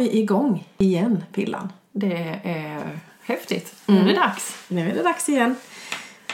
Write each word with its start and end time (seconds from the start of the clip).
vi 0.00 0.18
igång 0.18 0.68
igen, 0.78 1.24
Pillan. 1.32 1.72
Det 1.92 2.40
är 2.44 2.82
häftigt. 3.22 3.74
Nu 3.86 3.98
är 4.00 4.04
det 4.04 4.12
dags. 4.14 4.56
Nu 4.68 4.90
är 4.90 4.94
det 4.94 5.02
dags 5.02 5.28
igen. 5.28 5.54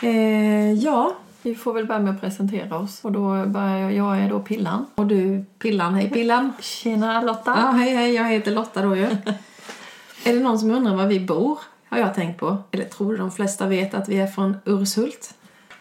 Eh, 0.02 0.72
ja, 0.72 1.16
Vi 1.42 1.54
får 1.54 1.72
väl 1.74 1.86
börja 1.86 2.00
med 2.00 2.14
att 2.14 2.20
presentera 2.20 2.78
oss. 2.78 3.04
Och 3.04 3.12
då 3.12 3.46
börjar 3.46 3.78
jag, 3.78 3.92
jag 3.94 4.18
är 4.18 4.30
då 4.30 4.40
Pillan. 4.40 4.86
och 4.94 5.06
du 5.06 5.44
Pillan, 5.58 5.94
hej 5.94 6.10
Pillan. 6.10 6.52
Tjena 6.60 7.22
Lotta! 7.22 7.56
Ja, 7.62 7.70
hej 7.70 7.94
hej, 7.96 8.14
jag 8.14 8.24
heter 8.24 8.50
Lotta 8.50 8.82
då 8.82 8.96
ju. 8.96 9.04
är 10.24 10.32
det 10.34 10.40
någon 10.40 10.58
som 10.58 10.70
undrar 10.70 10.94
var 10.96 11.06
vi 11.06 11.20
bor? 11.20 11.58
Har 11.88 11.98
jag 11.98 12.14
tänkt 12.14 12.40
på. 12.40 12.56
Eller 12.70 12.84
tror 12.84 13.12
du 13.12 13.16
de 13.18 13.30
flesta 13.30 13.66
vet 13.66 13.94
att 13.94 14.08
vi 14.08 14.18
är 14.18 14.26
från 14.26 14.56
Urshult? 14.64 15.34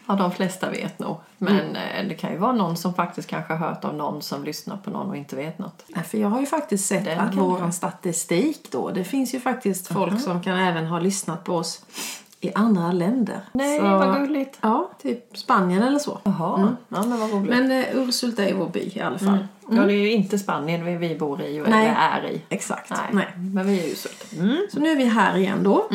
Ja, 0.08 0.16
de 0.16 0.32
flesta 0.32 0.70
vet 0.70 1.00
nog. 1.00 1.18
Men 1.38 1.76
eh, 1.76 2.08
det 2.10 2.14
kan 2.16 2.32
ju 2.32 2.38
vara 2.38 2.52
någon 2.52 2.78
som 2.78 2.94
faktiskt 2.94 3.28
kanske 3.28 3.54
har 3.54 3.68
hört 3.70 3.86
av 3.86 3.96
någon 3.96 4.22
som 4.22 4.44
lyssnar 4.44 4.78
på 4.78 4.90
någon 4.90 5.10
och 5.10 5.18
inte 5.18 5.36
vet 5.36 5.60
något. 5.60 5.84
Nej, 5.88 6.04
för 6.04 6.18
jag 6.18 6.28
har 6.30 6.40
ju 6.40 6.46
faktiskt 6.46 6.88
sett 6.88 7.06
Den 7.06 7.20
att 7.20 7.36
våran 7.36 7.74
statistik 7.74 8.72
då, 8.72 8.90
det 8.90 9.04
finns 9.04 9.34
ju 9.36 9.40
faktiskt 9.40 9.88
folk 9.88 10.22
som 10.22 10.42
kan 10.44 10.58
även 10.58 10.86
ha 10.86 11.00
lyssnat 11.00 11.44
på 11.44 11.56
oss 11.56 11.86
i 12.42 12.52
andra 12.56 12.92
länder. 12.92 13.40
Nej, 13.52 13.80
Så- 13.80 13.86
vad 13.86 14.16
gulligt! 14.16 14.58
Ja, 14.62 14.90
typ 15.02 15.38
Spanien 15.38 15.84
eller 15.84 16.00
så. 16.00 16.20
Jaha, 16.24 16.76
ja 16.90 17.04
men 17.06 17.20
vad 17.20 17.32
roligt. 17.32 17.50
Men 17.50 17.72
eh, 17.72 17.98
Urshult 17.98 18.40
är 18.40 18.54
vår 18.54 18.70
by 18.70 18.92
i 18.96 19.02
alla 19.02 19.20
fall. 19.20 19.48
Ja, 19.70 19.82
det 19.82 19.94
är 19.94 19.98
ju 19.98 20.12
inte 20.12 20.40
Spanien 20.40 20.86
vi, 20.86 20.96
vi 20.96 21.16
bor 21.16 21.42
i 21.42 21.62
och 21.62 21.70
Nej. 21.70 21.88
eller 21.88 22.28
är 22.28 22.32
i. 22.32 22.42
Exakt. 22.50 22.90
Nej, 22.90 23.00
Nej. 23.12 23.28
men 23.54 23.68
vi 23.68 23.80
är 23.80 23.86
ju. 23.88 23.96
Mm. 24.40 24.58
Så 24.74 24.80
nu 24.80 24.90
är 24.90 24.96
vi 24.96 25.06
här 25.06 25.38
igen 25.38 25.64
då. 25.64 25.90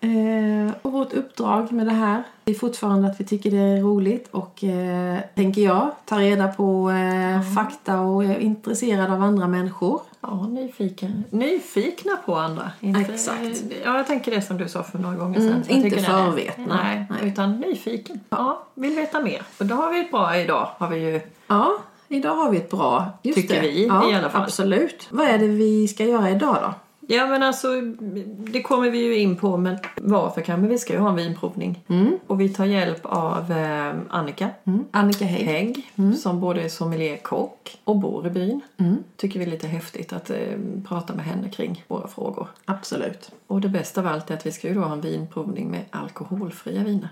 Eh, 0.00 0.74
och 0.82 0.92
vårt 0.92 1.12
uppdrag 1.12 1.72
med 1.72 1.86
det 1.86 1.92
här 1.92 2.22
är 2.44 2.54
fortfarande 2.54 3.08
att 3.08 3.20
vi 3.20 3.24
tycker 3.24 3.50
det 3.50 3.56
är 3.58 3.80
roligt 3.80 4.28
och 4.30 4.64
eh, 4.64 5.18
tänker 5.34 5.62
jag 5.62 5.90
ta 6.04 6.18
reda 6.18 6.48
på 6.48 6.90
eh, 6.90 7.54
fakta 7.54 8.00
och 8.00 8.24
är 8.24 8.38
intresserad 8.38 9.10
av 9.10 9.22
andra 9.22 9.48
människor. 9.48 10.00
Ja, 10.20 10.46
nyfiken. 10.46 11.24
nyfikna 11.30 12.16
på 12.26 12.34
andra. 12.36 12.70
Inte, 12.80 13.12
Exakt. 13.12 13.62
Ja, 13.84 13.96
jag 13.96 14.06
tänker 14.06 14.30
det 14.30 14.42
som 14.42 14.58
du 14.58 14.68
sa 14.68 14.82
för 14.82 14.98
några 14.98 15.16
gånger 15.16 15.40
sedan. 15.40 15.62
Mm, 15.68 15.84
inte 15.84 16.00
förvetna. 16.00 16.80
Nej, 16.82 17.06
Nej. 17.10 17.28
utan 17.28 17.60
nyfiken. 17.60 18.20
Ja, 18.28 18.66
vill 18.74 18.96
veta 18.96 19.20
mer. 19.20 19.42
Och 19.58 19.66
då 19.66 19.74
har 19.74 19.92
vi 19.92 20.00
ett 20.00 20.10
bra 20.10 20.36
idag. 20.36 20.68
Har 20.78 20.88
vi 20.88 20.98
ju 20.98 21.20
Ja, 21.46 21.78
idag 22.12 22.34
har 22.34 22.50
vi 22.50 22.56
ett 22.56 22.70
bra. 22.70 23.18
Just 23.22 23.36
Tycker 23.36 23.54
det. 23.54 23.68
vi, 23.68 23.86
ja, 23.86 24.10
i 24.10 24.14
alla 24.14 24.30
fall. 24.30 24.42
Absolut. 24.42 25.08
Vad 25.10 25.26
är 25.26 25.38
det 25.38 25.48
vi 25.48 25.88
ska 25.88 26.04
göra 26.04 26.30
idag 26.30 26.56
då? 26.62 26.74
Ja 27.06 27.26
men 27.26 27.42
alltså 27.42 27.68
det 28.52 28.62
kommer 28.62 28.90
vi 28.90 28.98
ju 28.98 29.18
in 29.18 29.36
på 29.36 29.56
men 29.56 29.78
varför 29.96 30.40
kan 30.40 30.60
men 30.60 30.68
vi 30.68 30.78
ska 30.78 30.92
ju 30.92 30.98
ha 30.98 31.08
en 31.08 31.16
vinprovning. 31.16 31.84
Och 32.26 32.40
vi 32.40 32.48
tar 32.48 32.64
hjälp 32.64 33.00
av 33.06 33.52
eh, 33.52 33.92
Annika 34.08 34.50
Mm. 34.64 34.84
Annika 34.90 35.24
Hägg. 35.24 35.46
Hägg 35.46 35.92
som 36.16 36.40
både 36.40 36.62
är 36.62 36.68
sommelierkock 36.68 37.78
och 37.84 37.96
bor 37.96 38.26
i 38.26 38.30
byn. 38.30 38.60
Tycker 39.16 39.38
vi 39.40 39.46
är 39.46 39.50
lite 39.50 39.66
häftigt 39.66 40.12
att 40.12 40.30
eh, 40.30 40.36
prata 40.88 41.14
med 41.14 41.24
henne 41.24 41.48
kring 41.50 41.84
våra 41.88 42.08
frågor. 42.08 42.48
Absolut. 42.64 43.30
Och 43.46 43.60
det 43.60 43.68
bästa 43.68 44.00
av 44.00 44.06
allt 44.06 44.30
är 44.30 44.34
att 44.34 44.46
vi 44.46 44.52
ska 44.52 44.68
ju 44.68 44.74
då 44.74 44.80
ha 44.80 44.92
en 44.92 45.00
vinprovning 45.00 45.70
med 45.70 45.84
alkoholfria 45.90 46.84
viner. 46.84 47.08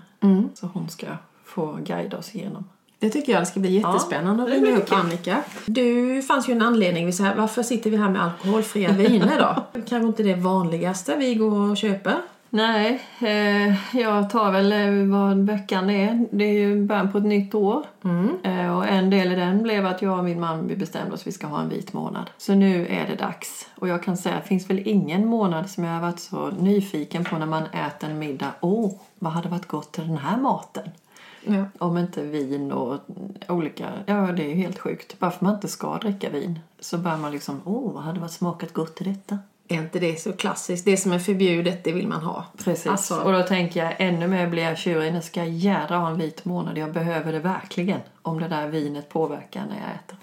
Så 0.53 0.67
hon 0.73 0.89
ska 0.89 1.07
få 1.45 1.77
guida 1.85 2.17
oss 2.17 2.35
igenom. 2.35 2.63
Det 3.01 3.09
tycker 3.09 3.33
jag 3.33 3.47
ska 3.47 3.59
bli 3.59 3.75
jättespännande 3.75 4.43
Ja, 4.43 4.57
att 4.57 4.63
ringa 4.63 4.77
upp. 4.77 4.91
Annika. 4.91 5.43
Du 5.65 6.21
fanns 6.21 6.49
ju 6.49 6.53
en 6.53 6.61
anledning. 6.61 7.05
Vi 7.05 7.11
säger, 7.11 7.35
varför 7.35 7.63
sitter 7.63 7.89
vi 7.89 7.97
här 7.97 8.09
med 8.09 8.23
alkoholfria 8.23 8.91
viner 8.91 9.39
då? 9.39 9.81
Kanske 9.89 10.07
inte 10.07 10.23
det 10.23 10.35
vanligaste 10.35 11.15
vi 11.15 11.35
går 11.35 11.71
och 11.71 11.77
köper. 11.77 12.15
Nej, 12.49 13.01
eh, 13.19 13.97
jag 13.99 14.29
tar 14.29 14.51
väl 14.51 14.71
eh, 14.71 15.17
vad 15.17 15.37
veckan 15.37 15.89
är. 15.89 16.25
Det 16.31 16.43
är 16.43 16.53
ju 16.53 16.85
början 16.85 17.11
på 17.11 17.17
ett 17.17 17.23
nytt 17.23 17.55
år. 17.55 17.85
Eh, 18.43 18.77
och 18.77 18.87
en 18.87 19.09
del 19.09 19.31
i 19.31 19.35
den 19.35 19.63
blev 19.63 19.85
att 19.85 20.01
jag 20.01 20.17
och 20.17 20.23
min 20.23 20.39
man 20.39 20.67
vi 20.67 20.75
bestämde 20.75 21.13
oss 21.13 21.21
att 21.21 21.27
vi 21.27 21.31
ska 21.31 21.47
ha 21.47 21.61
en 21.61 21.69
vit 21.69 21.93
månad. 21.93 22.29
Så 22.37 22.53
nu 22.53 22.87
är 22.87 23.07
det 23.07 23.15
dags. 23.15 23.67
Och 23.75 23.87
jag 23.87 24.03
kan 24.03 24.17
säga 24.17 24.35
att 24.35 24.43
det 24.43 24.47
finns 24.47 24.69
väl 24.69 24.81
ingen 24.85 25.25
månad 25.27 25.69
som 25.69 25.83
jag 25.83 25.93
har 25.93 26.01
varit 26.01 26.19
så 26.19 26.49
nyfiken 26.59 27.23
på 27.23 27.37
när 27.37 27.45
man 27.45 27.63
äter 27.63 28.09
en 28.09 28.19
middag. 28.19 28.51
Åh, 28.59 28.91
vad 29.19 29.33
hade 29.33 29.49
varit 29.49 29.67
gott 29.67 29.91
till 29.91 30.07
den 30.07 30.17
här 30.17 30.37
maten? 30.37 30.89
Ja. 31.45 31.65
Om 31.77 31.97
inte 31.97 32.21
vin 32.23 32.71
och 32.71 32.99
olika... 33.47 33.89
Ja, 34.05 34.13
det 34.15 34.43
är 34.43 34.49
ju 34.49 34.55
helt 34.55 34.79
sjukt. 34.79 35.19
Bara 35.19 35.31
för 35.31 35.45
man 35.45 35.55
inte 35.55 35.67
ska 35.67 35.97
dricka 35.97 36.29
vin 36.29 36.59
så 36.79 36.97
börjar 36.97 37.17
man 37.17 37.31
liksom... 37.31 37.61
Åh, 37.65 37.93
vad 37.93 38.03
hade 38.03 38.19
varit 38.19 38.31
smakat 38.31 38.73
gott 38.73 38.95
till 38.95 39.07
detta? 39.13 39.37
Är 39.67 39.75
inte 39.75 39.99
det 39.99 40.21
så 40.21 40.33
klassiskt? 40.33 40.85
Det 40.85 40.97
som 40.97 41.11
är 41.11 41.19
förbjudet, 41.19 41.83
det 41.83 41.91
vill 41.91 42.07
man 42.07 42.21
ha. 42.21 42.45
Precis. 42.63 42.87
Alltså- 42.87 43.19
Och 43.19 43.31
då 43.31 43.43
tänker 43.43 43.83
jag 43.85 43.93
ännu 43.97 44.27
mer 44.27 44.47
blir 44.47 44.63
jag 44.63 44.77
tjurig. 44.77 45.13
Nu 45.13 45.21
ska 45.21 45.39
jag 45.39 45.49
jädra 45.49 45.97
ha 45.97 46.09
en 46.09 46.17
vit 46.17 46.45
månad. 46.45 46.77
Jag 46.77 46.91
behöver 46.93 47.31
det 47.33 47.39
verkligen. 47.39 47.99
Om 48.21 48.39
det 48.39 48.47
där 48.47 48.67
vinet 48.67 49.09
påverkar 49.09 49.61
när 49.69 49.75
jag 49.75 49.89
äter. 49.95 50.17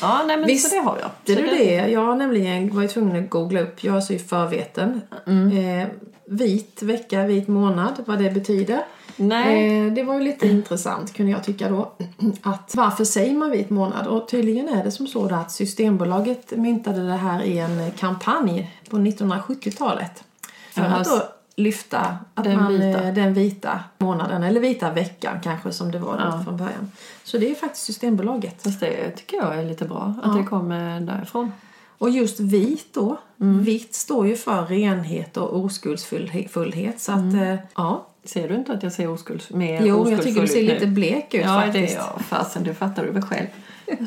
Ja, 0.00 0.24
nej 0.26 0.36
men 0.36 0.46
Visst, 0.46 0.68
så 0.70 0.76
det 0.76 0.82
har 0.82 0.98
jag. 0.98 1.10
Det 1.24 1.34
så 1.34 1.40
du 1.40 1.46
det. 1.46 1.88
Jag 1.88 2.00
har 2.00 2.16
nämligen 2.16 2.76
varit 2.76 2.90
tvungen 2.90 3.24
att 3.24 3.30
googla 3.30 3.60
upp. 3.60 3.84
Jag 3.84 3.96
är 3.96 4.00
så 4.00 4.12
i 4.12 4.18
förveten. 4.18 5.00
Eh, 5.26 5.88
vit 6.26 6.82
vecka, 6.82 7.24
vit 7.26 7.48
månad, 7.48 7.92
vad 8.06 8.18
det 8.18 8.30
betyder. 8.30 8.84
Nej. 9.16 9.86
Eh, 9.86 9.92
det 9.92 10.02
var 10.02 10.14
ju 10.14 10.20
lite 10.20 10.48
intressant 10.48 11.14
kunde 11.14 11.32
jag 11.32 11.44
tycka 11.44 11.68
då. 11.68 11.92
Att 12.42 12.74
varför 12.74 13.04
säger 13.04 13.34
man 13.34 13.50
vit 13.50 13.70
månad? 13.70 14.06
Och 14.06 14.28
tydligen 14.28 14.68
är 14.68 14.84
det 14.84 14.90
som 14.90 15.06
så 15.06 15.34
att 15.34 15.52
Systembolaget 15.52 16.50
myntade 16.50 17.06
det 17.06 17.16
här 17.16 17.42
i 17.42 17.58
en 17.58 17.90
kampanj 17.90 18.80
på 18.90 18.96
1970-talet. 18.96 20.24
För 20.70 20.82
att 20.82 21.04
då 21.04 21.22
lyfta 21.56 22.16
att 22.34 22.44
den 22.44 22.56
man, 22.56 22.72
vita. 22.72 23.02
eh, 23.02 23.14
den 23.14 23.34
vita 23.34 23.80
månaden, 23.98 24.42
eller 24.42 24.60
vita 24.60 24.90
veckan 24.90 25.40
kanske 25.42 25.72
som 25.72 25.90
det 25.92 25.98
var 25.98 26.32
då 26.32 26.44
från 26.44 26.56
början. 26.56 26.92
Så 27.24 27.38
det 27.38 27.50
är 27.50 27.54
faktiskt 27.54 27.84
Systembolaget. 27.84 28.62
Fast 28.62 28.80
det 28.80 29.10
tycker 29.10 29.36
jag 29.36 29.58
är 29.58 29.64
lite 29.64 29.84
bra. 29.84 30.14
Att 30.22 30.36
det 30.36 30.44
kommer 30.44 31.00
därifrån. 31.00 31.52
Och 31.98 32.10
just 32.10 32.40
vit 32.40 32.94
då, 32.94 33.16
vitt 33.36 33.94
står 33.94 34.26
ju 34.26 34.36
för 34.36 34.66
renhet 34.66 35.36
och 35.36 35.58
oskuldsfullhet. 35.58 37.00
Så 37.00 37.12
att, 37.12 37.34
eh, 37.34 37.54
ja. 37.76 38.06
Ser 38.26 38.48
du 38.48 38.54
inte 38.54 38.72
att 38.72 38.82
jag 38.82 38.92
ser 38.92 39.08
oskulds, 39.08 39.50
mer 39.50 39.82
Jo, 39.84 40.10
jag 40.10 40.22
tycker 40.22 40.40
du 40.40 40.48
ser 40.48 40.62
nu? 40.62 40.74
lite 40.74 40.86
blek 40.86 41.34
ut 41.34 41.44
Ja, 41.44 41.60
faktiskt. 41.60 41.94
det 41.94 42.00
är 42.00 42.06
jag. 42.06 42.20
Fasen, 42.28 42.64
det 42.64 42.74
fattar 42.74 43.04
du 43.04 43.10
väl 43.10 43.22
själv. 43.22 43.46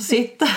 Sitta. 0.02 0.47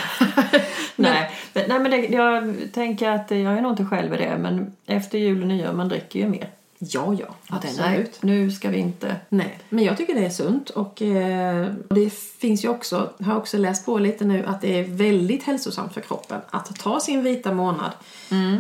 nej, 0.97 1.31
men, 1.53 1.65
nej, 1.69 1.81
men 1.81 1.91
det, 1.91 1.97
jag 2.07 2.55
tänker 2.73 3.11
att 3.11 3.31
jag 3.31 3.41
är 3.41 3.61
nog 3.61 3.73
inte 3.73 3.85
själv 3.85 4.15
i 4.15 4.17
det. 4.17 4.39
Men 4.39 4.73
efter 4.87 5.19
jul 5.19 5.43
och 5.43 5.49
nyår, 5.49 5.73
man 5.73 5.89
dricker 5.89 6.21
ju 6.21 6.29
mer. 6.29 6.49
Ja, 6.79 7.15
ja, 7.21 7.27
absolut. 7.47 7.79
Nej, 7.79 8.07
nu 8.21 8.51
ska 8.51 8.69
vi 8.69 8.79
inte... 8.79 9.17
Nej, 9.29 9.59
men 9.69 9.85
jag 9.85 9.97
tycker 9.97 10.15
det 10.15 10.27
är 10.27 10.31
sunt 10.31 10.71
och 10.71 11.03
eh, 11.03 11.67
det 11.89 12.13
finns 12.15 12.65
ju 12.65 12.69
också, 12.69 13.11
har 13.21 13.37
också 13.37 13.59
läst 13.59 13.87
på 13.87 13.99
lite 13.99 14.25
nu 14.25 14.47
att 14.47 14.61
det 14.61 14.79
är 14.79 14.85
väldigt 14.85 15.43
hälsosamt 15.43 15.95
för 15.95 16.01
kroppen 16.01 16.41
att 16.51 16.79
ta 16.79 17.01
sin 17.01 17.23
vita 17.23 17.53
månad 17.53 17.91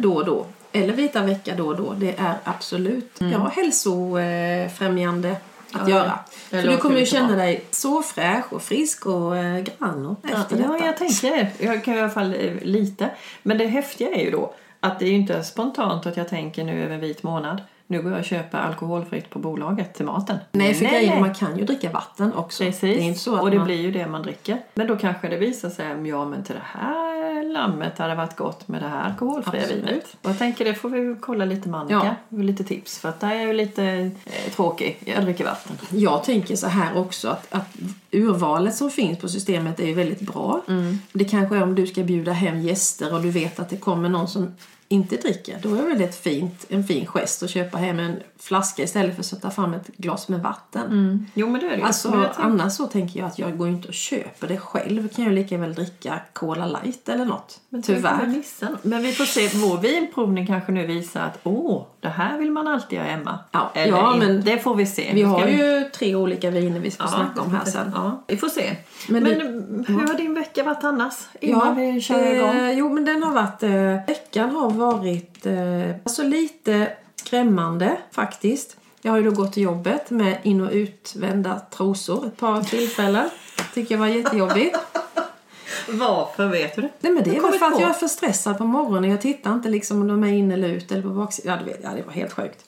då 0.02 0.14
och 0.14 0.24
då. 0.24 0.46
Eller 0.72 0.92
vita 0.92 1.22
vecka 1.22 1.54
då 1.56 1.66
och 1.66 1.76
då. 1.76 1.92
Det 1.92 2.14
är 2.18 2.34
absolut 2.44 3.16
ja, 3.18 3.52
hälsofrämjande 3.56 5.36
att 5.72 5.88
Ja, 5.88 5.94
göra. 5.94 6.18
För 6.50 6.62
du 6.62 6.76
kommer 6.76 6.98
ju 7.00 7.06
känna 7.06 7.26
bra. 7.28 7.36
dig 7.36 7.64
så 7.70 8.02
fräsch 8.02 8.52
och 8.52 8.62
frisk 8.62 9.06
och 9.06 9.36
eh, 9.36 9.58
grann 9.60 10.06
och 10.06 10.24
efter 10.24 10.56
ja, 10.56 10.72
detta. 10.72 10.86
jag 10.86 10.96
tänker 10.96 11.30
det. 11.30 11.50
Jag 11.58 11.84
kan 11.84 11.94
i 11.94 12.00
alla 12.00 12.10
fall 12.10 12.34
eh, 12.34 12.54
lite. 12.62 13.10
Men 13.42 13.58
det 13.58 13.66
häftiga 13.66 14.08
är 14.10 14.24
ju 14.24 14.30
då 14.30 14.54
att 14.80 14.98
det 14.98 15.04
är 15.04 15.08
ju 15.08 15.14
inte 15.14 15.44
spontant 15.44 16.06
att 16.06 16.16
jag 16.16 16.28
tänker 16.28 16.64
nu 16.64 16.82
över 16.84 16.94
en 16.94 17.00
vit 17.00 17.22
månad. 17.22 17.62
Nu 17.86 18.02
går 18.02 18.10
jag 18.12 18.18
och 18.18 18.24
köper 18.24 18.58
alkoholfritt 18.58 19.30
på 19.30 19.38
bolaget 19.38 19.94
till 19.94 20.04
maten. 20.06 20.38
Nej, 20.52 20.74
för 20.74 20.84
grejen 20.84 21.04
är, 21.04 21.10
nej. 21.10 21.20
man 21.20 21.34
kan 21.34 21.58
ju 21.58 21.64
dricka 21.64 21.90
vatten 21.90 22.34
också. 22.34 22.64
Precis, 22.64 22.80
Det 22.80 23.02
är 23.02 23.02
inte 23.02 23.20
så 23.20 23.34
att 23.34 23.42
och 23.42 23.50
det 23.50 23.56
man... 23.56 23.66
blir 23.66 23.80
ju 23.80 23.92
det 23.92 24.06
man 24.06 24.22
dricker. 24.22 24.58
Men 24.74 24.86
då 24.86 24.96
kanske 24.96 25.28
det 25.28 25.36
visar 25.36 25.70
sig 25.70 25.92
att 25.92 26.06
ja, 26.06 26.24
men 26.24 26.44
till 26.44 26.54
det 26.54 26.80
här 26.80 27.52
lammet 27.52 27.98
hade 27.98 28.14
varit 28.14 28.36
gott 28.36 28.68
med 28.68 28.82
det 28.82 28.88
här 28.88 29.10
alkoholfria 29.10 29.62
Absolut. 29.62 29.84
vinet. 29.84 30.16
Och 30.22 30.30
jag 30.30 30.38
tänker 30.38 30.64
det 30.64 30.74
får 30.74 30.88
vi 30.88 31.16
kolla 31.20 31.44
lite 31.44 31.68
med 31.68 31.80
Annika. 31.80 32.16
Lite 32.28 32.64
tips 32.64 32.98
för 32.98 33.08
att 33.08 33.20
där 33.20 33.30
är 33.30 33.34
jag 33.34 33.46
ju 33.46 33.52
lite 33.52 33.84
eh, 34.24 34.52
tråkig. 34.54 35.02
Jag 35.04 35.24
dricker 35.24 35.44
vatten. 35.44 35.76
Jag 35.90 36.24
tänker 36.24 36.56
så 36.56 36.66
här 36.66 36.98
också 36.98 37.28
att, 37.28 37.54
att 37.54 37.68
urvalet 38.12 38.74
som 38.76 38.90
finns 38.90 39.18
på 39.18 39.28
systemet 39.28 39.80
är 39.80 39.86
ju 39.86 39.94
väldigt 39.94 40.20
bra. 40.20 40.62
Mm. 40.68 40.98
Det 41.12 41.24
kanske 41.24 41.56
är 41.56 41.62
om 41.62 41.74
du 41.74 41.86
ska 41.86 42.02
bjuda 42.02 42.32
hem 42.32 42.60
gäster 42.60 43.14
och 43.14 43.22
du 43.22 43.30
vet 43.30 43.60
att 43.60 43.68
det 43.70 43.76
kommer 43.76 44.08
någon 44.08 44.28
som 44.28 44.54
inte 44.88 45.16
dricker. 45.16 45.58
Då 45.62 45.74
är 45.74 45.82
det 45.82 45.88
väldigt 45.88 46.14
fint, 46.14 46.66
en 46.68 46.84
fin 46.84 47.06
gest 47.06 47.42
att 47.42 47.50
köpa 47.50 47.78
hem 47.78 47.98
en 47.98 48.16
flaska 48.38 48.82
istället 48.82 49.14
för 49.14 49.20
att 49.22 49.26
sätta 49.26 49.50
fram 49.50 49.74
ett 49.74 49.86
glas 49.96 50.28
med 50.28 50.40
vatten. 50.40 51.26
Jo 51.34 51.48
men 51.50 51.60
det 51.60 51.66
är 51.66 51.76
det. 51.76 51.82
Alltså 51.84 52.30
annars 52.36 52.72
så 52.72 52.86
tänker 52.86 53.20
jag 53.20 53.26
att 53.26 53.38
jag 53.38 53.58
går 53.58 53.68
inte 53.68 53.88
och 53.88 53.94
köper 53.94 54.48
det 54.48 54.58
själv. 54.58 55.08
Kan 55.08 55.24
jag 55.24 55.34
lika 55.34 55.58
väl 55.58 55.74
dricka 55.74 56.20
Cola 56.32 56.66
light 56.66 57.08
eller 57.08 57.24
något. 57.24 57.60
Men 57.68 57.82
Tyvärr. 57.82 58.26
vi. 58.26 58.42
Men 58.88 59.02
vi 59.02 59.12
får 59.12 59.24
se. 59.24 59.48
Vår 59.58 59.78
vinprovning 59.78 60.46
kanske 60.46 60.72
nu 60.72 60.86
visar 60.86 61.20
att 61.20 61.38
åh, 61.42 61.82
det 62.00 62.08
här 62.08 62.38
vill 62.38 62.50
man 62.50 62.68
alltid 62.68 62.98
ha 62.98 63.06
hemma. 63.06 63.38
Ja, 63.50 63.70
Eller 63.74 63.96
ja, 63.98 64.12
in- 64.14 64.18
men 64.18 64.44
det 64.44 64.58
får 64.58 64.74
vi 64.74 64.86
se. 64.86 65.10
Vi 65.14 65.22
har 65.22 65.46
ju 65.46 65.84
tre 65.94 66.14
olika 66.14 66.50
viner 66.50 66.80
vi 66.80 66.90
ska 66.90 67.06
snacka 67.06 67.40
om 67.40 67.54
här 67.54 67.64
sen. 67.64 67.92
Ja, 67.94 68.01
vi 68.26 68.36
får 68.36 68.48
se. 68.48 68.76
Men 69.08 69.22
Men, 69.22 69.38
det- 69.38 69.92
hur 69.92 70.06
har 70.06 70.14
din 70.14 70.34
vecka 70.34 70.62
varit 70.62 70.84
annars? 70.84 71.14
Innan 71.40 71.76
vi 71.76 72.00
kör 72.00 72.34
igång. 72.34 72.48
eh, 72.56 72.72
jo, 72.78 72.88
men 72.94 73.04
den 73.04 73.22
har 73.22 73.32
varit... 73.32 73.62
Eh, 73.62 74.06
veckan 74.14 74.50
har 74.50 74.70
varit 74.70 75.46
eh, 75.46 75.90
alltså 76.04 76.22
lite 76.22 76.92
skrämmande 77.16 77.96
faktiskt. 78.10 78.76
Jag 79.02 79.12
har 79.12 79.18
ju 79.18 79.24
då 79.24 79.30
gått 79.30 79.52
till 79.52 79.62
jobbet 79.62 80.10
med 80.10 80.38
in 80.42 80.60
och 80.60 80.70
utvända 80.72 81.60
trosor 81.76 82.26
ett 82.26 82.36
par 82.36 82.62
tillfällen. 82.62 83.28
Tycker 83.74 83.94
jag 83.94 84.00
var 84.00 84.06
jättejobbigt. 84.06 84.76
Varför 85.88 86.48
vet 86.48 86.76
du 86.76 86.82
det? 86.82 86.88
Nej 87.00 87.12
men 87.12 87.24
det 87.24 87.36
är 87.36 87.40
väl 87.40 87.52
för 87.52 87.66
att 87.66 87.74
på. 87.74 87.80
jag 87.80 87.88
är 87.90 87.94
för 87.94 88.08
stressad 88.08 88.58
på 88.58 88.64
morgonen. 88.64 89.10
Jag 89.10 89.20
tittar 89.20 89.52
inte 89.52 89.68
liksom 89.68 90.00
om 90.00 90.08
de 90.08 90.24
är 90.24 90.28
inne 90.32 90.54
eller 90.54 90.68
ut 90.68 90.92
eller 90.92 91.02
på 91.02 91.08
baksidan. 91.08 91.58
Ja, 91.66 91.72
du 91.80 91.80
ja, 91.88 91.90
det 91.96 92.02
var 92.02 92.12
helt 92.12 92.32
sjukt. 92.32 92.64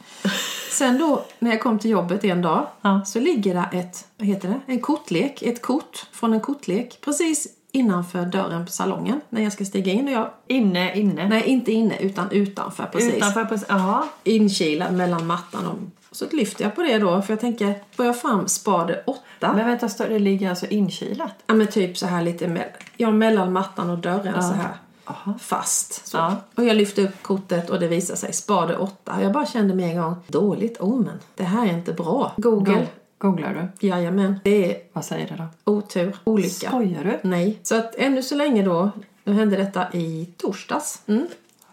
Sen 0.75 0.99
då 0.99 1.25
när 1.38 1.50
jag 1.50 1.61
kom 1.61 1.79
till 1.79 1.91
jobbet 1.91 2.25
en 2.25 2.43
dag 2.43 2.67
Ja. 2.81 3.00
så 3.05 3.21
ligger 3.21 3.55
där 3.55 3.69
ett, 3.73 4.06
vad 4.17 4.26
heter 4.29 4.49
det, 4.49 4.73
en 4.73 4.81
kortlek, 4.81 5.43
ett 5.43 5.62
kort 5.62 6.06
från 6.12 6.32
en 6.32 6.41
kortlek 6.41 6.99
precis 7.00 7.47
innanför 7.73 8.26
dörren 8.26 8.67
på 8.67 8.73
salongen 8.73 9.21
när 9.29 9.43
jag 9.43 9.53
ska 9.53 9.65
stiga 9.65 9.93
in 9.93 10.06
och 10.09 10.12
jag, 10.12 10.31
Inne, 10.47 10.99
inne. 10.99 11.29
nej 11.29 11.43
inte 11.47 11.73
inne 11.73 11.99
utan 11.99 12.31
utanför 12.31 12.85
precis. 12.93 13.15
Utanför 13.15 13.44
precis. 13.44 13.67
Jaha. 13.69 14.05
Inkilad 14.25 14.94
mellan 14.94 15.26
mattan 15.26 15.67
och 15.67 15.79
så 16.17 16.25
lyfter 16.32 16.65
jag 16.65 16.75
på 16.75 16.82
det 16.82 16.99
då 16.99 17.23
för 17.23 17.32
jag 17.32 17.41
tänker, 17.41 17.75
får 17.97 18.06
jag 18.06 18.20
fram 18.20 18.49
spade 18.49 19.03
8? 19.06 19.20
Men 19.41 19.67
vänta, 19.67 19.88
det 20.09 20.19
ligger 20.19 20.50
alltså 20.50 20.67
inkilat? 20.67 21.35
Ja 21.47 21.55
men 21.55 21.67
typ 21.67 21.99
så 21.99 22.06
här 22.06 22.23
lite 22.23 22.49
med, 22.49 22.69
ja, 22.97 23.11
mellan 23.11 23.53
mattan 23.53 23.91
och 23.91 23.99
dörren 23.99 24.43
så 24.43 24.53
här 24.53 24.75
Aha. 25.05 25.35
fast. 25.41 26.06
Så. 26.06 26.17
Ja. 26.17 26.37
Och 26.55 26.65
jag 26.65 26.77
lyfte 26.77 27.03
upp 27.03 27.23
kortet 27.23 27.71
och 27.71 27.81
det 27.81 27.89
visade 27.89 28.17
sig 28.19 28.33
spade 28.33 28.77
8. 28.77 29.23
Jag 29.23 29.33
bara 29.33 29.47
kände 29.47 29.75
med 29.75 29.91
en 29.97 30.03
gång, 30.03 30.15
dåligt 30.29 30.81
omen. 30.81 31.19
Det 31.35 31.45
här 31.45 31.67
är 31.67 31.73
inte 31.73 31.93
bra. 31.93 32.33
Google, 32.37 32.75
Go- 32.75 32.81
Googlar 33.19 33.69
du? 33.81 33.87
jajamän. 33.87 34.41
Det 34.45 34.73
är 34.73 34.79
Vad 34.93 35.05
säger 35.05 35.29
det 35.29 35.37
då? 35.65 35.73
otur, 35.73 36.17
olycka. 36.25 36.69
Skojar 36.69 37.05
du? 37.05 37.29
Nej. 37.29 37.59
Så 37.62 37.77
att 37.79 37.95
ännu 37.95 38.23
så 38.23 38.35
länge 38.35 38.62
då, 38.62 38.91
nu 39.25 39.33
hände 39.33 39.56
detta 39.56 39.93
i 39.93 40.29
torsdags. 40.37 41.03
Mm. 41.06 41.27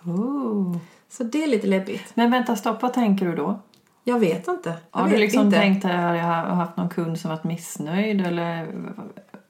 Oh. 0.04 0.78
Så 1.10 1.24
det 1.24 1.44
är 1.44 1.48
lite 1.48 1.68
läbbigt. 1.68 2.12
Men 2.13 2.31
vänta, 2.31 2.56
stopp. 2.56 2.81
Vad 2.81 2.94
tänker 2.94 3.25
du 3.25 3.36
då? 3.36 3.60
Jag 4.03 4.19
vet 4.19 4.48
inte. 4.48 4.69
Jag 4.92 5.00
Har 5.00 5.07
vet 5.07 5.13
du 5.13 5.19
liksom 5.19 5.45
inte. 5.45 5.57
tänkt 5.57 5.86
att 5.86 5.92
jag 5.92 6.24
har 6.24 6.56
haft 6.56 6.77
någon 6.77 6.89
kund 6.89 7.19
som 7.19 7.30
varit 7.30 7.44
missnöjd 7.44 8.21
eller, 8.21 8.68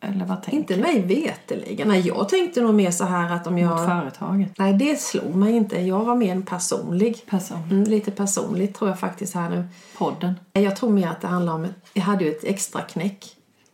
eller 0.02 0.26
vad 0.26 0.44
tänker 0.44 0.58
Inte 0.58 0.78
mig 0.78 1.02
veterligen. 1.02 1.88
Nej, 1.88 2.08
jag 2.08 2.30
tänkte 2.30 2.62
nog 2.62 2.74
mer 2.74 2.92
så 2.92 3.06
här 3.06 3.34
att 3.36 3.48
om 3.48 3.56
du? 3.56 3.66
Mot 3.66 3.80
jag... 3.80 3.88
företaget? 3.88 4.52
Nej, 4.58 4.74
det 4.74 5.00
slog 5.00 5.36
mig 5.36 5.56
inte. 5.56 5.82
Jag 5.82 6.06
var 6.06 6.16
mer 6.16 6.32
en 6.32 6.44
personlig. 6.46 7.26
Person? 7.30 7.64
Mm, 7.72 7.84
lite 7.84 8.12
personligt 8.12 8.76
tror 8.76 8.90
jag 8.90 9.00
faktiskt 9.00 9.36
här 9.36 9.50
nu. 9.50 9.64
Podden? 9.98 10.34
Jag 10.54 10.76
tror 10.76 10.90
mer 10.90 11.08
att 11.08 11.22
det 11.22 11.28
handlar 11.28 11.54
om... 11.54 11.68
Jag 11.94 12.04
hade 12.04 12.24
ju 12.24 12.32
ett 12.32 12.44
extra 12.44 12.82
knäck. 12.82 13.26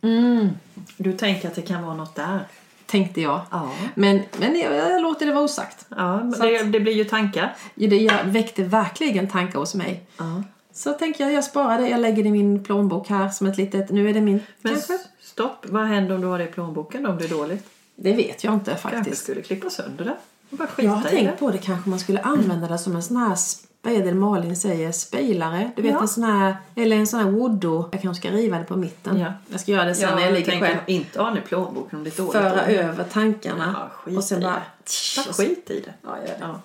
Mm. 0.02 0.48
Du 0.96 1.12
tänker 1.12 1.48
att 1.48 1.54
det 1.54 1.62
kan 1.62 1.82
vara 1.82 1.94
något 1.94 2.14
där? 2.14 2.40
Tänkte 2.86 3.20
jag. 3.20 3.40
Ja. 3.50 3.70
Men, 3.94 4.22
men 4.38 4.58
jag, 4.58 4.74
jag 4.74 5.02
låter 5.02 5.26
det 5.26 5.32
vara 5.32 5.44
osagt. 5.44 5.86
Ja, 5.88 6.22
det, 6.40 6.62
det 6.62 6.80
blir 6.80 6.92
ju 6.92 7.04
tankar. 7.04 7.56
Det 7.74 7.96
jag 7.96 8.24
väckte 8.24 8.64
verkligen 8.64 9.28
tankar 9.28 9.58
hos 9.58 9.74
mig. 9.74 10.06
Ja. 10.18 10.42
Så 10.78 10.92
tänker 10.92 11.24
jag, 11.24 11.32
jag 11.32 11.44
sparar 11.44 11.78
det. 11.78 11.88
Jag 11.88 12.00
lägger 12.00 12.22
det 12.22 12.28
i 12.28 12.32
min 12.32 12.64
plånbok 12.64 13.08
här 13.08 13.28
som 13.28 13.46
ett 13.46 13.56
litet... 13.56 13.90
Nu 13.90 14.08
är 14.10 14.14
det 14.14 14.20
min... 14.20 14.40
Men 14.62 14.72
kanske? 14.74 14.98
stopp, 15.20 15.66
vad 15.68 15.84
händer 15.86 16.14
om 16.14 16.20
du 16.20 16.26
har 16.26 16.38
det 16.38 16.44
i 16.44 16.52
plånboken 16.52 17.06
om 17.06 17.18
det 17.18 17.24
är 17.24 17.28
dåligt? 17.28 17.66
Det 17.96 18.12
vet 18.12 18.44
jag 18.44 18.54
inte 18.54 18.70
Kanske 18.70 18.88
faktiskt. 18.90 19.22
skulle 19.22 19.42
klippa 19.42 19.70
sönder 19.70 20.04
det. 20.04 20.16
Bara 20.50 20.68
Jag 20.76 20.90
har 20.90 21.00
i 21.00 21.02
det. 21.02 21.10
tänkt 21.10 21.38
på 21.38 21.50
det 21.50 21.58
kanske 21.58 21.90
man 21.90 21.98
skulle 21.98 22.20
använda 22.20 22.68
det 22.68 22.78
som 22.78 22.96
en 22.96 23.02
sån 23.02 23.16
här, 23.16 23.36
vad 23.82 23.92
är 23.92 24.04
det 24.04 24.14
Malin 24.14 24.56
säger, 24.56 24.92
spejlare? 24.92 25.70
Du 25.76 25.82
vet 25.82 25.92
Ja. 25.92 26.00
en 26.00 26.08
sån 26.08 26.24
här, 26.24 26.56
eller 26.74 26.96
en 26.96 27.06
sån 27.06 27.20
här 27.20 27.30
woodo. 27.30 27.88
Jag 27.92 28.02
kanske 28.02 28.28
ska 28.28 28.36
riva 28.36 28.58
det 28.58 28.64
på 28.64 28.76
mitten. 28.76 29.18
Ja. 29.20 29.32
Jag 29.48 29.60
ska 29.60 29.72
göra 29.72 29.84
det 29.84 29.94
sen 29.94 30.08
Ja, 30.08 30.14
när 30.16 30.22
jag 30.22 30.32
ligger 30.34 30.60
själv. 30.60 30.76
inte 30.86 31.20
ha 31.22 31.38
i 31.38 31.40
plånboken 31.40 31.98
om 31.98 32.04
det 32.04 32.18
är 32.18 32.22
dåligt. 32.22 32.32
Föra 32.32 32.66
över 32.66 33.04
tankarna. 33.04 33.74
Ja, 33.78 33.88
skit 33.94 34.16
och 34.16 34.24
sen 34.24 34.40
bara... 34.40 34.52
det. 34.52 35.22
Bara 35.26 35.32
skit 35.32 35.70
i 35.70 35.80
det. 35.80 35.92
Ja, 36.02 36.16
gör 36.18 36.26
det. 36.26 36.36
Ja. 36.40 36.60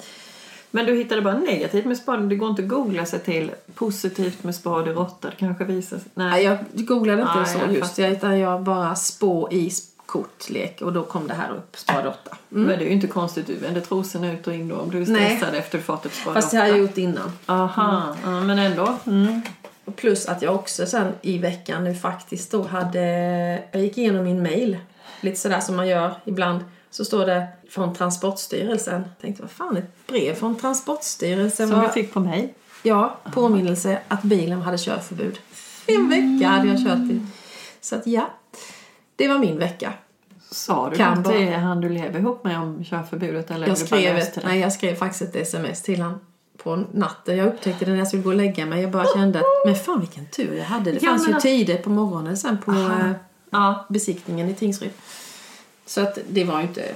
Men 0.76 0.86
du 0.86 0.96
hittade 0.96 1.22
bara 1.22 1.38
negativt 1.38 1.86
med 1.86 1.98
spade. 1.98 2.28
Det 2.28 2.36
går 2.36 2.50
inte 2.50 2.62
att 2.62 2.68
googla 2.68 3.06
sig 3.06 3.20
till 3.20 3.52
positivt 3.74 4.44
med 4.44 4.56
spade 4.56 4.94
råtta. 4.94 5.30
Det 5.30 5.36
kanske 5.36 5.64
visar 5.64 5.98
sig. 5.98 6.08
Nej. 6.14 6.30
Nej, 6.30 6.44
jag 6.44 6.58
googlade 6.86 7.22
inte 7.22 7.36
Nej, 7.36 7.46
så 7.46 7.60
jag 7.60 7.74
just. 7.74 7.98
Jag, 7.98 8.12
utan 8.12 8.40
jag 8.40 8.62
bara 8.62 8.96
spå 8.96 9.50
i 9.52 9.72
kortlek 10.06 10.82
och 10.82 10.94
då 10.94 11.04
kom 11.04 11.28
det 11.28 11.34
här 11.34 11.52
upp, 11.52 11.78
spade 11.78 12.08
8. 12.08 12.38
Men 12.50 12.68
det 12.68 12.74
är 12.74 12.80
ju 12.80 12.90
inte 12.90 13.08
konstigt. 13.08 13.48
Du 13.48 13.56
vänder 13.56 13.82
trosorna 13.82 14.34
ut 14.34 14.48
och 14.48 14.54
in 14.54 14.68
då 14.68 14.76
om 14.76 14.92
du 14.92 15.02
är 15.02 15.06
Nej. 15.06 15.38
stressad 15.38 15.56
efter 15.56 15.78
du 15.78 15.84
fått 15.84 16.06
ett 16.06 16.14
spade 16.14 16.34
Fast 16.34 16.52
det 16.52 16.58
har 16.58 16.68
jag 16.68 16.78
gjort 16.78 16.98
innan. 16.98 17.32
Aha, 17.46 18.16
ja, 18.24 18.42
men 18.42 18.60
ändå. 18.60 18.98
Mm. 19.06 19.42
Och 19.86 19.96
Plus 19.96 20.26
att 20.26 20.42
jag 20.42 20.56
också 20.56 20.86
sen 20.86 21.08
i 21.22 21.38
veckan 21.38 21.84
nu 21.84 21.96
faktiskt 21.96 22.52
då 22.52 22.64
hade... 22.64 23.00
Jag 23.72 23.82
gick 23.82 23.98
igenom 23.98 24.24
min 24.24 24.44
mail. 24.44 24.78
Lite 25.22 25.40
sådär 25.40 25.60
som 25.60 25.76
man 25.76 25.88
gör 25.88 26.16
ibland. 26.26 26.60
Så 26.94 27.06
står 27.06 27.26
det 27.26 27.48
från 27.70 27.96
Transportstyrelsen. 27.96 28.94
Jag 29.02 29.20
tänkte, 29.22 29.42
vad 29.42 29.52
fan, 29.52 29.78
ett 29.78 30.08
brev 30.08 30.34
från 30.36 30.56
Transportstyrelsen? 30.56 31.68
Som 31.68 31.78
Vad- 31.80 31.90
du 31.90 31.94
fick 31.94 32.14
på 32.14 32.20
mig. 32.20 32.54
Ja, 32.84 33.18
påminnelse 33.34 34.00
att 34.08 34.24
bilen 34.24 34.62
hade 34.62 34.78
körförbud. 34.78 35.40
En 35.88 36.10
vecka 36.10 36.48
hade 36.50 36.68
jag 36.70 36.78
kört 36.84 37.12
i. 37.12 37.26
Så 37.82 37.96
att 37.96 38.08
ja, 38.08 38.30
det 39.16 39.28
var 39.28 39.38
min 39.40 39.60
vecka. 39.60 39.94
Sa 40.52 40.90
du 40.90 40.96
Kan 40.96 41.18
något 41.18 41.24
bara. 41.24 41.58
han 41.58 41.82
du 41.82 41.90
lever 41.90 42.20
ihop 42.20 42.44
med 42.44 42.60
om 42.60 42.84
körförbudet? 42.84 43.52
Eller 43.52 43.68
Jag 43.68 43.78
skrev, 43.78 44.18
ett, 44.18 44.36
det? 44.36 44.42
nej, 44.46 44.60
jag 44.60 44.74
skrev 44.74 44.96
faktiskt 44.96 45.22
ett 45.22 45.36
sms 45.36 45.82
till 45.82 46.02
honom 46.02 46.20
på 46.64 46.84
natten. 46.94 47.38
Jag 47.38 47.48
upptäckte 47.48 47.86
det 47.86 47.92
när 47.92 47.98
jag 47.98 48.08
skulle 48.08 48.24
gå 48.24 48.30
och 48.30 48.36
lägga 48.36 48.66
mig. 48.66 48.82
Jag 48.82 48.92
bara 48.92 49.06
kände 49.16 49.40
att, 49.40 49.46
men 49.66 49.76
fan 49.76 50.00
vilken 50.00 50.26
tur 50.26 50.58
jag 50.58 50.66
hade. 50.66 50.92
Det 50.92 51.00
Ja, 51.04 51.10
fanns 51.10 51.28
ju 51.30 51.34
att- 51.34 51.42
tider 51.42 51.78
på 51.78 51.90
morgonen 51.90 52.38
sen 52.38 52.58
på 52.66 52.72
eh, 52.72 53.12
Ja, 53.50 53.86
besiktningen 53.90 54.50
i 54.50 54.54
Tingsryd. 54.56 54.92
Så 55.86 56.02
att 56.02 56.18
det 56.30 56.44
var 56.44 56.62
ju 56.62 56.68
inte, 56.68 56.96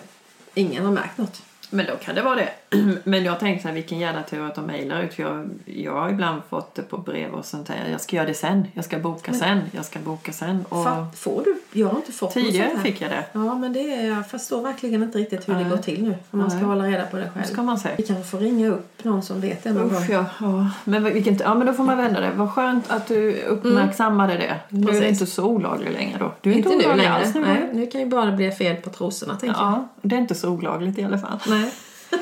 ingen 0.53 0.85
har 0.85 0.91
märkt 0.91 1.17
något. 1.17 1.41
men 1.69 1.85
då 1.85 1.95
kan 1.95 2.15
det 2.15 2.21
vara 2.21 2.35
det. 2.35 2.49
Men 3.03 3.23
jag 3.23 3.39
tänkte 3.39 3.61
så 3.61 3.67
här, 3.67 3.75
vilken 3.75 3.99
jävla 3.99 4.23
tur 4.23 4.45
att 4.45 4.55
de 4.55 4.65
mejlar 4.65 5.01
ut. 5.01 5.13
För 5.13 5.23
jag, 5.23 5.49
jag 5.65 5.93
har 5.93 6.09
ibland 6.09 6.41
fått 6.49 6.75
det 6.75 6.81
på 6.81 6.97
brev 6.97 7.31
och 7.33 7.45
sånt 7.45 7.67
där. 7.67 7.75
Jag 7.91 8.01
ska 8.01 8.15
göra 8.15 8.27
det 8.27 8.33
sen. 8.33 8.67
Jag 8.73 8.85
ska 8.85 8.99
boka 8.99 9.33
sen. 9.33 9.59
Jag 9.71 9.85
ska 9.85 9.99
boka 9.99 10.31
sen. 10.33 10.65
Och 10.69 10.85
Fa- 10.85 11.11
Får 11.13 11.43
du? 11.45 11.79
Jag 11.79 11.87
har 11.87 11.95
inte 11.95 12.11
fått 12.11 12.33
tidigare 12.33 12.67
sånt 12.69 12.77
här. 12.77 12.85
fick 12.91 13.01
jag 13.01 13.09
det. 13.11 13.23
Ja, 13.31 13.55
men 13.55 13.73
det 13.73 13.93
är, 13.93 14.07
jag 14.07 14.29
förstår 14.29 14.61
verkligen 14.61 15.03
inte 15.03 15.17
riktigt 15.17 15.49
hur 15.49 15.53
det 15.53 15.59
Nej. 15.59 15.69
går 15.69 15.77
till 15.77 16.03
nu. 16.03 16.15
Om 16.31 16.39
man 16.39 16.49
ska 16.51 16.59
Nej. 16.59 16.67
hålla 16.67 16.83
reda 16.87 17.05
på 17.05 17.17
det 17.17 17.23
Det 17.23 17.29
själv. 17.29 17.43
ska 17.45 17.63
man 17.63 17.79
säga. 17.79 17.95
Vi 17.97 18.03
kanske 18.03 18.23
får 18.23 18.37
ringa 18.39 18.67
upp 18.69 19.03
någon 19.03 19.21
som 19.23 19.41
vet 19.41 19.63
det 19.63 19.73
någon 19.73 19.89
gång. 19.89 19.97
Usch, 20.03 20.09
ja, 20.09 20.25
ja. 20.41 20.69
Men, 20.83 21.03
vilken, 21.03 21.37
ja, 21.43 21.53
men 21.55 21.67
då 21.67 21.73
får 21.73 21.83
man 21.83 21.97
vända 21.97 22.19
det. 22.19 22.31
Vad 22.35 22.51
skönt 22.51 22.91
att 22.91 23.07
du 23.07 23.41
uppmärksammade 23.41 24.33
det. 24.33 24.55
Nu 24.69 24.81
är 24.81 24.85
det 24.93 24.99
Precis. 24.99 25.21
inte 25.21 25.25
så 25.31 25.45
olaglig 25.45 25.91
längre 25.91 26.17
då. 26.19 26.31
Du 26.41 26.51
är 26.51 26.55
inte, 26.55 26.69
Inte 26.69 26.79
nu 26.81 26.85
olaglig 26.85 27.03
längre. 27.03 27.17
alls 27.19 27.35
nu. 27.35 27.41
Nej, 27.41 27.69
nu 27.73 27.85
kan 27.87 28.01
ju 28.01 28.07
bara 28.07 28.31
bli 28.31 28.51
fel 28.51 28.75
på 28.75 28.89
trosorna, 28.89 29.35
tänker 29.35 29.55
jag. 29.61 29.67
Ja, 29.71 29.87
det 30.01 30.15
är 30.15 30.19
inte 30.19 30.35
så 30.35 30.49
olagligt 30.49 30.97
i 30.97 31.03
alla 31.03 31.17
fall. 31.17 31.39
Nej. 31.47 31.71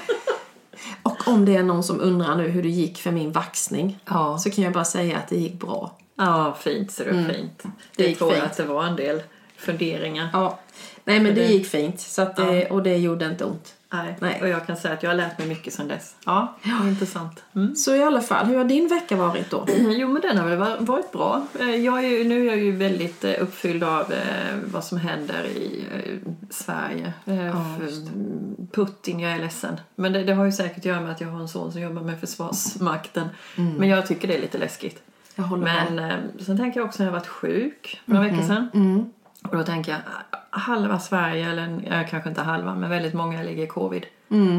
Och 1.03 1.27
om 1.27 1.45
det 1.45 1.55
är 1.55 1.63
någon 1.63 1.83
som 1.83 2.01
undrar 2.01 2.35
nu 2.35 2.47
hur 2.47 2.63
det 2.63 2.69
gick 2.69 2.97
för 2.97 3.11
min 3.11 3.31
vaxning 3.31 3.99
Ja. 4.05 4.37
så 4.37 4.49
kan 4.51 4.63
jag 4.63 4.73
bara 4.73 4.85
säga 4.85 5.17
att 5.17 5.27
det 5.27 5.37
gick 5.37 5.53
bra. 5.53 5.97
Ja, 6.17 6.57
fint 6.59 6.91
ser 6.91 7.05
du. 7.05 7.33
Fint. 7.33 7.59
Det 7.63 7.69
Det 7.95 8.07
gick 8.07 8.17
tror 8.17 8.29
jag 8.33 8.39
fint. 8.41 8.51
att 8.51 8.57
det 8.57 8.63
var 8.65 8.83
en 8.83 8.95
del 8.95 9.23
funderingar. 9.57 10.29
Ja. 10.33 10.59
Nej 11.03 11.19
men 11.19 11.35
det 11.35 11.41
det- 11.41 11.47
gick 11.53 11.67
fint 11.67 11.99
så 11.99 12.21
att 12.21 12.35
det, 12.35 12.65
och 12.69 12.83
det 12.83 12.97
gjorde 12.97 13.25
inte 13.25 13.45
ont. 13.45 13.74
Nej. 13.95 14.15
Nej. 14.21 14.41
Och 14.41 14.47
jag 14.49 14.67
kan 14.67 14.77
säga 14.77 14.93
att 14.93 15.03
jag 15.03 15.09
har 15.09 15.15
lärt 15.15 15.39
mig 15.39 15.47
mycket 15.47 15.73
sedan 15.73 15.87
dess. 15.87 16.15
Ja, 16.25 16.55
intressant. 16.87 17.43
Mm. 17.55 17.75
Så 17.75 17.95
i 17.95 18.03
alla 18.03 18.21
fall, 18.21 18.45
hur 18.45 18.57
har 18.57 18.65
din 18.65 18.87
vecka 18.87 19.15
varit 19.15 19.49
då? 19.49 19.65
Jo, 19.77 20.07
men 20.07 20.21
den 20.21 20.37
har 20.37 20.47
väl 20.49 20.57
va- 20.57 20.77
varit 20.79 21.11
bra. 21.11 21.47
Eh, 21.59 21.75
Jag 21.75 22.03
är 22.05 22.09
ju, 22.09 22.23
nu 22.23 22.41
är 22.41 22.45
jag 22.45 22.57
ju 22.57 22.71
väldigt 22.71 23.23
eh, 23.23 23.33
uppfylld 23.39 23.83
av 23.83 24.13
eh, 24.13 24.19
vad 24.73 24.83
som 24.83 24.97
händer 24.97 25.45
i 25.45 25.83
Sverige. 26.49 27.13
För 27.25 27.89
Putin, 28.71 29.19
jag 29.19 29.31
är 29.31 29.39
ledsen. 29.39 29.79
Men 29.95 30.13
det, 30.13 30.23
det 30.23 30.33
har 30.33 30.45
ju 30.45 30.51
säkert 30.51 30.77
att 30.77 30.85
göra 30.85 31.01
med 31.01 31.11
att 31.11 31.21
jag 31.21 31.27
har 31.27 31.39
en 31.39 31.47
son 31.47 31.71
som 31.71 31.81
jobbar 31.81 32.01
med 32.01 32.19
Försvarsmakten. 32.19 33.27
Men 33.55 33.89
jag 33.89 34.07
tycker 34.07 34.27
det 34.27 34.35
är 34.37 34.41
lite 34.41 34.57
läskigt. 34.57 35.01
Jag 35.35 35.43
håller 35.43 35.63
med. 35.63 35.85
Men 35.93 36.11
eh, 36.11 36.17
sen 36.45 36.57
tänker 36.57 36.79
jag 36.79 36.87
också 36.87 37.03
när 37.03 37.07
jag 37.07 37.13
varit 37.13 37.27
sjuk 37.27 38.01
några 38.05 38.23
veckor 38.23 38.41
sedan. 38.47 38.67
Mm. 38.73 39.05
Och 39.51 39.57
då 39.57 39.63
tänker 39.63 39.91
jag, 39.91 40.01
halva 40.49 40.99
Sverige, 40.99 41.49
eller 41.51 42.07
kanske 42.09 42.29
inte 42.29 42.41
halva, 42.41 42.75
men 42.75 42.89
väldigt 42.89 43.13
många 43.13 43.43
ligger 43.43 43.63
i 43.63 43.67
covid. 43.67 44.05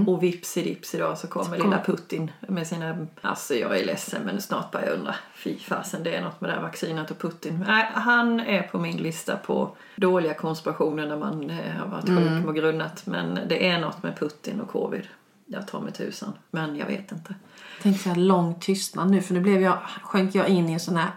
Och 0.07 0.23
vips 0.23 0.57
i 0.57 0.63
dips 0.63 0.95
idag 0.95 1.19
så 1.19 1.27
kommer 1.27 1.57
lilla 1.59 1.83
Putin 1.85 2.31
med 2.41 2.67
sina, 2.67 3.07
alltså 3.21 3.55
jag 3.55 3.81
är 3.81 3.85
ledsen 3.85 4.23
men 4.25 4.43
snart 4.43 4.71
börjar 4.71 4.87
jag 4.87 4.99
undra, 4.99 5.15
fy 5.35 5.59
fasen 5.59 6.03
det 6.03 6.15
är 6.15 6.23
något 6.23 6.41
med 6.41 6.51
det 6.51 6.55
här 6.55 6.63
vaccinet 6.63 7.11
och 7.11 7.19
Putin. 7.19 7.65
Nej, 7.67 7.91
han 7.95 8.41
är 8.41 8.63
på 8.63 8.79
min 8.79 8.97
lista 8.97 9.37
på 9.37 9.77
dåliga 9.97 10.35
konspirationer 10.35 11.07
när 11.07 11.17
man 11.17 11.51
eh, 11.51 11.73
har 11.79 11.87
varit 11.87 12.07
sjuk 12.07 12.47
och 12.47 12.55
grunnat. 12.55 13.07
Men 13.07 13.39
det 13.49 13.69
är 13.69 13.81
något 13.81 14.03
med 14.03 14.19
Putin 14.19 14.61
och 14.61 14.69
covid. 14.69 15.09
Jag 15.47 15.69
tar 15.69 15.81
med 15.81 15.95
tusan, 15.95 16.33
men 16.51 16.77
jag 16.77 16.87
vet 16.87 17.13
inte. 17.13 17.35
Tänkte 17.83 18.03
så 18.03 18.09
här 18.09 18.17
lång 18.17 18.61
tystnad 18.61 19.11
nu 19.11 19.23
för 19.23 19.35
nu 19.35 19.41
blev 19.41 19.61
jag, 19.61 19.79
sjönk 20.03 20.35
jag 20.35 20.49
in 20.49 20.69
i 20.69 20.73
en 20.73 20.81
sån 20.81 20.97
här 20.97 21.11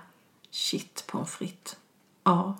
shit 0.51 1.03
pommes 1.07 1.31
frites. 1.31 1.75
Ja. 2.23 2.57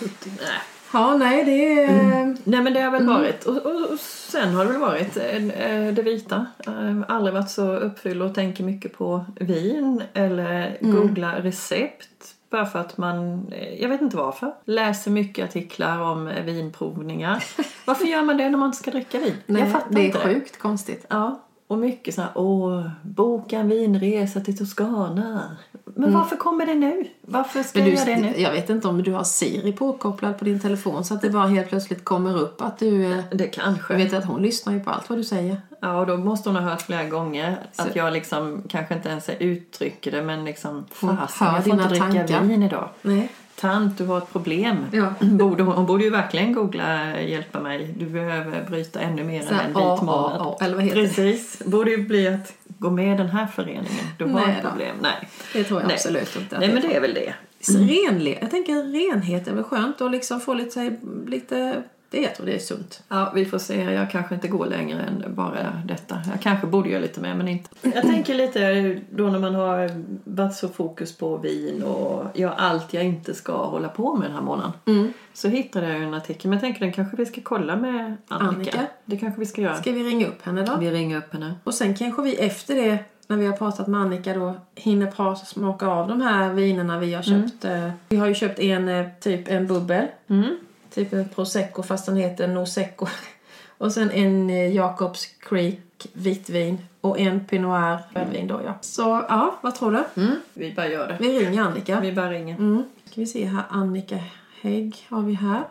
Nej. 0.00 0.60
Ja, 0.92 1.16
nej 1.16 1.44
det 1.44 1.84
är... 1.84 2.36
Nej 2.44 2.62
men 2.62 2.72
det 2.72 2.80
har 2.80 2.90
väl 2.90 3.06
varit. 3.06 3.44
Och, 3.44 3.56
och, 3.56 3.92
och 3.92 3.98
sen 4.00 4.54
har 4.54 4.64
det 4.64 4.70
väl 4.70 4.80
varit 4.80 5.16
eh, 5.16 5.94
det 5.94 6.02
vita. 6.02 6.46
Eh, 6.66 7.02
aldrig 7.08 7.34
varit 7.34 7.50
så 7.50 7.76
uppfylld 7.76 8.22
och 8.22 8.34
tänker 8.34 8.64
mycket 8.64 8.98
på 8.98 9.24
vin 9.40 10.02
eller 10.14 10.78
googla 10.80 11.42
recept. 11.42 12.34
Bara 12.50 12.66
för 12.66 12.78
att 12.78 12.98
man, 12.98 13.46
eh, 13.52 13.82
jag 13.82 13.88
vet 13.88 14.00
inte 14.00 14.16
varför, 14.16 14.54
läser 14.64 15.10
mycket 15.10 15.44
artiklar 15.44 16.00
om 16.00 16.28
eh, 16.28 16.44
vinprovningar. 16.44 17.44
Varför 17.84 18.04
gör 18.04 18.22
man 18.22 18.36
det 18.36 18.48
när 18.48 18.58
man 18.58 18.66
inte 18.66 18.78
ska 18.78 18.90
dricka 18.90 19.18
vin? 19.18 19.34
Nej, 19.46 19.62
jag 19.62 19.72
fattar 19.72 19.90
det 19.90 20.00
är 20.00 20.04
inte 20.04 20.18
sjukt 20.18 20.58
konstigt. 20.58 21.06
Ja, 21.08 21.40
och 21.66 21.78
mycket 21.78 22.14
så 22.14 22.20
här, 22.20 22.30
åh, 22.34 22.88
boka 23.02 23.58
en 23.58 23.68
vinresa 23.68 24.40
till 24.40 24.58
Toscana. 24.58 25.56
Men 26.00 26.12
varför 26.12 26.36
kommer 26.36 26.66
det 26.66 26.74
nu? 26.74 27.04
Varför 27.20 27.62
ska 27.62 27.78
Men 27.78 27.88
jag 27.88 28.06
du, 28.06 28.10
göra 28.10 28.20
det 28.20 28.26
nu? 28.36 28.40
jag 28.40 28.52
vet 28.52 28.70
inte 28.70 28.88
om 28.88 29.02
du 29.02 29.12
har 29.12 29.24
Siri 29.24 29.72
påkopplad 29.72 30.38
på 30.38 30.44
din 30.44 30.60
telefon 30.60 31.04
så 31.04 31.14
att 31.14 31.22
det 31.22 31.30
bara 31.30 31.46
helt 31.46 31.68
plötsligt 31.68 32.04
kommer 32.04 32.38
upp 32.38 32.62
att 32.62 32.78
du... 32.78 33.12
eh, 33.12 33.18
Det 33.32 33.46
kanske. 33.46 33.94
Jag 33.94 33.98
vet 34.04 34.12
att 34.12 34.24
hon 34.24 34.42
lyssnar 34.42 34.72
ju 34.72 34.80
på 34.80 34.90
allt 34.90 35.08
vad 35.08 35.18
du 35.18 35.24
säger. 35.24 35.60
Ja, 35.80 36.00
och 36.00 36.06
då 36.06 36.16
måste 36.16 36.48
hon 36.48 36.56
ha 36.56 36.70
hört 36.70 36.82
flera 36.82 37.04
gånger 37.04 37.56
att 37.76 37.96
jag 37.96 38.12
liksom 38.12 38.62
kanske 38.68 38.94
inte 38.94 39.08
ens 39.08 39.30
uttrycker 39.38 40.10
det 40.10 40.22
men 40.22 40.44
liksom 40.44 40.84
fasen, 40.92 41.46
jag 41.54 41.64
får 41.64 41.72
inte 41.72 41.88
dricka 41.88 42.04
tankar. 42.04 42.40
vin 42.42 42.62
idag. 42.62 42.88
Nej. 43.02 43.28
Tant, 43.60 43.98
du 43.98 44.06
har 44.06 44.18
ett 44.18 44.32
problem. 44.32 44.76
Ja. 44.92 45.12
Borde, 45.20 45.62
hon, 45.62 45.74
hon 45.74 45.86
borde 45.86 46.04
ju 46.04 46.10
verkligen 46.10 46.52
googla 46.52 47.20
hjälpa 47.20 47.60
mig. 47.60 47.94
Du 47.98 48.06
behöver 48.06 48.64
bryta 48.68 49.00
ännu 49.00 49.24
mer 49.24 49.42
Så 49.42 49.54
än 49.54 49.60
en 49.60 49.66
vit 49.66 50.02
månad. 50.02 50.56
Eller 50.60 50.74
vad 50.74 50.84
heter 50.84 50.96
det? 51.02 51.08
Precis. 51.08 51.62
Borde 51.66 51.90
ju 51.90 52.06
bli 52.06 52.28
att 52.28 52.52
gå 52.78 52.90
med 52.90 53.14
i 53.14 53.16
den 53.16 53.28
här 53.28 53.46
föreningen. 53.46 53.84
Du 54.18 54.24
har 54.24 54.40
Nej 54.46 54.56
ett 54.56 54.62
då. 54.62 54.68
problem. 54.68 54.96
Nej. 55.02 55.28
Det 55.52 55.64
tror 55.64 55.80
jag 55.80 55.86
Nej. 55.86 55.94
absolut 55.94 56.36
inte. 56.36 56.56
att 56.56 56.60
Nej, 56.60 56.72
men 56.72 56.82
det 56.82 56.96
är 56.96 57.00
väl 57.00 57.14
det. 57.14 57.34
Renlighet. 57.78 58.38
Jag 58.42 58.50
tänker 58.50 58.74
renhet 58.74 59.48
är 59.48 59.52
väl 59.52 59.64
skönt 59.64 60.00
och 60.00 60.10
liksom 60.10 60.40
få 60.40 60.54
lite, 60.54 60.96
lite... 61.26 61.82
Det 62.10 62.20
jag 62.20 62.34
tror 62.34 62.46
det 62.46 62.54
är 62.54 62.58
sunt. 62.58 63.02
Ja, 63.08 63.32
vi 63.34 63.44
får 63.44 63.58
se. 63.58 63.82
Jag 63.82 64.10
kanske 64.10 64.34
inte 64.34 64.48
går 64.48 64.66
längre 64.66 65.00
än 65.02 65.24
bara 65.34 65.82
detta. 65.84 66.18
Jag 66.30 66.40
kanske 66.42 66.66
borde 66.66 66.88
göra 66.88 67.00
lite 67.02 67.20
mer, 67.20 67.34
men 67.34 67.48
inte. 67.48 67.68
Jag 67.82 68.02
tänker 68.02 68.34
lite 68.34 69.00
då 69.10 69.26
när 69.28 69.38
man 69.38 69.54
har 69.54 69.90
varit 70.24 70.54
så 70.54 70.68
fokus 70.68 71.16
på 71.16 71.36
vin 71.36 71.82
och 71.82 72.24
ja, 72.34 72.54
allt 72.56 72.94
jag 72.94 73.04
inte 73.04 73.34
ska 73.34 73.52
hålla 73.66 73.88
på 73.88 74.14
med 74.16 74.28
den 74.28 74.34
här 74.34 74.42
månaden. 74.42 75.12
Så 75.32 75.48
hittade 75.48 75.88
jag 75.92 76.02
en 76.02 76.14
artikel, 76.14 76.48
men 76.50 76.56
jag 76.56 76.60
tänker 76.60 76.80
den 76.80 76.92
kanske 76.92 77.16
vi 77.16 77.26
ska 77.26 77.40
kolla 77.44 77.76
med 77.76 78.16
Annika. 78.28 78.48
Annika? 78.56 78.86
Det 79.04 79.16
kanske 79.16 79.40
vi 79.40 79.46
ska 79.46 79.62
göra. 79.62 79.74
Ska 79.74 79.92
vi 79.92 80.02
ringa 80.02 80.26
upp 80.26 80.42
henne 80.42 80.62
då? 80.64 80.76
Vi 80.76 80.90
ringer 80.90 81.16
upp 81.18 81.32
henne. 81.32 81.54
Och 81.64 81.74
sen 81.74 81.94
kanske 81.94 82.22
vi 82.22 82.34
efter 82.36 82.74
det, 82.74 82.98
när 83.26 83.36
vi 83.36 83.46
har 83.46 83.56
pratat 83.56 83.86
med 83.86 84.00
Annika 84.00 84.34
då, 84.34 84.54
hinner 84.74 85.10
prata, 85.10 85.44
smaka 85.44 85.86
av 85.86 86.08
de 86.08 86.20
här 86.20 86.52
vinerna 86.52 86.98
vi 86.98 87.14
har 87.14 87.22
köpt. 87.22 87.64
Eh, 87.64 87.90
Vi 88.08 88.16
har 88.16 88.26
ju 88.26 88.34
köpt 88.34 88.58
en, 88.58 88.88
eh, 88.88 89.06
typ 89.20 89.48
en 89.48 89.66
bubbel. 89.66 90.06
Mm. 90.28 90.56
Typ 90.94 91.12
en 91.12 91.28
prosecco 91.28 91.82
fast 91.82 92.06
den 92.06 92.16
heter 92.16 92.48
Nosecco. 92.48 93.06
Och 93.78 93.92
sen 93.92 94.10
en 94.10 94.50
eh, 94.50 94.74
Jacobs 94.74 95.26
Creek 95.26 96.06
vitvin 96.12 96.78
och 97.00 97.18
en 97.18 97.44
Pinot 97.44 97.70
Noir 97.70 97.98
rödvin 98.14 98.46
då 98.46 98.60
ja. 98.64 98.74
Så 98.80 99.24
ja, 99.28 99.58
vad 99.60 99.74
tror 99.74 99.92
du? 99.92 100.22
Mm. 100.22 100.36
Vi 100.54 100.72
bara 100.72 100.88
gör 100.88 101.08
det. 101.08 101.16
Vi 101.20 101.38
ringer 101.38 101.62
Annika. 101.62 102.00
Vi 102.00 102.12
bara 102.12 102.30
ringer. 102.30 102.56
Mm. 102.56 102.82
Ska 103.04 103.20
vi 103.20 103.26
se 103.26 103.44
här, 103.44 103.62
Annika 103.68 104.18
Hägg 104.60 105.06
har 105.08 105.22
vi 105.22 105.34
här. 105.34 105.64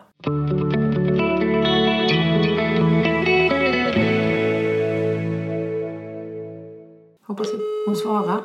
Hoppas 7.26 7.48
hon 7.86 7.96
svarar. 7.96 8.42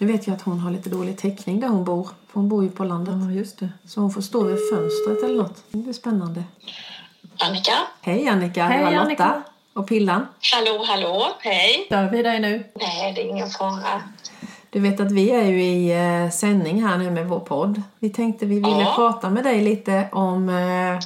Nu 0.00 0.06
vet 0.06 0.26
jag 0.26 0.36
att 0.36 0.42
hon 0.42 0.58
har 0.60 0.70
lite 0.70 0.90
dålig 0.90 1.18
täckning 1.18 1.60
där 1.60 1.68
hon 1.68 1.84
bor. 1.84 2.04
För 2.04 2.34
hon 2.40 2.48
bor 2.48 2.64
ju 2.64 2.70
på 2.70 2.84
landet. 2.84 3.14
Ja, 3.24 3.30
just 3.30 3.58
det. 3.58 3.68
Så 3.84 4.00
hon 4.00 4.10
får 4.10 4.20
stå 4.20 4.44
vid 4.44 4.56
fönstret 4.72 5.22
eller 5.30 5.42
något. 5.42 5.62
Det 5.70 5.78
blir 5.78 5.92
spännande. 5.92 6.44
Annika? 7.38 7.72
Hej 8.00 8.28
Annika, 8.28 8.64
Hej, 8.64 8.78
det 8.78 8.84
var 8.84 8.90
Lotta. 8.92 9.04
Annika. 9.04 9.42
Och 9.72 9.88
Pillan. 9.88 10.26
Hallå, 10.54 10.84
hallå, 10.86 11.26
hej. 11.40 11.82
Stör 11.86 12.10
vi 12.10 12.22
dig 12.22 12.40
nu? 12.40 12.64
Nej, 12.74 13.12
det 13.14 13.20
är 13.22 13.28
ingen 13.28 13.50
fara. 13.50 14.02
Du 14.70 14.80
vet 14.80 15.00
att 15.00 15.12
vi 15.12 15.30
är 15.30 15.44
ju 15.44 15.62
i 15.64 15.90
eh, 16.24 16.30
sändning 16.30 16.82
här 16.86 16.98
nu 16.98 17.10
med 17.10 17.28
vår 17.28 17.40
podd. 17.40 17.82
Vi 17.98 18.10
tänkte 18.10 18.46
vi 18.46 18.54
ville 18.54 18.80
Ja. 18.80 18.92
prata 18.96 19.30
med 19.30 19.44
dig 19.44 19.60
lite 19.60 20.08
om 20.12 20.48
eh, 20.48 20.98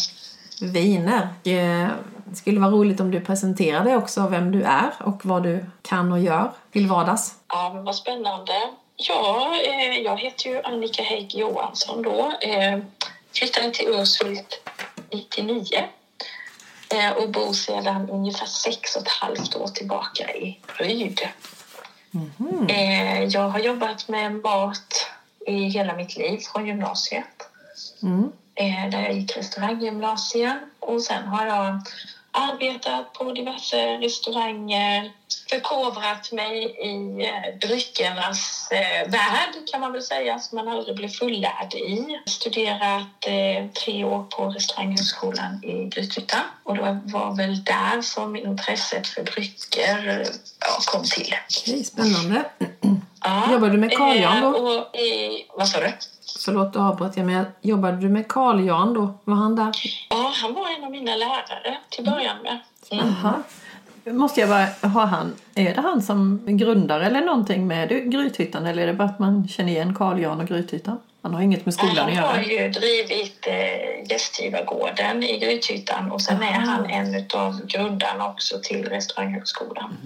viner. 0.73 1.23
Eh, 1.45 1.89
det 2.25 2.37
skulle 2.37 2.61
vara 2.61 2.71
roligt 2.71 3.01
om 3.01 3.11
du 3.11 3.21
presenterade 3.21 3.97
också 3.97 4.29
vem 4.29 4.51
du 4.53 4.63
är 4.63 4.91
och 5.01 5.27
vad 5.27 5.43
du 5.43 5.65
kan 5.83 6.13
och 6.13 6.21
gör 6.21 6.53
till 6.73 6.87
vardags. 6.87 7.35
Ja, 7.49 7.71
men 7.75 7.85
vad 7.85 7.95
spännande. 7.97 8.53
Ja, 8.97 9.57
eh, 9.65 9.99
jag 9.99 10.21
heter 10.21 10.51
ju 10.51 10.63
Annika 10.63 11.03
Hägg 11.03 11.35
Johansson 11.35 12.03
då. 12.03 12.33
Eh, 12.41 12.79
flyttade 13.33 13.71
till 13.71 13.89
Urshult 13.89 14.61
99 15.13 15.85
eh, 16.95 17.11
och 17.11 17.31
bor 17.31 17.53
sedan 17.53 18.11
ungefär 18.11 18.47
sex 18.47 18.97
och 18.97 19.03
ett 19.03 19.09
halvt 19.09 19.57
år 19.57 19.69
tillbaka 19.69 20.35
i 20.35 20.61
Ryd. 20.67 21.21
Eh, 22.69 23.25
jag 23.25 23.49
har 23.49 23.59
jobbat 23.59 24.09
med 24.09 24.33
mat 24.33 25.07
i 25.47 25.65
hela 25.65 25.97
mitt 25.97 26.17
liv 26.17 26.39
från 26.39 26.67
gymnasiet. 26.67 27.49
Mm. 28.03 28.33
eh, 28.55 28.91
där 28.91 29.03
jag 29.03 29.13
gick 29.13 29.37
restauranggymnasium 29.37 30.59
och 30.81 31.03
sen 31.03 31.25
har 31.25 31.47
jag 31.47 31.81
arbetat 32.31 33.13
på 33.13 33.33
diverse 33.33 33.99
restauranger, 33.99 35.13
förkovrat 35.55 36.33
mig 36.33 36.65
i 36.65 37.25
eh, 37.27 37.69
dryckernas 37.69 38.69
eh, 38.71 39.11
värld 39.11 39.55
kan 39.73 39.81
man 39.81 39.93
väl 39.93 40.03
säga, 40.03 40.39
som 40.39 40.57
man 40.57 40.69
aldrig 40.69 40.97
blev 40.97 41.09
fullärd 41.09 41.75
i. 41.75 42.19
Studerat 42.27 43.27
eh, 43.27 43.67
tre 43.85 44.05
år 44.05 44.23
på 44.23 44.45
restauranghögskolan 44.45 45.65
i 45.65 45.89
Grythyttan 45.89 46.41
och 46.63 46.77
det 46.77 47.01
var 47.05 47.37
väl 47.37 47.65
där 47.65 48.03
som 48.03 48.37
intresset 48.37 49.07
för 49.07 49.23
drycker 49.23 50.09
eh, 50.09 50.27
ja, 50.61 50.79
kom 50.87 51.05
till. 51.05 51.35
Okej, 51.49 51.85
spännande. 51.85 52.45
Ja, 53.25 53.53
Jobbade 53.53 53.73
du 53.73 53.79
med 53.79 53.97
Carl 53.97 54.17
Jan 54.17 54.41
då? 54.43 54.49
Och, 54.49 54.97
eh, 54.97 55.33
vad 55.57 55.69
sa 55.69 55.81
du? 55.81 55.93
Förlåt, 56.45 56.77
avbröt 56.77 57.17
jag 57.17 57.27
med. 57.27 57.45
Jobbade 57.61 57.97
du 57.97 58.09
med 58.09 58.29
Carl 58.29 58.67
Jan 58.67 58.95
då? 58.95 59.19
Var 59.25 59.35
han 59.35 59.57
där? 59.57 59.73
Ja, 60.11 60.33
han 60.43 60.55
var 60.55 60.77
en 60.77 60.85
av 60.85 60.91
mina 60.91 61.17
lärare 61.17 61.79
till 61.89 62.05
början 62.05 62.37
med. 62.43 62.61
Mm. 62.91 63.09
Aha. 63.09 63.43
Måste 64.07 64.41
jag 64.41 64.49
bara 64.49 64.89
ha 64.89 65.05
han, 65.05 65.35
är 65.55 65.75
det 65.75 65.81
han 65.81 66.03
som 66.03 66.41
grundar 66.47 67.01
eller 67.01 67.21
någonting 67.21 67.67
med 67.67 67.89
Grythyttan 68.13 68.67
eller 68.67 68.83
är 68.83 68.87
det 68.87 68.93
bara 68.93 69.09
att 69.09 69.19
man 69.19 69.49
känner 69.49 69.73
igen 69.73 69.95
Carl 69.95 70.21
Jan 70.21 70.41
och 70.41 70.47
Grythyttan? 70.47 70.99
Han 71.23 71.35
har 71.35 71.43
inget 71.43 71.65
med 71.65 71.75
skolan 71.75 72.09
att 72.09 72.15
Han 72.15 72.25
har 72.29 72.43
göra. 72.43 72.63
ju 72.65 72.69
drivit 72.69 73.47
eh, 73.47 74.11
Gästgivargården 74.11 75.23
i 75.23 75.39
Grythyttan 75.39 76.13
och 76.13 76.23
sen 76.23 76.43
är 76.43 76.47
Aha. 76.47 76.61
han 76.61 76.87
en 76.87 77.25
av 77.35 77.67
grundarna 77.67 78.29
också 78.29 78.59
till 78.63 78.85
Restauranghögskolan. 78.89 79.97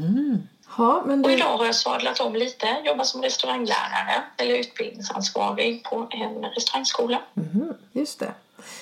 Ja, 0.79 1.03
men 1.07 1.25
Och 1.25 1.29
du... 1.31 1.35
idag 1.37 1.59
har 1.59 1.67
jag 1.67 1.75
sadlat 1.75 2.21
om 2.21 2.35
lite, 2.37 2.67
jobbar 2.85 3.05
som 3.05 3.23
restauranglärare 3.23 4.23
eller 4.37 4.55
utbildningsansvarig 4.59 5.85
på 5.85 6.09
en 6.11 6.45
restaurangskola. 6.45 7.19
Mhm, 7.35 7.75
just 7.93 8.19
det. 8.21 8.33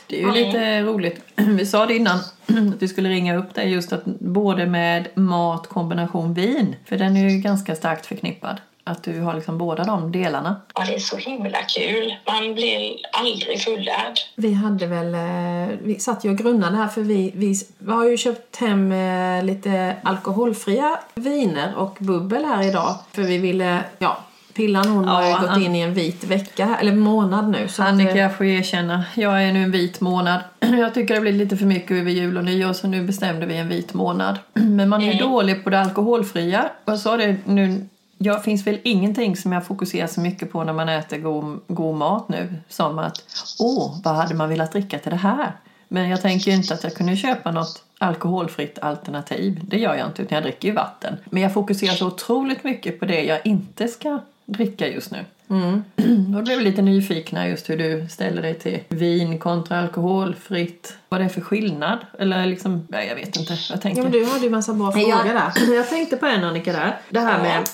Det 0.07 0.23
är 0.23 0.27
ju 0.27 0.33
lite 0.33 0.83
roligt. 0.83 1.21
Vi 1.37 1.67
sa 1.67 1.87
det 1.87 1.97
innan 1.97 2.19
att 2.75 2.83
vi 2.83 2.89
skulle 2.89 3.09
ringa 3.09 3.37
upp 3.37 3.55
dig 3.55 3.73
just 3.73 3.93
att 3.93 4.05
både 4.05 4.67
med 4.67 5.09
mat 5.15 5.67
kombination 5.67 6.35
vin, 6.35 6.77
för 6.85 6.97
den 6.97 7.17
är 7.17 7.29
ju 7.29 7.39
ganska 7.39 7.77
starkt 7.77 8.07
förknippad. 8.07 8.61
Att 8.89 9.03
du 9.03 9.21
har 9.21 9.35
liksom 9.35 9.59
båda 9.59 9.85
de 9.85 10.13
delarna. 10.13 10.61
Ja, 10.75 10.85
det 10.85 10.95
är 10.95 10.99
så 10.99 11.17
himla 11.17 11.59
kul. 11.63 12.15
Man 12.27 12.55
blir 12.55 12.97
aldrig 13.13 13.61
fullärd. 13.61 14.19
Vi 14.35 14.53
hade 14.53 14.87
väl, 14.87 15.15
eh, 15.15 15.77
vi 15.83 15.97
satt 16.01 16.25
ju 16.25 16.31
och 16.31 16.39
grunnade 16.39 16.77
här 16.77 16.89
för 16.89 17.01
vi, 17.01 17.33
vi, 17.35 17.55
vi 17.79 17.93
har 17.93 18.05
ju 18.05 18.17
köpt 18.17 18.57
hem 18.57 18.93
eh, 18.93 19.45
lite 19.45 19.97
alkoholfria 20.03 20.99
viner 21.15 21.75
och 21.77 21.97
bubbel 22.01 22.45
här 22.45 22.69
idag. 22.69 22.95
För 23.13 23.23
vi 23.23 23.39
ville, 23.39 23.85
ja, 23.99 24.19
Pillan 24.57 24.89
hon 24.89 25.05
har 25.09 25.23
ju 25.23 25.29
Ja, 25.29 25.39
gått 25.41 25.49
han- 25.49 25.63
in 25.63 25.75
i 25.75 25.81
en 25.81 25.95
vit 25.95 26.25
vecka, 26.25 26.77
eller 26.81 26.95
månad 26.95 27.49
nu. 27.51 27.69
Så 27.69 27.83
Annika, 27.83 28.11
eh, 28.11 28.17
jag 28.19 28.37
får 28.37 28.47
erkänna. 28.47 29.05
Jag 29.15 29.45
är 29.45 29.53
nu 29.53 29.63
en 29.63 29.71
vit 29.71 30.01
månad. 30.01 30.41
Jag 30.61 30.95
tycker 30.95 31.15
det 31.15 31.21
blir 31.21 31.33
lite 31.33 31.57
för 31.57 31.67
mycket 31.67 31.91
över 31.91 32.11
jul 32.11 32.37
och 32.37 32.45
nyår 32.45 32.73
så 32.73 32.87
nu 32.87 33.05
bestämde 33.07 33.47
vi 33.47 33.57
en 33.57 33.69
vit 33.69 33.95
månad. 33.95 34.39
Men 34.55 34.89
man 34.89 35.03
är 35.03 35.13
ju 35.13 35.19
dålig 35.19 35.65
på 35.65 35.71
det 35.71 35.81
alkoholfria. 35.81 36.69
Jag 36.85 36.99
sa 36.99 37.17
det 37.17 37.37
nu, 37.45 37.87
jag 38.19 38.45
finns 38.45 38.67
väl 38.67 38.79
ingenting 38.85 39.37
som 39.37 39.53
jag 39.53 39.67
fokuserar 39.67 40.07
så 40.07 40.21
mycket 40.21 40.53
på 40.53 40.65
när 40.65 40.73
man 40.73 40.89
äter 40.89 41.19
god, 41.19 41.61
god 41.69 41.97
mat 41.97 42.29
nu 42.29 42.55
som 42.69 42.99
att 42.99 43.17
åh, 43.59 43.97
vad 44.05 44.15
hade 44.15 44.35
man 44.35 44.49
velat 44.49 44.73
dricka 44.73 44.99
till 44.99 45.11
det 45.11 45.17
här? 45.17 45.53
Men 45.89 46.09
jag 46.09 46.23
tänker 46.23 46.51
inte 46.53 46.75
att 46.75 46.85
jag 46.85 46.95
kunde 46.95 47.17
köpa 47.17 47.51
något 47.51 47.83
alkoholfritt 47.99 48.79
alternativ. 48.79 49.61
Det 49.65 49.79
gör 49.79 49.95
jag 49.95 50.07
inte, 50.07 50.23
utan 50.23 50.35
jag 50.37 50.43
dricker 50.45 50.69
ju 50.69 50.75
vatten. 50.75 51.17
Men 51.31 51.43
jag 51.43 51.55
fokuserar 51.55 51.95
så 51.95 52.07
otroligt 52.07 52.65
mycket 52.65 53.01
på 53.01 53.05
det 53.07 53.23
jag 53.25 53.41
inte 53.47 53.89
ska 53.89 54.19
dricka 54.47 54.89
just 54.89 55.11
nu. 55.11 55.25
mm. 55.51 55.85
Då 56.33 56.43
blev 56.43 56.59
vi 56.59 56.65
lite 56.65 56.83
nyfikna 56.83 57.49
just 57.49 57.71
hur 57.71 57.77
du 57.77 58.09
ställer 58.09 58.43
dig 58.43 58.55
till 58.55 58.81
vin 58.89 59.39
kontra 59.39 59.81
alkoholfritt. 59.81 60.97
Vad 61.09 61.21
det 61.21 61.25
är 61.25 61.29
för 61.29 61.41
skillnad? 61.41 61.99
Eller 62.19 62.47
liksom, 62.47 62.87
ja, 62.91 63.03
jag 63.03 63.15
vet 63.15 63.37
inte. 63.37 63.59
Jag 63.71 63.83
tänker. 63.83 63.99
ja, 63.99 64.03
men 64.03 64.13
du 64.13 64.25
hade 64.25 64.45
ju 64.45 64.51
massa 64.51 64.75
bra 64.75 64.93
frågor 64.93 65.09
jag, 65.09 65.27
där. 65.27 65.75
jag 65.75 65.89
tänkte 65.89 66.17
på 66.17 66.27
en 66.27 66.45
Annika 66.45 66.73
där. 66.73 66.99
Det 67.11 67.21
här 67.21 67.43
med 67.43 67.69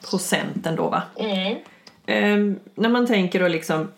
procenten 0.10 0.76
då 0.76 0.88
va. 0.88 1.02
Mm. 1.16 1.56
Ehm, 2.06 2.58
när 2.74 2.88
man 2.88 3.06
tänker 3.06 3.40
då 3.40 3.48
liksom, 3.48 3.88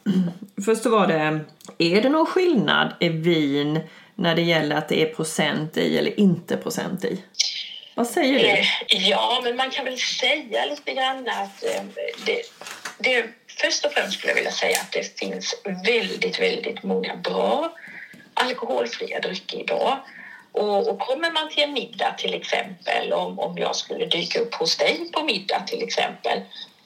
först 0.64 0.82
så 0.82 0.90
var 0.90 1.06
det, 1.06 1.40
är 1.78 2.02
det 2.02 2.08
någon 2.08 2.26
skillnad 2.26 2.92
i 3.00 3.08
vin 3.08 3.80
när 4.14 4.34
det 4.34 4.42
gäller 4.42 4.76
att 4.76 4.88
det 4.88 5.02
är 5.02 5.14
procent 5.14 5.76
i 5.76 5.98
eller 5.98 6.20
inte 6.20 6.56
procent 6.56 7.04
i? 7.04 7.22
Vad 7.98 8.06
säger 8.06 8.38
du? 8.38 8.46
Eh, 8.46 8.66
Ja, 9.08 9.40
men 9.44 9.56
man 9.56 9.70
kan 9.70 9.84
väl 9.84 9.98
säga 9.98 10.64
lite 10.64 10.94
grann 10.94 11.28
att 11.28 11.64
eh, 11.64 11.82
det, 12.26 12.42
det, 12.98 13.26
först 13.60 13.84
och 13.84 13.92
främst 13.92 14.18
skulle 14.18 14.30
jag 14.30 14.36
vilja 14.36 14.50
säga 14.50 14.78
att 14.80 14.92
det 14.92 15.18
finns 15.18 15.54
väldigt, 15.86 16.40
väldigt 16.40 16.82
många 16.82 17.16
bra 17.16 17.72
alkoholfria 18.34 19.20
drycker 19.20 19.58
idag. 19.58 19.98
Och, 20.52 20.88
och 20.88 20.98
kommer 20.98 21.30
man 21.30 21.48
till 21.48 21.62
en 21.62 21.72
middag 21.72 22.10
till 22.18 22.34
exempel, 22.34 23.12
om, 23.12 23.38
om 23.38 23.58
jag 23.58 23.76
skulle 23.76 24.06
dyka 24.06 24.40
upp 24.40 24.54
hos 24.54 24.76
dig 24.76 25.10
på 25.12 25.24
middag 25.24 25.60
till 25.60 25.82
exempel, 25.82 26.40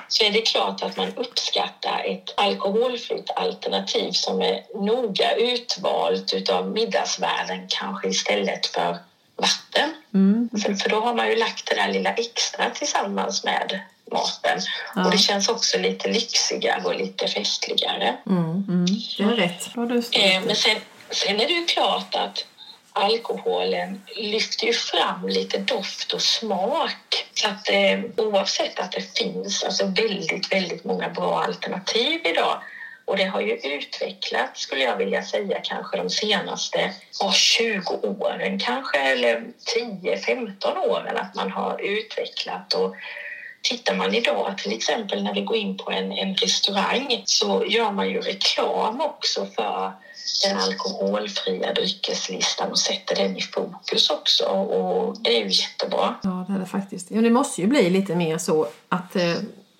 så 0.08 0.24
är 0.24 0.30
det 0.30 0.42
klart 0.42 0.82
att 0.82 0.96
man 0.96 1.12
uppskattar 1.16 2.04
ett 2.06 2.34
alkoholfritt 2.36 3.30
alternativ 3.36 4.10
som 4.12 4.42
är 4.42 4.62
noga 4.74 5.34
utvalt 5.34 6.34
utav 6.34 6.70
middagsvärden 6.70 7.66
kanske 7.68 8.08
istället 8.08 8.66
för 8.66 8.98
vatten. 9.36 9.94
Mm. 10.14 10.50
För, 10.62 10.74
för 10.74 10.90
då 10.90 11.00
har 11.00 11.14
man 11.14 11.28
ju 11.28 11.36
lagt 11.36 11.66
det 11.66 11.74
där 11.74 11.88
lilla 11.88 12.12
extra 12.12 12.70
tillsammans 12.70 13.44
med 13.44 13.80
maten. 14.12 14.60
Ja. 14.94 15.04
Och 15.04 15.10
det 15.10 15.18
känns 15.18 15.48
också 15.48 15.78
lite 15.78 16.08
lyxigare 16.08 16.82
och 16.84 16.94
lite 16.94 17.28
festligare. 17.28 18.16
Mm. 18.26 18.86
Det 19.18 19.22
är 19.22 19.28
rätt. 19.28 19.74
Då 19.74 19.80
har 19.80 19.88
du 19.88 19.96
Eh, 19.96 20.42
men 20.46 20.56
sen, 20.56 20.76
sen 21.10 21.40
är 21.40 21.46
det 21.46 21.52
ju 21.52 21.64
klart 21.64 22.14
att 22.14 22.46
alkoholen 22.92 24.02
lyfter 24.16 24.66
ju 24.66 24.72
fram 24.72 25.28
lite 25.28 25.58
doft 25.58 26.12
och 26.12 26.22
smak. 26.22 27.26
Så 27.34 27.48
att 27.48 27.68
eh, 27.68 28.00
oavsett 28.16 28.78
att 28.78 28.92
det 28.92 29.18
finns 29.18 29.64
alltså 29.64 29.86
väldigt, 29.86 30.52
väldigt 30.52 30.84
många 30.84 31.08
bra 31.08 31.42
alternativ 31.42 32.20
idag 32.24 32.62
och 33.12 33.18
det 33.18 33.24
har 33.24 33.40
ju 33.40 33.52
utvecklats, 33.56 34.60
skulle 34.60 34.82
jag 34.82 34.96
vilja 34.96 35.22
säga, 35.22 35.60
kanske 35.62 35.96
de 35.96 36.10
senaste 36.10 36.90
ja, 37.20 37.32
20 37.32 37.92
åren 37.92 38.58
kanske, 38.58 38.98
eller 38.98 39.44
10-15 39.76 40.78
åren, 40.78 41.16
att 41.16 41.34
man 41.34 41.50
har 41.50 41.80
utvecklat. 41.80 42.74
Och 42.74 42.94
tittar 43.62 43.94
man 43.94 44.14
idag, 44.14 44.58
till 44.58 44.72
exempel 44.72 45.22
när 45.22 45.34
vi 45.34 45.40
går 45.40 45.56
in 45.56 45.76
på 45.76 45.90
en, 45.90 46.12
en 46.12 46.34
restaurang, 46.34 47.22
så 47.24 47.64
gör 47.68 47.92
man 47.92 48.10
ju 48.10 48.20
reklam 48.20 49.00
också 49.00 49.46
för 49.46 49.92
den 50.44 50.58
alkoholfria 50.58 51.72
dryckeslistan 51.72 52.70
och 52.70 52.78
sätter 52.78 53.14
den 53.16 53.36
i 53.36 53.42
fokus 53.42 54.10
också. 54.10 54.44
Och 54.44 55.16
det 55.20 55.36
är 55.36 55.44
ju 55.44 55.50
jättebra. 55.50 56.14
Ja, 56.22 56.44
det 56.48 56.54
är 56.54 56.58
det 56.58 56.66
faktiskt. 56.66 57.10
Ja, 57.10 57.20
det 57.20 57.30
måste 57.30 57.60
ju 57.60 57.66
bli 57.66 57.90
lite 57.90 58.14
mer 58.14 58.38
så 58.38 58.68
att 58.88 59.16
eh, 59.16 59.34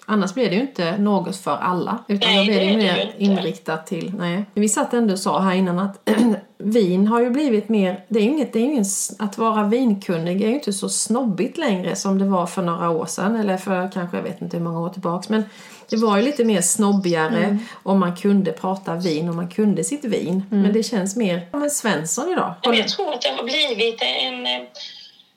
annars 0.07 0.35
blir 0.35 0.51
det 0.51 0.55
ju 0.55 0.61
inte 0.61 0.99
något 0.99 1.37
för 1.37 1.57
alla. 1.57 1.99
Utan 2.09 2.31
Nej, 2.31 2.39
då 2.39 2.45
blir 2.53 2.61
det 2.61 2.67
ju 2.67 2.77
mer 2.77 3.15
inriktat 3.19 3.87
till, 3.87 4.13
nej. 4.19 4.45
Men 4.55 4.61
vi 4.63 4.69
satt 4.69 4.95
ändå 4.95 5.13
och 5.13 5.19
sa 5.19 5.41
här 5.41 5.55
innan 5.55 5.79
att 5.79 6.11
vin 6.59 7.07
har 7.07 7.21
ju 7.21 7.31
blivit 7.31 7.69
mer, 7.69 8.05
det 8.09 8.19
är 8.19 8.23
inget, 8.23 8.53
det 8.53 8.59
är 8.59 8.63
ingen, 8.63 8.85
att 9.19 9.39
vara 9.39 9.63
vinkunnig 9.65 10.43
är 10.43 10.49
ju 10.49 10.55
inte 10.55 10.73
så 10.73 10.89
snobbigt 10.89 11.59
längre 11.59 11.97
som 11.97 12.19
det 12.19 12.25
var 12.25 12.47
för 12.47 12.63
några 12.63 12.91
år 12.91 13.07
sedan 13.07 13.37
eller 13.37 13.57
för 13.57 13.91
kanske, 13.93 14.17
jag 14.17 14.25
vet 14.25 14.43
inte 14.43 14.57
hur 14.57 14.65
många 14.65 14.81
år 14.81 14.89
tillbaks. 14.89 15.29
Men 15.29 15.45
det 15.91 15.97
var 15.97 16.17
ju 16.17 16.23
lite 16.23 16.45
mer 16.45 16.61
snobbigare 16.61 17.45
Mm. 17.45 17.59
om 17.83 18.01
man 18.01 18.17
kunde 18.17 18.53
prata 18.53 18.95
vin 18.95 19.29
och 19.29 19.35
man 19.35 19.49
kunde 19.49 19.85
sitt 19.85 20.05
vin. 20.05 20.43
Mm. 20.51 20.63
Men 20.63 20.73
det 20.73 20.83
känns 20.83 21.17
mer 21.17 21.49
som 21.51 21.63
en 21.63 21.71
Svensson 21.71 22.33
idag. 22.33 22.55
Men 22.65 22.77
jag 22.77 22.89
tror 22.89 23.13
att 23.15 23.23
det 23.23 23.29
har 23.29 23.45
blivit 23.45 24.03
en, 24.03 24.47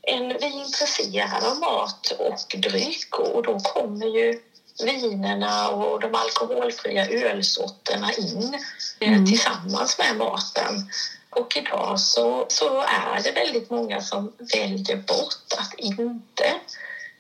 en 0.08 0.28
vi 0.28 0.46
är 0.46 0.60
intresserade 0.66 1.52
av 1.52 1.60
mat 1.60 2.16
och 2.20 2.60
dryck 2.60 3.20
och 3.20 3.44
då 3.44 3.60
kommer 3.60 4.06
ju 4.06 4.40
vinerna 4.84 5.70
och 5.70 6.00
de 6.00 6.16
alkoholfria 6.16 7.10
ölsorterna 7.10 8.14
in 8.14 8.60
eh, 9.00 9.26
tillsammans 9.26 9.98
med 9.98 10.18
maten. 10.18 10.90
Och 11.30 11.58
idag 11.58 12.00
så, 12.00 12.46
så 12.50 12.82
är 12.82 13.24
det 13.24 13.32
väldigt 13.32 13.70
många 13.70 14.02
som 14.02 14.32
väljer 14.54 14.98
bort 14.98 15.54
att 15.58 15.74
inte 15.78 16.54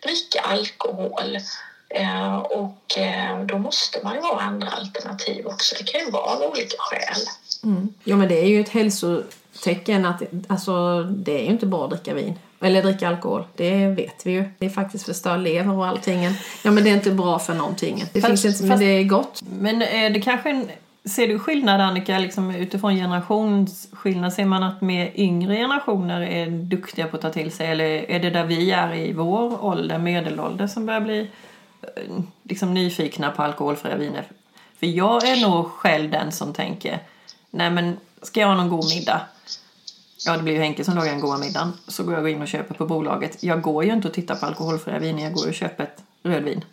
dricka 0.04 0.42
alkohol. 0.42 1.38
Eh, 1.90 2.36
och 2.36 2.98
eh, 2.98 3.46
då 3.46 3.58
måste 3.58 4.00
man 4.04 4.16
ju 4.16 4.22
ha 4.22 4.42
andra 4.42 4.70
alternativ 4.70 5.48
också. 5.48 5.76
Det 5.78 5.84
kan 5.84 6.02
ju 6.02 6.12
vara 6.12 6.24
av 6.24 6.42
olika 6.42 6.76
skäl. 6.78 7.22
Mm. 7.64 7.94
Jo 8.04 8.18
men 8.18 8.28
det 8.28 8.40
är 8.40 8.48
ju 8.48 8.62
ett 8.62 8.70
hälsotecken 8.70 10.06
att 10.06 10.22
alltså, 10.48 11.04
det 11.04 11.40
är 11.40 11.44
ju 11.44 11.52
inte 11.52 11.66
bra 11.66 11.84
att 11.84 11.90
dricka 11.90 12.14
vin. 12.14 12.40
Eller 12.62 12.84
dricka 12.84 13.08
alkohol, 13.08 13.44
det 13.56 13.88
vet 13.88 14.26
vi 14.26 14.32
ju. 14.32 14.46
Det 14.60 14.66
är 14.66 14.70
faktiskt 14.70 15.06
förstör 15.06 15.38
lever 15.38 15.74
och 15.78 15.88
allting. 15.88 16.24
Ja 16.64 16.72
men 16.72 16.84
det 16.84 16.90
är 16.90 16.94
inte 16.94 17.12
bra 17.12 17.40
för 17.40 17.54
någonting. 17.54 18.04
Det 18.14 18.22
Fast- 18.22 18.42
finns 18.44 18.46
inte, 18.46 18.62
men 18.64 18.72
fast- 18.72 18.80
det 18.80 18.86
är 18.86 19.04
gott. 19.04 19.44
Men 19.60 19.82
är 19.82 20.10
det 20.10 20.22
kanske 20.22 20.50
en, 20.50 20.70
ser 21.06 21.28
du 21.28 21.40
skillnad 21.40 21.82
Annika, 21.82 22.20
liksom 22.20 22.56
utifrån 22.56 22.96
generationsskillnad? 22.96 24.34
Ser 24.34 24.46
man 24.46 24.64
att 24.64 24.82
mer 24.82 25.12
yngre 25.16 25.56
generationer 25.56 26.22
är 26.22 26.48
duktiga 26.50 27.08
på 27.08 27.16
att 27.16 27.22
ta 27.22 27.30
till 27.30 27.52
sig? 27.52 27.68
Eller 27.68 27.86
är 28.12 28.20
det 28.20 28.30
där 28.30 28.46
vi 28.46 28.72
är 28.72 28.94
i 28.96 29.14
vår 29.14 29.66
ålder, 29.66 29.98
medelålder, 29.98 30.68
som 30.68 30.86
börjar 30.86 31.02
bli 31.02 31.20
eh, 31.82 32.14
liksom 32.44 32.74
nyfikna 32.74 33.32
på 33.32 33.44
alkoholfria 33.44 33.96
viner? 33.96 34.24
För 34.80 34.86
jag 34.88 35.28
är 35.28 35.42
nog 35.48 35.66
själv 35.72 36.12
den 36.12 36.32
som 36.32 36.54
tänker, 36.54 37.00
nej 37.50 37.70
men 37.70 37.98
ska 38.22 38.40
jag 38.40 38.48
ha 38.48 38.56
någon 38.56 38.70
god 38.70 38.86
middag? 38.96 39.22
Ja, 40.26 40.38
det 40.38 40.44
blir 40.44 40.54
ju 40.54 40.60
Henke 40.60 40.86
som 40.86 40.96
lagar 40.96 41.12
den 41.12 41.22
goda 41.22 41.38
middagen. 41.38 41.74
Så 41.88 42.04
går 42.04 42.14
jag 42.14 42.30
in 42.30 42.42
och 42.42 42.48
köper 42.48 42.76
på 42.76 42.86
bolaget. 42.86 43.44
Jag 43.44 43.62
går 43.62 43.84
ju 43.84 43.94
inte 43.94 44.08
och 44.08 44.14
tittar 44.14 44.36
på 44.36 44.46
alkoholfria 44.46 45.00
viner, 45.00 45.24
jag 45.24 45.34
går 45.34 45.48
och 45.48 45.54
köper 45.54 45.84
ett 45.84 46.04
rödvin 46.24 46.66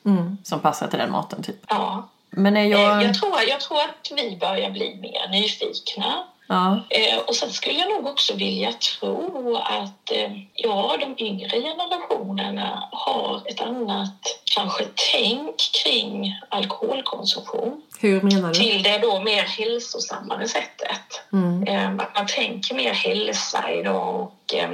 som 0.42 0.60
passar 0.60 0.86
till 0.86 0.98
den 0.98 1.10
maten 1.10 1.42
typ. 1.42 1.56
Ja. 1.68 2.08
Men 2.30 2.56
är 2.56 2.62
Eh, 2.64 2.70
jag... 2.70 3.02
Jag, 3.02 3.14
tror, 3.14 3.32
jag 3.48 3.60
tror 3.60 3.78
att 3.78 4.12
vi 4.16 4.36
börjar 4.36 4.70
bli 4.70 4.94
mer 4.94 5.28
nyfikna. 5.30 6.24
Ja. 6.46 6.80
Eh, 6.90 7.18
och 7.26 7.34
sen 7.34 7.50
skulle 7.50 7.78
jag 7.78 7.90
nog 7.90 8.06
också 8.06 8.34
vilja 8.34 8.72
tro 8.72 9.56
att 9.56 10.10
eh, 10.12 10.32
ja, 10.54 10.96
de 11.00 11.24
yngre 11.24 11.60
generationerna 11.60 12.88
har 12.92 13.42
ett 13.44 13.60
annat 13.60 14.41
kanske 14.54 14.84
tänk 15.12 15.56
kring 15.82 16.40
alkoholkonsumtion 16.48 17.82
Hur 17.98 18.22
menar 18.22 18.48
du? 18.48 18.54
till 18.54 18.82
det 18.82 18.98
då 18.98 19.20
mer 19.20 19.42
hälsosammare 19.42 20.48
sättet. 20.48 21.22
Mm. 21.32 21.62
Eh, 21.62 22.04
att 22.04 22.14
man 22.14 22.26
tänker 22.26 22.74
mer 22.74 22.92
hälsa 22.92 23.70
idag 23.70 24.20
och 24.20 24.54
eh, 24.54 24.70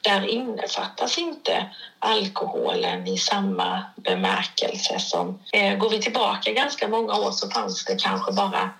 där 0.00 0.26
innefattas 0.26 1.18
inte 1.18 1.70
alkoholen 1.98 3.06
i 3.06 3.18
samma 3.18 3.84
bemärkelse 3.96 4.98
som... 4.98 5.38
Eh, 5.52 5.76
går 5.76 5.90
vi 5.90 6.02
tillbaka 6.02 6.52
ganska 6.52 6.88
många 6.88 7.14
år 7.14 7.30
så 7.30 7.50
fanns 7.50 7.84
det 7.84 7.96
kanske 8.02 8.32
bara 8.32 8.70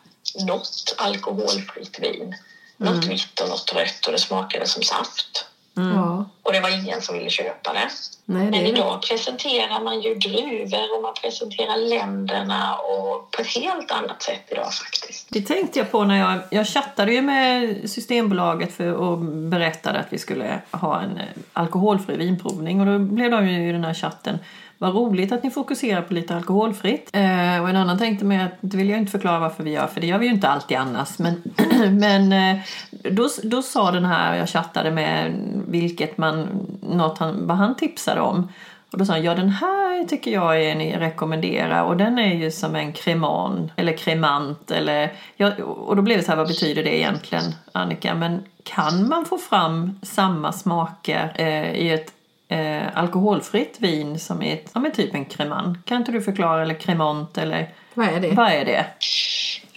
något 0.47 0.95
alkoholfritt 0.99 1.99
vin. 1.99 2.37
Något 2.77 3.05
vitt 3.05 3.41
och 3.41 3.49
något 3.49 3.73
rött 3.73 4.07
och 4.07 4.13
det 4.13 4.19
smakade 4.19 4.67
som 4.67 4.83
saft. 4.83 5.47
Ja. 5.75 6.25
Och 6.43 6.53
det 6.53 6.61
var 6.61 6.85
ingen 6.85 7.03
som 7.03 7.15
ville 7.15 7.31
köpa 7.31 7.73
det. 7.73 7.89
Nej, 8.25 8.45
det 8.45 8.51
Men 8.51 8.67
idag 8.67 9.03
presenterar 9.03 9.85
man 9.85 10.01
ju 10.01 10.15
druvor 10.15 10.97
och 10.97 11.03
man 11.03 11.15
presenterar 11.23 11.77
länderna 11.77 12.77
och 12.77 13.31
på 13.31 13.43
ett 13.43 13.57
helt 13.57 13.91
annat 13.91 14.23
sätt 14.23 14.43
idag 14.49 14.75
faktiskt. 14.75 15.29
Det 15.31 15.41
tänkte 15.41 15.79
jag 15.79 15.91
på 15.91 16.05
när 16.05 16.19
jag, 16.19 16.41
jag 16.51 16.67
chattade 16.67 17.13
ju 17.13 17.23
med 17.23 17.81
Systembolaget 17.91 18.73
för 18.73 18.93
och 18.93 19.19
berättade 19.19 19.99
att 19.99 20.13
vi 20.13 20.19
skulle 20.19 20.61
ha 20.71 21.01
en 21.01 21.21
alkoholfri 21.53 22.17
vinprovning 22.17 22.81
och 22.81 22.87
då 22.87 22.99
blev 22.99 23.31
de 23.31 23.49
ju 23.49 23.69
i 23.69 23.73
den 23.73 23.85
här 23.85 23.95
chatten 23.95 24.39
vad 24.79 24.95
roligt 24.95 25.33
att 25.33 25.43
ni 25.43 25.51
fokuserar 25.51 26.03
på 26.03 26.15
lite 26.15 26.37
alkoholfritt. 26.37 27.11
Eh, 27.13 27.63
och 27.63 27.69
en 27.69 27.77
annan 27.77 27.99
tänkte 27.99 28.25
mig 28.25 28.43
att 28.43 28.53
det 28.61 28.77
vill 28.77 28.89
jag 28.89 28.99
inte 28.99 29.13
förklara 29.13 29.39
varför 29.39 29.65
vi 29.65 29.71
gör 29.71 29.87
för 29.87 30.01
det 30.01 30.07
gör 30.07 30.19
vi 30.19 30.27
ju 30.27 30.33
inte 30.33 30.49
alltid 30.49 30.77
annars. 30.77 31.19
Men, 31.19 31.43
men 31.99 32.33
eh, 32.33 32.63
då, 32.91 33.29
då 33.43 33.63
sa 33.63 33.91
den 33.91 34.05
här 34.05 34.37
jag 34.37 34.49
chattade 34.49 34.91
med 34.91 35.35
vilket 35.69 36.19
man, 36.19 36.49
något 36.81 37.19
han, 37.19 37.47
vad 37.47 37.57
han 37.57 37.77
tipsade 37.77 38.21
om. 38.21 38.49
Och 38.93 38.99
då 38.99 39.05
sa 39.05 39.13
han, 39.13 39.23
ja 39.23 39.35
den 39.35 39.49
här 39.49 40.05
tycker 40.05 40.31
jag 40.31 40.63
är 40.63 40.75
ni 40.75 40.97
rekommenderar 40.97 41.83
och 41.83 41.97
den 41.97 42.19
är 42.19 42.35
ju 42.35 42.51
som 42.51 42.77
en 42.77 42.93
kreman 42.93 43.71
eller 43.77 43.97
kremant 43.97 44.71
eller 44.71 45.13
ja, 45.37 45.53
och 45.65 45.97
då 45.97 46.03
blev 46.03 46.19
det 46.19 46.25
så 46.25 46.31
här, 46.31 46.37
vad 46.37 46.49
betyder 46.49 46.85
det 46.85 46.99
egentligen 46.99 47.45
Annika? 47.73 48.15
Men 48.15 48.45
kan 48.63 49.09
man 49.09 49.25
få 49.25 49.39
fram 49.39 49.99
samma 50.03 50.53
smaker 50.53 51.33
eh, 51.35 51.73
i 51.73 51.91
ett 51.91 52.13
eh, 52.49 52.99
alkoholfritt 52.99 53.77
vin 53.79 54.19
som 54.19 54.43
i 54.43 54.53
ett, 54.53 54.71
ja 54.75 54.81
men 54.81 54.93
typ 54.93 55.15
en 55.15 55.25
kreman? 55.25 55.83
Kan 55.85 55.97
inte 55.97 56.13
du 56.13 56.23
förklara 56.23 56.63
eller 56.63 56.81
kremant 56.81 57.39
eller 57.39 57.75
Vad 57.95 58.09
är 58.09 58.21
det? 58.21 58.31
vad 58.31 58.53
är 58.53 58.65
det? 58.65 58.87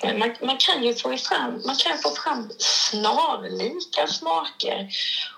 Men 0.04 0.20
man, 0.20 0.36
man 0.42 0.58
kan 0.58 0.84
ju 0.84 0.94
få 0.94 1.18
fram, 1.18 1.62
man 1.66 1.76
kan 1.76 1.98
få 2.04 2.10
fram 2.10 2.50
snarlika 2.58 4.08
smaker 4.08 4.90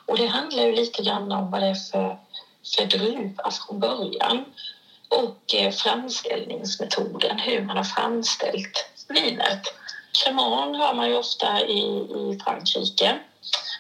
och 0.06 0.18
det 0.18 0.28
handlar 0.28 0.64
ju 0.64 0.76
lite 0.76 1.04
grann 1.04 1.32
om 1.32 1.52
vad 1.52 1.62
det 1.62 1.68
är 1.68 1.92
för, 1.92 2.18
för 2.76 2.86
druva 2.86 3.52
från 3.52 3.80
början 3.80 4.46
och 5.10 5.56
eh, 5.56 5.72
framställningsmetoden, 5.72 7.40
hur 7.40 7.62
man 7.62 7.78
har 7.78 7.84
framställt 7.84 8.90
vinet. 9.08 9.62
Cremant 10.12 10.78
har 10.78 10.94
man 10.94 11.10
ju 11.10 11.18
ofta 11.18 11.62
i, 11.62 11.80
i 11.80 12.40
Frankrike 12.44 13.20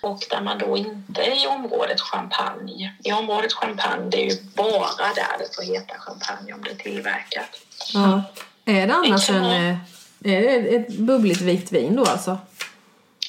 och 0.01 0.19
där 0.29 0.41
man 0.41 0.57
då 0.57 0.77
inte 0.77 1.21
är 1.21 1.43
i 1.43 1.47
området 1.47 2.01
champagne. 2.01 2.93
I 3.03 3.11
området 3.11 3.53
champagne, 3.53 4.09
det 4.09 4.17
är 4.17 4.29
ju 4.29 4.43
bara 4.55 5.13
där 5.15 5.37
det 5.39 5.55
får 5.55 5.73
heta 5.73 5.93
champagne 5.99 6.53
om 6.53 6.63
det 6.63 6.71
är 6.71 6.75
tillverkat. 6.75 7.49
Ja. 7.93 8.21
Är 8.65 8.87
det 8.87 8.93
annars 8.93 9.29
en... 9.29 9.45
Eh, 9.45 9.77
Är 10.23 10.41
det 10.41 10.75
ett 10.75 10.89
bubbligt 10.89 11.41
vitt 11.41 11.71
vin 11.71 11.95
då 11.95 12.05
alltså? 12.05 12.37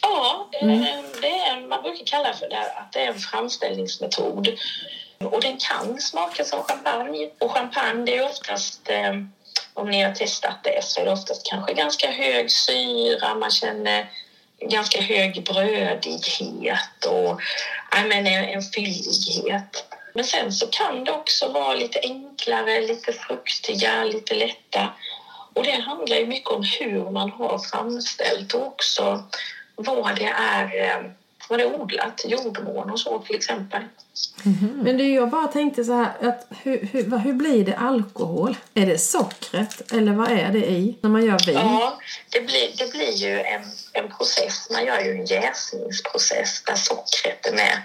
Ja, 0.03 0.49
eh, 0.53 0.69
det 1.21 1.41
är, 1.41 1.69
man 1.69 1.83
brukar 1.83 2.07
kalla 2.07 2.33
för 2.33 2.49
det 2.49 2.73
att 2.77 2.93
det 2.93 3.01
är 3.01 3.09
en 3.09 3.19
framställningsmetod. 3.19 4.49
Och 5.19 5.41
den 5.41 5.57
kan 5.57 6.01
smaka 6.01 6.45
som 6.45 6.63
champagne. 6.63 7.31
Och 7.39 7.53
champagne 7.53 8.05
det 8.05 8.17
är 8.17 8.25
oftast, 8.25 8.81
eh, 8.89 9.13
om 9.75 9.91
ni 9.91 10.03
har 10.03 10.13
testat 10.13 10.65
det, 10.65 10.85
så 10.85 11.01
är 11.01 11.05
det 11.05 11.13
oftast 11.13 11.47
kanske 11.51 11.75
ganska 11.75 12.11
hög 12.11 12.51
syra. 12.51 13.35
Man 13.35 13.51
känner 13.51 14.11
ganska 14.61 15.01
hög 15.01 15.45
brödighet 15.45 17.05
och 17.07 17.41
I 17.97 18.09
mean, 18.09 18.27
en, 18.27 18.45
en 18.45 18.63
fyllighet. 18.63 19.85
Men 20.15 20.25
sen 20.25 20.53
så 20.53 20.67
kan 20.67 21.05
det 21.05 21.13
också 21.13 21.49
vara 21.49 21.75
lite 21.75 22.01
enklare, 22.03 22.81
lite 22.81 23.13
fruktiga, 23.13 24.05
lite 24.05 24.35
lätta. 24.35 24.89
Och 25.55 25.65
det 25.65 25.81
handlar 25.81 26.17
ju 26.17 26.27
mycket 26.27 26.51
om 26.51 26.65
hur 26.81 27.11
man 27.11 27.31
har 27.31 27.59
framställt 27.59 28.55
och 28.55 28.67
också 28.67 29.25
vad 29.77 30.17
det 30.17 30.35
är, 30.39 30.81
eh, 30.85 31.11
vad 31.51 31.59
det 31.59 31.63
är 31.63 31.81
odlat, 31.81 32.25
jordmån 32.25 32.91
och 32.91 33.01
så 33.01 33.19
till 33.19 33.37
exempel. 33.37 33.83
Mm. 34.45 34.81
Men 34.83 34.97
du, 34.97 35.15
jag 35.15 35.31
bara 35.31 35.47
tänkte 35.47 35.85
så 35.85 35.93
här, 35.93 36.29
att 36.29 36.47
hur, 36.63 36.89
hur, 36.93 37.19
hur 37.19 37.33
blir 37.33 37.65
det 37.65 37.77
alkohol? 37.77 38.57
Är 38.75 38.87
det 38.87 38.99
sockret 38.99 39.93
eller 39.93 40.13
vad 40.13 40.31
är 40.31 40.53
det 40.53 40.71
i 40.71 40.99
när 41.01 41.11
man 41.11 41.25
gör 41.25 41.47
vin? 41.47 41.55
Ja, 41.55 41.99
det 42.31 42.41
blir, 42.41 42.77
det 42.79 42.91
blir 42.91 43.13
ju 43.13 43.41
en, 43.41 43.63
en 43.93 44.09
process. 44.09 44.69
Man 44.71 44.85
gör 44.85 45.01
ju 45.01 45.11
en 45.11 45.25
jäsningsprocess 45.25 46.63
där 46.67 46.75
sockret 46.75 47.47
är 47.47 47.53
med. 47.53 47.83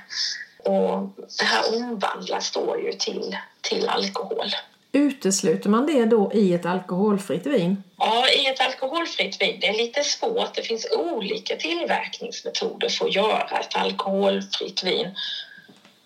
Och 0.57 1.09
det 1.39 1.45
här 1.45 1.75
omvandlas 1.75 2.51
då 2.51 2.79
ju 2.79 2.93
till, 2.93 3.37
till 3.61 3.89
alkohol. 3.89 4.55
Utesluter 4.95 5.69
man 5.69 5.85
det 5.85 6.05
då 6.05 6.31
i 6.33 6.53
ett 6.53 6.65
alkoholfritt 6.65 7.45
vin? 7.45 7.83
Ja, 7.97 8.29
i 8.29 8.47
ett 8.47 8.61
alkoholfritt 8.61 9.41
vin. 9.41 9.57
Det 9.61 9.67
är 9.67 9.77
lite 9.77 10.03
svårt. 10.03 10.55
Det 10.55 10.61
finns 10.61 10.87
olika 10.91 11.55
tillverkningsmetoder 11.55 12.89
för 12.89 13.05
att 13.05 13.15
göra 13.15 13.59
ett 13.59 13.75
alkoholfritt 13.75 14.83
vin. 14.83 15.15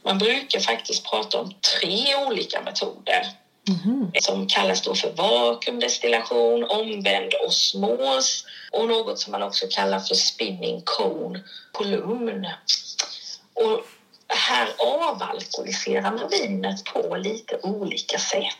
Man 0.03 0.17
brukar 0.17 0.59
faktiskt 0.59 1.09
prata 1.09 1.39
om 1.39 1.53
tre 1.79 2.15
olika 2.27 2.61
metoder 2.61 3.27
mm. 3.67 4.11
som 4.21 4.47
kallas 4.47 4.81
då 4.81 4.95
för 4.95 5.11
vakuumdestillation, 5.11 6.63
omvänd 6.63 7.33
osmos 7.47 8.45
och 8.71 8.87
något 8.87 9.19
som 9.19 9.31
man 9.31 9.43
också 9.43 9.65
kallar 9.69 9.99
för 9.99 10.15
spinning 10.15 10.81
cone 10.85 11.43
kolumn. 11.71 12.47
Och 13.53 13.85
här 14.29 14.69
avalkoholiserar 14.77 16.11
man 16.11 16.29
vinet 16.31 16.83
på 16.83 17.15
lite 17.15 17.59
olika 17.63 18.17
sätt. 18.17 18.55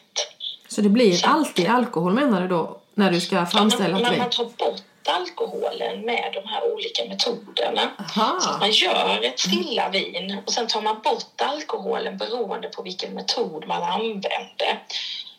Så 0.68 0.82
det 0.82 0.90
blir 0.90 1.26
alltid 1.26 1.68
alkohol 1.68 2.14
menar 2.14 2.42
du 2.42 2.48
då, 2.48 2.78
när 2.94 3.12
du 3.12 3.22
ska 3.22 3.46
framställa 3.46 4.00
ett 4.00 4.12
vin? 4.12 4.20
Man 4.20 4.30
tar 4.30 4.46
bort 4.46 4.82
alkoholen 5.08 6.06
med 6.06 6.32
de 6.34 6.50
här 6.50 6.74
olika 6.74 7.06
metoderna. 7.06 7.92
Aha. 8.00 8.40
Så 8.40 8.50
man 8.60 8.72
gör 8.72 9.24
ett 9.24 9.40
stilla 9.40 9.90
vin 9.90 10.38
och 10.46 10.54
sen 10.54 10.68
tar 10.68 10.82
man 10.82 11.02
bort 11.04 11.42
alkoholen 11.42 12.18
beroende 12.18 12.68
på 12.68 12.82
vilken 12.82 13.14
metod 13.14 13.68
man 13.68 13.84
använder. 13.84 14.84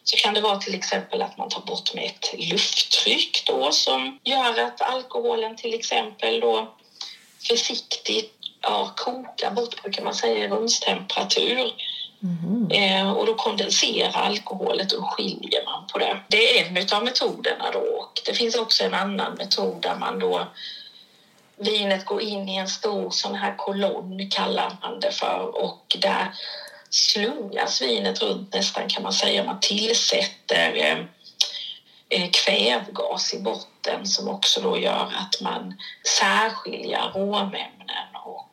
Så 0.04 0.16
kan 0.16 0.34
det 0.34 0.40
vara 0.40 0.58
till 0.58 0.74
exempel 0.74 1.22
att 1.22 1.38
man 1.38 1.48
tar 1.48 1.60
bort 1.60 1.94
med 1.94 2.04
ett 2.04 2.50
lufttryck 2.50 3.42
då 3.46 3.72
som 3.72 4.18
gör 4.24 4.64
att 4.64 4.82
alkoholen 4.82 5.56
till 5.56 5.74
exempel 5.74 6.40
då 6.40 6.74
försiktigt 7.48 8.39
ja, 8.61 8.92
kokar 8.96 9.51
bort, 9.51 9.83
brukar 9.83 10.03
man 10.03 10.14
säga, 10.14 10.44
i 10.44 10.49
rumstemperatur. 10.49 11.73
Mm. 12.23 12.70
Eh, 12.70 13.11
och 13.11 13.27
då 13.27 13.35
kondenserar 13.35 14.23
alkoholet 14.23 14.92
och 14.92 15.05
skiljer 15.05 15.64
man 15.64 15.87
på 15.87 15.99
det. 15.99 16.20
Det 16.29 16.61
är 16.61 16.66
en 16.66 16.96
av 16.96 17.05
metoderna 17.05 17.70
då. 17.73 17.79
Och 17.79 18.20
det 18.27 18.35
finns 18.35 18.55
också 18.55 18.85
en 18.85 18.94
annan 18.94 19.35
metod 19.35 19.83
där 19.83 19.94
man 19.94 20.18
då 20.18 20.46
vinet 21.61 22.05
går 22.05 22.23
in 22.23 22.49
i 22.49 22.57
en 22.57 22.68
stor 22.68 23.11
sån 23.11 23.35
här 23.35 23.55
kolonn 23.57 24.31
kallar 24.31 24.77
man 24.83 25.01
det 25.01 25.11
för 25.11 25.62
och 25.64 25.96
där 25.99 26.35
slungas 26.90 27.83
vinet 27.83 28.23
runt 28.23 28.55
nästan 28.55 28.88
kan 28.88 29.03
man 29.03 29.12
säga. 29.12 29.44
Man 29.44 29.61
tillsätter 29.61 30.75
eh, 30.77 30.99
eh 32.09 32.31
kvävgas 32.31 33.35
i 33.35 33.38
botten 33.38 34.07
som 34.07 34.29
också 34.29 34.61
då 34.61 34.79
gör 34.79 35.12
att 35.16 35.40
man 35.40 35.75
särskiljer 36.18 36.99
aromämnen 36.99 38.07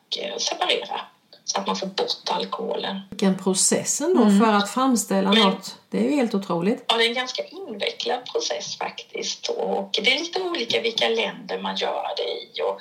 och 0.08 0.18
eh, 0.18 0.36
separerar 0.36 1.08
så 1.44 1.60
att 1.60 1.66
man 1.66 1.76
får 1.76 1.86
bort 1.86 2.30
alkoholen. 2.30 3.00
Vilken 3.10 3.38
process 3.38 4.00
ändå 4.00 4.22
mm. 4.22 4.40
för 4.40 4.52
att 4.52 4.70
framställa 4.70 5.32
Men, 5.32 5.42
något. 5.42 5.76
Det 5.90 5.98
är 5.98 6.02
ju 6.02 6.10
helt 6.10 6.34
otroligt. 6.34 6.84
Ja, 6.88 6.96
det 6.96 7.04
är 7.04 7.08
en 7.08 7.14
ganska 7.14 7.42
invecklad 7.44 8.24
process 8.32 8.78
faktiskt. 8.78 9.48
Och 9.48 9.90
det 9.92 10.14
är 10.14 10.18
lite 10.18 10.42
olika 10.42 10.80
vilka 10.80 11.08
länder 11.08 11.58
man 11.58 11.76
gör 11.76 12.06
det 12.16 12.22
i. 12.22 12.62
Och 12.62 12.78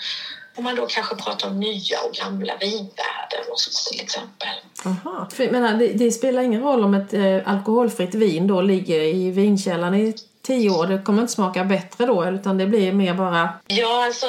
om 0.57 0.63
man 0.63 0.75
då 0.75 0.85
kanske 0.85 1.15
pratar 1.15 1.49
om 1.49 1.59
nya 1.59 2.01
och 2.01 2.13
gamla 2.13 2.57
vinvärden 2.57 3.51
och 3.51 3.59
så 3.59 3.91
till 3.91 4.01
exempel. 4.01 4.49
Aha. 4.85 5.29
För, 5.31 5.51
menar, 5.51 5.73
det, 5.73 5.87
det, 5.87 6.11
spelar 6.11 6.41
ingen 6.41 6.61
roll 6.61 6.83
om 6.83 6.93
ett 6.93 7.13
eh, 7.13 7.37
alkoholfritt 7.45 8.15
vin 8.15 8.47
då 8.47 8.61
ligger 8.61 9.01
i 9.01 9.31
vinkällaren 9.31 9.95
i 9.95 10.15
tio 10.47 10.69
år, 10.69 10.87
det 10.87 11.01
kommer 11.01 11.21
inte 11.21 11.33
smaka 11.33 11.63
bättre 11.63 12.05
då 12.05 12.25
utan 12.25 12.57
det 12.57 12.65
blir 12.65 12.93
mer 12.93 13.13
bara... 13.13 13.49
Ja, 13.67 14.05
alltså 14.05 14.25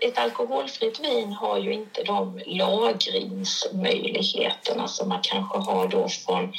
ett 0.00 0.18
alkoholfritt 0.18 1.00
vin 1.00 1.32
har 1.32 1.58
ju 1.58 1.72
inte 1.72 2.02
de 2.02 2.40
lagringsmöjligheterna 2.46 4.88
som 4.88 5.08
man 5.08 5.20
kanske 5.22 5.58
har 5.58 5.88
då 5.88 6.08
från 6.08 6.52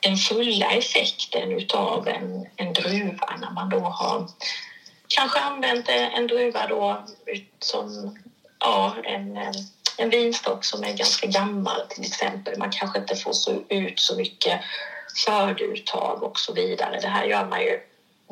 den 0.00 0.16
fulla 0.16 0.70
effekten 0.70 1.52
utav 1.52 2.08
en, 2.08 2.46
en 2.56 2.72
druva 2.72 3.36
när 3.40 3.50
man 3.50 3.68
då 3.68 3.78
har 3.78 4.26
kanske 5.08 5.40
använt 5.40 5.88
en 5.88 6.26
druva 6.26 6.66
då 6.66 7.04
som 7.58 8.18
ja, 8.60 8.94
en, 9.04 9.38
en 9.98 10.10
vinstock 10.10 10.64
som 10.64 10.84
är 10.84 10.92
ganska 10.92 11.26
gammal 11.26 11.80
till 11.88 12.04
exempel. 12.04 12.58
Man 12.58 12.70
kanske 12.70 12.98
inte 12.98 13.16
får 13.16 13.32
så 13.32 13.62
ut 13.68 14.00
så 14.00 14.16
mycket 14.16 14.60
skördeuttag 15.26 16.22
och 16.22 16.38
så 16.38 16.52
vidare. 16.52 17.00
Det 17.00 17.08
här 17.08 17.24
gör 17.24 17.46
man 17.46 17.60
ju 17.60 17.80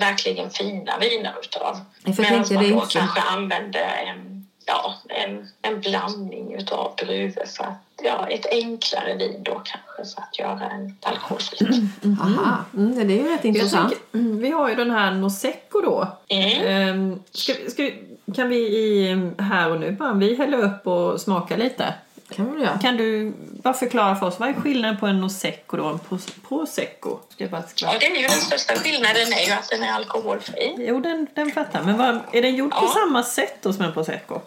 verkligen 0.04 0.50
fina 0.50 0.98
viner 0.98 1.34
utav. 1.42 1.80
Medan 2.04 2.44
man 2.54 2.70
då 2.70 2.80
kanske 2.80 3.20
använder 3.20 3.80
en, 3.80 4.46
ja, 4.66 4.94
en, 5.08 5.48
en 5.62 5.80
blandning 5.80 6.54
utav 6.54 6.94
druvor 6.96 7.46
för 7.56 7.64
att, 7.64 7.82
ja, 8.02 8.28
ett 8.28 8.46
enklare 8.50 9.16
vin 9.16 9.42
då 9.42 9.62
kanske 9.64 10.14
för 10.14 10.22
att 10.22 10.38
göra 10.38 10.70
en 10.70 10.96
alkoholfritt. 11.02 11.60
Mm. 12.02 12.18
Mm. 12.22 12.38
Aha, 12.38 12.64
mm, 12.74 13.08
det 13.08 13.14
är 13.14 13.22
ju 13.22 13.28
rätt 13.28 13.44
intressant. 13.44 13.94
Mm, 14.14 14.38
vi 14.38 14.50
har 14.50 14.68
ju 14.68 14.74
den 14.74 14.90
här 14.90 15.10
Nosecco 15.10 15.80
då. 15.80 16.08
Mm. 16.28 17.22
Ska, 17.32 17.52
ska, 17.68 17.90
kan 18.34 18.48
vi 18.48 18.56
i 18.56 19.32
här 19.38 19.70
och 19.70 19.80
nu 19.80 19.90
bara 19.92 20.12
vi 20.12 20.34
hälla 20.34 20.56
upp 20.56 20.86
och 20.86 21.20
smaka 21.20 21.56
lite? 21.56 21.94
Kan 22.32 22.56
vi 22.56 22.62
göra. 22.62 22.78
Kan 22.78 22.96
du 22.96 23.32
bara 23.38 23.74
förklara 23.74 24.16
för 24.16 24.26
oss, 24.26 24.40
vad 24.40 24.48
är 24.48 24.52
skillnaden 24.52 24.96
på 25.00 25.06
en 25.06 25.20
Nosecco 25.20 25.76
och 25.76 25.90
en 25.90 26.20
Prosecco? 26.48 27.18
Ska 27.28 27.46
bara 27.46 27.62
ja, 27.74 27.94
det 28.00 28.06
är 28.06 28.16
ju 28.16 28.22
den 28.22 28.40
största 28.40 28.74
skillnaden 28.74 29.32
är 29.32 29.46
ju 29.46 29.52
att 29.52 29.68
den 29.68 29.82
är 29.82 29.92
alkoholfri. 29.92 30.74
Jo, 30.78 31.00
den, 31.00 31.26
den 31.34 31.52
fattar 31.52 31.82
Men 31.82 31.98
vad, 31.98 32.20
är 32.32 32.42
den 32.42 32.56
gjord 32.56 32.72
ja. 32.74 32.80
på 32.80 32.88
samma 32.88 33.22
sätt 33.22 33.62
då 33.62 33.72
som 33.72 33.84
en 33.84 33.92
Prosecco? 33.92 34.40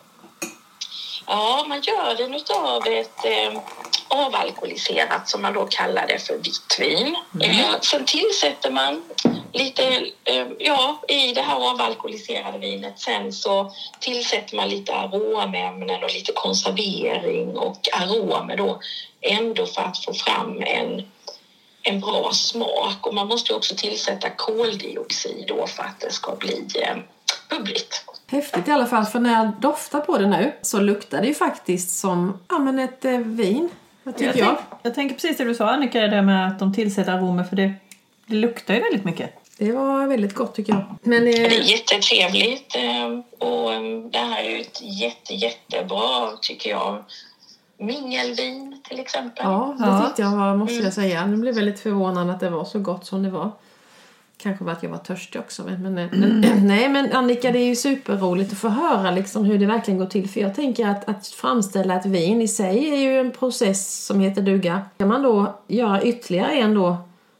Ja, 1.27 1.65
man 1.67 1.81
gör 1.81 2.15
den 2.17 2.33
utav 2.33 2.87
ett 2.87 3.25
eh, 3.25 3.61
avalkoholiserat 4.07 5.29
som 5.29 5.41
man 5.41 5.53
då 5.53 5.65
kallar 5.65 6.07
det 6.07 6.19
för 6.19 6.37
vitt 6.37 6.77
vin. 6.79 7.15
Mm. 7.33 7.51
Eh, 7.51 7.79
sen 7.81 8.05
tillsätter 8.05 8.71
man 8.71 9.03
lite, 9.55 9.83
eh, 10.23 10.47
ja, 10.59 11.01
i 11.07 11.33
det 11.33 11.41
här 11.41 11.55
avalkoholiserade 11.55 12.57
vinet 12.57 12.99
sen 12.99 13.33
så 13.33 13.71
tillsätter 13.99 14.55
man 14.55 14.69
lite 14.69 14.93
aromämnen 14.93 16.03
och 16.03 16.13
lite 16.13 16.31
konservering 16.31 17.57
och 17.57 17.79
aromer 17.93 18.57
då 18.57 18.79
ändå 19.21 19.65
för 19.65 19.81
att 19.81 20.05
få 20.05 20.13
fram 20.13 20.61
en, 20.61 21.03
en 21.81 21.99
bra 21.99 22.31
smak. 22.33 23.07
Och 23.07 23.13
man 23.13 23.27
måste 23.27 23.53
också 23.53 23.75
tillsätta 23.75 24.29
koldioxid 24.29 25.45
då 25.47 25.67
för 25.67 25.83
att 25.83 25.99
det 25.99 26.11
ska 26.11 26.35
bli 26.35 26.67
eh, 26.81 26.97
bubbligt. 27.49 28.05
Häftigt 28.27 28.67
i 28.67 28.71
alla 28.71 28.85
fall, 28.85 29.05
för 29.05 29.19
när 29.19 29.33
jag 29.33 29.51
doftar 29.61 30.01
på 30.01 30.17
det 30.17 30.27
nu 30.27 30.55
så 30.61 30.79
luktar 30.79 31.21
det 31.21 31.27
ju 31.27 31.33
faktiskt 31.33 31.99
som 31.99 32.39
ja, 32.49 32.59
men 32.59 32.79
ett 32.79 33.05
eh, 33.05 33.17
vin. 33.17 33.69
Vad 34.03 34.17
tycker 34.17 34.39
jag? 34.39 34.47
Jag, 34.47 34.57
tänk, 34.57 34.79
jag 34.81 34.95
tänker 34.95 35.15
precis 35.15 35.37
det 35.37 35.43
du 35.43 35.55
sa 35.55 35.69
Annika, 35.69 36.01
det 36.01 36.21
med 36.21 36.47
att 36.47 36.59
de 36.59 36.73
tillsätter 36.73 37.11
aromer 37.11 37.43
för 37.43 37.55
det, 37.55 37.73
det 38.25 38.35
luktar 38.35 38.73
ju 38.73 38.79
väldigt 38.79 39.05
mycket. 39.05 39.44
Det 39.57 39.71
var 39.71 40.07
väldigt 40.07 40.33
gott 40.33 40.55
tycker 40.55 40.73
jag. 40.73 40.83
Men, 41.01 41.27
eh... 41.27 41.33
Det 41.33 41.57
är 41.57 41.71
jättetrevligt 41.71 42.75
eh, 42.75 43.47
och 43.47 43.73
eh, 43.73 43.81
det 44.11 44.17
här 44.17 44.43
är 44.43 44.49
ju 44.49 44.61
ett 44.61 44.81
jätte, 44.81 45.33
jättebra, 45.33 46.31
tycker 46.41 46.69
jag, 46.69 47.03
mingelvin 47.77 48.81
till 48.89 48.99
exempel. 48.99 49.45
Ja, 49.45 49.75
det 49.79 50.05
tyckte 50.05 50.21
jag 50.21 50.31
var, 50.31 50.55
måste 50.55 50.73
jag 50.73 50.81
mm. 50.81 50.91
säga. 50.91 51.25
Nu 51.25 51.37
blev 51.37 51.55
väldigt 51.55 51.79
förvånad 51.79 52.29
att 52.29 52.39
det 52.39 52.49
var 52.49 52.65
så 52.65 52.79
gott 52.79 53.05
som 53.05 53.23
det 53.23 53.29
var. 53.29 53.51
Kanske 54.37 54.63
var 54.63 54.71
att 54.71 54.83
jag 54.83 54.89
var 54.89 54.97
törstig 54.97 55.41
också. 55.41 55.63
Men, 55.63 55.93
men, 55.93 55.97
mm. 55.97 56.41
nej, 56.67 56.89
men 56.89 57.11
Annika, 57.11 57.51
det 57.51 57.59
är 57.59 57.65
ju 57.65 57.75
superroligt 57.75 58.51
att 58.51 58.57
få 58.57 58.69
höra 58.69 59.11
liksom 59.11 59.45
hur 59.45 59.59
det 59.59 59.65
verkligen 59.65 59.99
går 59.99 60.05
till. 60.05 60.29
För 60.29 60.41
jag 60.41 60.55
tänker 60.55 60.87
att, 60.87 61.09
att 61.09 61.27
framställa 61.27 61.95
ett 61.95 62.05
vin 62.05 62.41
i 62.41 62.47
sig 62.47 62.89
är 62.89 62.97
ju 62.97 63.19
en 63.19 63.31
process 63.31 64.05
som 64.05 64.19
heter 64.19 64.41
duga. 64.41 64.81
Kan 64.97 65.07
man 65.07 65.21
då 65.21 65.59
göra 65.67 66.03
ytterligare 66.03 66.51
en 66.51 66.73
då 66.73 66.97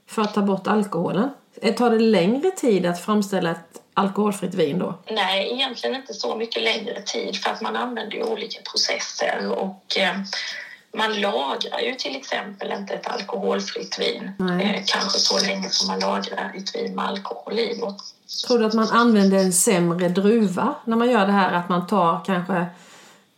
för 0.07 0.21
att 0.21 0.33
ta 0.33 0.41
bort 0.41 0.67
alkoholen? 0.67 1.29
Tar 1.77 1.89
det 1.89 1.99
längre 1.99 2.51
tid 2.51 2.85
att 2.85 3.05
framställa 3.05 3.51
ett 3.51 3.81
alkoholfritt 3.93 4.53
vin 4.53 4.79
då? 4.79 4.99
Nej, 5.11 5.53
egentligen 5.53 5.95
inte 5.95 6.13
så 6.13 6.35
mycket 6.35 6.63
längre 6.63 7.01
tid 7.01 7.35
för 7.35 7.49
att 7.49 7.61
man 7.61 7.75
använder 7.75 8.17
ju 8.17 8.23
olika 8.23 8.61
processer 8.71 9.51
och 9.51 9.97
eh, 9.97 10.15
man 10.97 11.21
lagrar 11.21 11.79
ju 11.79 11.95
till 11.95 12.15
exempel 12.15 12.71
inte 12.71 12.93
ett 12.93 13.07
alkoholfritt 13.07 13.99
vin 13.99 14.31
eh, 14.61 14.81
kanske 14.85 15.19
så 15.19 15.39
länge 15.39 15.69
som 15.69 15.87
man 15.87 15.99
lagrar 15.99 16.53
ett 16.57 16.75
vin 16.75 16.95
med 16.95 17.05
alkohol 17.05 17.59
i. 17.59 17.81
Tror 18.47 18.59
du 18.59 18.65
att 18.65 18.73
man 18.73 18.89
använder 18.89 19.37
en 19.37 19.53
sämre 19.53 20.09
druva 20.09 20.75
när 20.85 20.97
man 20.97 21.09
gör 21.09 21.25
det 21.25 21.31
här? 21.31 21.53
Att 21.53 21.69
man 21.69 21.87
tar 21.87 22.25
kanske 22.25 22.65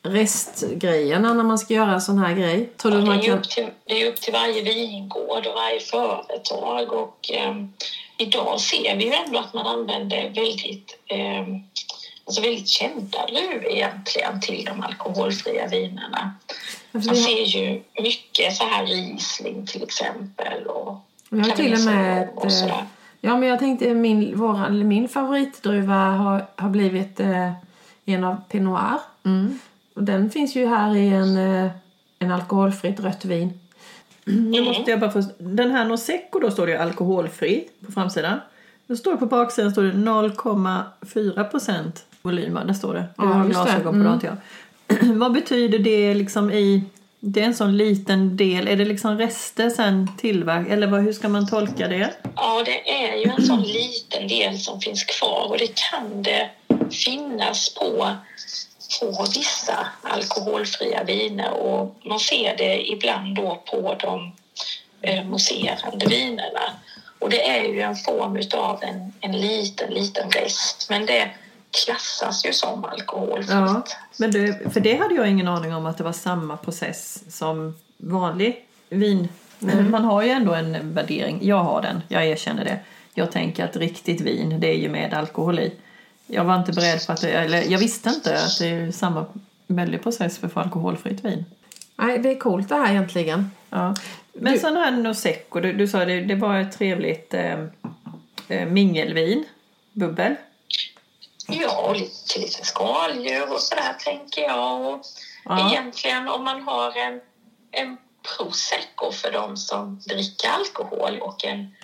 restgrejerna 0.04 1.34
när 1.34 1.44
man 1.44 1.60
ska 1.60 1.74
göra 1.74 1.94
en 1.94 2.02
sån 2.02 2.18
här 2.18 2.34
grej? 2.34 2.70
Tror 2.78 2.92
du 2.92 3.00
det, 3.00 3.06
man 3.06 3.20
är 3.20 3.24
ju 3.24 3.30
kan... 3.30 3.40
upp 3.40 3.50
till, 3.50 3.70
det 3.86 4.02
är 4.02 4.10
upp 4.10 4.22
till 4.22 4.34
varje 4.34 4.62
vingård 4.62 5.48
och 5.48 5.54
varje 5.56 5.80
företag. 5.80 6.94
Och, 6.94 7.32
ehm, 7.34 7.74
idag 8.18 8.60
ser 8.60 8.96
vi 8.98 9.06
ju 9.06 9.14
ändå 9.14 9.40
att 9.40 9.54
man 9.54 9.68
använder 9.68 10.24
väldigt, 10.24 11.00
ehm, 11.08 11.64
alltså 12.26 12.42
väldigt 12.42 12.68
kända 12.68 13.26
druvor 13.26 13.72
egentligen 13.72 14.42
till 14.42 14.66
de 14.66 14.82
alkoholfria 14.84 15.68
vinerna. 15.68 16.34
Alltså, 16.92 17.10
Man 17.10 17.18
ser 17.18 17.44
ju 17.46 17.82
mycket 18.02 18.56
så 18.56 18.64
här 18.64 18.86
Riesling 18.86 19.66
till 19.66 19.84
exempel. 19.84 20.64
Och 20.68 21.06
Vi 21.30 21.40
har 21.40 21.50
till 21.50 21.74
och 21.74 21.80
med 21.80 22.30
och 22.36 22.52
sådär. 22.52 22.72
eh, 22.74 22.84
Ja, 23.22 23.38
men 23.38 23.50
jag 23.50 23.60
tänkte 23.60 23.94
min, 23.94 24.38
våra, 24.38 24.66
eller 24.68 24.86
min 24.86 25.10
favoritdruva 25.10 25.96
har, 25.96 26.48
har 26.56 26.70
blivit 26.70 27.20
eh, 27.20 27.52
en 28.06 28.24
av 28.24 28.36
Pinot 28.50 28.74
Noir. 28.80 29.00
Mm. 29.26 29.60
Och 29.96 30.04
den 30.04 30.30
finns 30.30 30.56
ju 30.56 30.68
här 30.68 30.96
i 30.96 31.08
en, 31.10 31.38
eh, 31.38 31.72
en 32.20 32.32
alkoholfritt 32.32 33.00
rött 33.00 33.26
vin. 33.26 33.60
Nu 34.52 34.62
måste 34.62 34.92
jag 34.92 35.00
bara 35.00 35.12
få... 35.12 35.24
Den 35.38 35.72
här 35.72 35.86
Nosecco 35.86 36.40
då 36.40 36.52
står 36.52 36.66
det 36.68 36.72
ju 36.74 36.78
alkoholfri 36.80 37.68
på 37.86 37.92
framsidan. 37.92 38.40
Då 38.88 38.96
står 38.96 39.12
det 39.12 39.18
på 39.18 39.26
baksidan 39.26 39.72
står 39.72 39.84
det 39.84 39.92
0,4 39.92 41.44
procent 41.44 42.06
volym. 42.22 42.60
Där 42.66 42.74
står 42.74 42.94
det. 42.94 43.00
Du 43.18 43.24
Ja, 43.26 43.30
har 43.34 43.46
glasögon 43.46 43.84
på 44.04 44.10
Mm. 44.10 44.20
jag. 44.24 44.38
Vad 45.18 45.32
betyder 45.34 45.80
det 45.80 46.13
liksom 46.13 46.52
i... 46.52 46.84
Det 47.20 47.42
är 47.42 47.46
en 47.46 47.56
sån 47.56 47.78
liten 47.78 48.38
del. 48.38 48.68
Är 48.68 48.76
det 48.76 48.86
liksom 48.86 49.18
rester 49.18 49.70
sen 49.70 50.08
tillverk... 50.18 50.68
Eller 50.70 50.88
vad, 50.88 51.02
hur 51.02 51.13
ska 51.13 51.30
man 51.30 51.48
tolka 51.48 51.88
det? 51.88 52.12
Ja, 52.36 52.63
det 52.66 52.90
är 52.92 53.16
ju 53.16 53.32
en 53.38 53.46
sån 53.46 53.62
liten 53.62 54.28
del 54.28 54.58
som 54.60 54.80
finns 54.82 55.04
kvar 55.04 55.48
och 55.50 55.58
det 55.58 55.68
kan 55.92 56.24
det 56.24 56.50
finnas 56.92 57.76
på, 57.76 58.08
på 59.00 59.26
vissa 59.36 59.88
alkoholfria 60.02 61.04
viner 61.04 61.54
och 61.54 61.96
man 62.06 62.20
ser 62.20 62.58
det 62.58 62.92
ibland 62.92 63.36
då 63.36 63.64
på 63.72 63.96
de 64.00 64.32
eh, 65.02 65.24
mousserande 65.26 66.06
vinerna. 66.06 66.62
Och 67.20 67.30
det 67.30 67.50
är 67.50 67.64
ju 67.64 67.82
en 67.82 67.96
form 67.96 68.38
utav 68.38 68.84
en, 68.84 69.14
en 69.22 69.42
liten, 69.42 69.94
liten 69.94 70.30
rest 70.30 70.90
men 70.90 71.06
det 71.06 71.32
klassas 71.86 72.46
ju 72.46 72.54
som 72.54 72.86
alkoholfritt. 72.86 73.50
Ja, 73.50 73.84
men 74.18 74.32
det, 74.32 74.74
för 74.74 74.80
det 74.80 74.96
hade 74.96 75.16
jag 75.16 75.30
ingen 75.30 75.48
aning 75.48 75.76
om 75.76 75.86
att 75.86 75.98
det 75.98 76.04
var 76.04 76.12
samma 76.12 76.58
process 76.58 77.24
som 77.38 77.76
vanlig 77.98 78.66
vin. 78.90 79.28
Men 79.60 79.92
Man 79.92 80.04
har 80.04 80.22
ju 80.22 80.30
ändå 80.30 80.54
en 80.54 80.94
värdering. 80.94 81.40
Jag 81.42 81.64
har 81.64 81.82
den, 81.82 82.02
jag 82.08 82.26
erkänner 82.26 82.66
det. 82.66 82.80
Jag 83.14 83.32
tänker 83.32 83.66
att 83.66 83.76
riktigt 83.76 84.22
vin, 84.22 84.60
det 84.60 84.68
är 84.68 84.78
ju 84.78 84.90
med 84.90 85.14
alkohol 85.14 85.60
i. 85.60 85.72
Jag 86.28 86.44
var 86.44 86.56
inte 86.60 86.72
beredd 86.72 87.06
på 87.08 87.12
att 87.12 87.22
det, 87.22 87.32
eller 87.32 87.62
jag 87.62 87.80
visste 87.80 88.10
inte 88.10 88.44
att 88.44 88.60
det 88.60 88.68
är 88.68 88.92
samma 88.92 89.26
väldig 89.68 90.04
process 90.04 90.38
för 90.38 90.48
att 90.48 90.54
få 90.54 90.60
alkoholfritt 90.60 91.26
vin. 91.26 91.46
Nej, 91.96 92.20
det 92.20 92.30
är 92.32 92.40
coolt 92.40 92.70
det 92.70 92.76
här 92.76 92.92
egentligen. 92.92 93.52
Ja. 93.70 93.96
Men 94.34 94.54
Du- 94.54 94.60
sån 94.60 94.76
här 94.78 94.92
Nosecco, 94.92 95.60
du, 95.60 95.74
du 95.74 95.88
sa 95.88 96.06
det, 96.06 96.22
det 96.22 96.36
var 96.36 96.60
ett 96.60 96.78
trevligt 96.78 97.34
eh, 97.34 97.60
eh, 98.48 98.66
mingelvin, 98.68 99.46
bubbel. 99.94 100.36
Ja, 101.48 101.88
och 101.90 101.96
lite, 101.96 102.40
lite 102.40 102.66
skaldjur 102.66 103.54
och 103.54 103.60
sådär 103.62 103.96
tänker 104.06 104.42
jag. 104.42 104.94
Och 104.94 105.02
Ja. 105.50 105.72
Egentligen 105.72 106.28
om 106.28 106.44
man 106.44 106.62
har 106.62 106.98
en, 106.98 107.22
en 107.72 107.98
prosecco 108.38 109.12
för 109.12 109.32
de 109.32 109.58
som 109.58 110.00
dricker 110.06 110.50
alkohol 110.50 111.20
och 111.22 111.46
en 111.46 111.76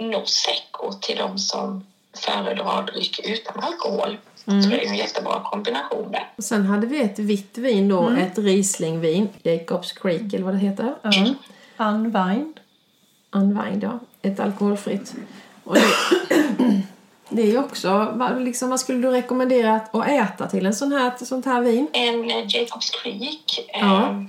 nosecco 0.00 0.92
till 1.00 1.16
de 1.18 1.38
som 1.38 1.86
föredrar 2.18 2.82
dryck 2.82 3.20
utan 3.24 3.62
alkohol. 3.64 4.16
Så 4.44 4.50
det 4.50 4.84
är 4.84 4.88
en 4.88 4.94
jättebra 4.96 5.40
kombination 5.44 6.12
där. 6.12 6.30
Och 6.36 6.44
sen 6.44 6.66
hade 6.66 6.86
vi 6.86 7.00
ett 7.02 7.18
vitt 7.18 7.58
vin 7.58 7.88
då, 7.88 8.00
Mm. 8.02 8.18
ett 8.22 8.38
Rieslingvin, 8.38 9.28
Jacobs 9.42 9.92
Creek 9.92 10.32
eller 10.34 10.44
vad 10.44 10.54
det 10.54 10.58
heter. 10.58 10.94
Ja. 11.02 11.10
Unwind. 11.86 12.60
Unwind, 13.30 13.82
ja. 13.82 13.98
Ett 14.22 14.40
alkoholfritt. 14.40 15.14
Och 15.64 15.74
det, 15.74 15.82
det 17.28 17.42
är 17.42 17.46
ju 17.46 17.58
också, 17.58 18.12
vad, 18.14 18.42
liksom, 18.42 18.70
vad 18.70 18.80
skulle 18.80 18.98
du 18.98 19.10
rekommendera 19.10 19.74
att, 19.76 19.94
att 19.94 20.08
äta 20.08 20.46
till 20.48 20.66
en 20.66 20.74
sån 20.74 20.92
här, 20.92 21.12
sånt 21.24 21.44
här 21.46 21.60
vin? 21.60 21.88
En 21.92 22.30
eh, 22.30 22.44
Jacobs 22.56 22.90
Creek, 22.90 23.70
Ja. 23.80 24.08
eh, 24.08 24.22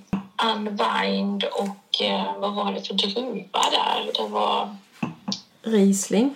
Unwind 0.56 1.44
och 1.44 2.02
eh, 2.02 2.38
vad 2.40 2.54
var 2.54 2.74
det 2.74 2.82
för 2.88 2.94
druva 2.94 3.60
där? 3.72 4.12
Det 4.24 4.28
var 4.30 4.76
Riesling. 5.64 6.36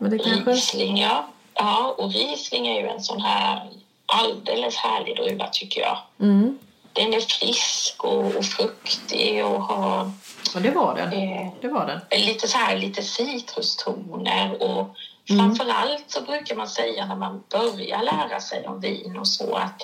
Men 0.00 0.10
det 0.10 0.18
kanske... 0.18 0.50
Riesling, 0.50 0.98
ja. 0.98 1.26
Ja, 1.54 1.94
och 1.98 2.12
Riesling 2.12 2.66
är 2.68 2.80
ju 2.80 2.86
en 2.88 3.02
sån 3.02 3.20
här 3.20 3.70
alldeles 4.06 4.76
härlig 4.76 5.16
druva 5.16 5.46
tycker 5.52 5.80
jag. 5.80 5.98
Mm. 6.20 6.58
Den 6.92 7.14
är 7.14 7.20
frisk 7.20 8.04
och, 8.04 8.36
och 8.36 8.44
fruktig 8.44 9.44
och 9.46 9.62
har 9.62 10.10
Ja, 10.54 10.60
det 10.60 10.70
var 10.70 10.94
den. 10.94 11.12
eh, 11.12 11.48
Det 11.60 11.68
var 11.68 11.86
den. 11.86 12.20
lite 12.20 12.48
så 12.48 12.58
här 12.58 12.76
lite 12.76 13.02
citrustoner 13.02 14.62
och 14.62 14.96
Mm. 15.30 15.38
framförallt 15.56 16.04
så 16.06 16.20
brukar 16.20 16.56
man 16.56 16.68
säga 16.68 17.06
när 17.06 17.16
man 17.16 17.42
börjar 17.50 18.02
lära 18.02 18.40
sig 18.40 18.66
om 18.66 18.80
vin 18.80 19.18
och 19.18 19.28
så 19.28 19.54
att 19.56 19.82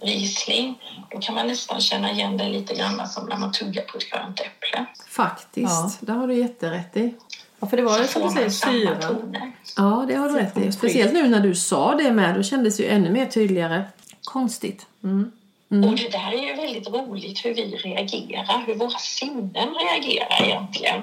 Riesling, 0.00 0.78
då 1.10 1.18
kan 1.18 1.34
man 1.34 1.46
nästan 1.46 1.80
känna 1.80 2.10
igen 2.12 2.36
det 2.36 2.48
lite 2.48 2.74
grann 2.74 3.08
som 3.08 3.26
när 3.26 3.36
man 3.36 3.52
tuggar 3.52 3.82
på 3.82 3.98
ett 3.98 4.10
grönt 4.10 4.40
äpple. 4.40 4.86
Faktiskt, 5.08 5.70
Ja. 5.70 5.90
det 6.00 6.12
har 6.12 6.26
du 6.26 6.34
jätterätt 6.38 6.96
i. 6.96 7.14
Ja, 7.60 7.66
för 7.66 7.76
det 7.76 7.82
var 7.82 7.98
ju 7.98 8.04
Så 8.04 8.12
som 8.12 8.22
du 8.22 8.30
säger 8.34 8.50
syran. 8.50 9.52
Ja, 9.76 10.04
det 10.08 10.14
har 10.14 10.28
du 10.28 10.34
rätt 10.34 10.58
i. 10.58 10.72
Speciellt 10.72 11.12
nu 11.12 11.28
när 11.28 11.40
du 11.40 11.54
sa 11.54 11.94
det 11.94 12.12
med, 12.12 12.34
då 12.34 12.42
kändes 12.42 12.76
det 12.76 12.82
ju 12.82 12.88
ännu 12.88 13.10
mer 13.10 13.26
tydligare. 13.26 13.84
Konstigt. 14.24 14.86
Mm. 15.04 15.32
Och 15.70 15.96
det 15.96 16.08
där 16.08 16.32
är 16.32 16.46
ju 16.46 16.54
väldigt 16.54 16.88
roligt 16.88 17.44
hur 17.44 17.54
vi 17.54 17.76
reagerar, 17.76 18.64
hur 18.66 18.74
våra 18.74 18.98
sinnen 18.98 19.68
reagerar 19.74 20.42
egentligen. 20.44 21.02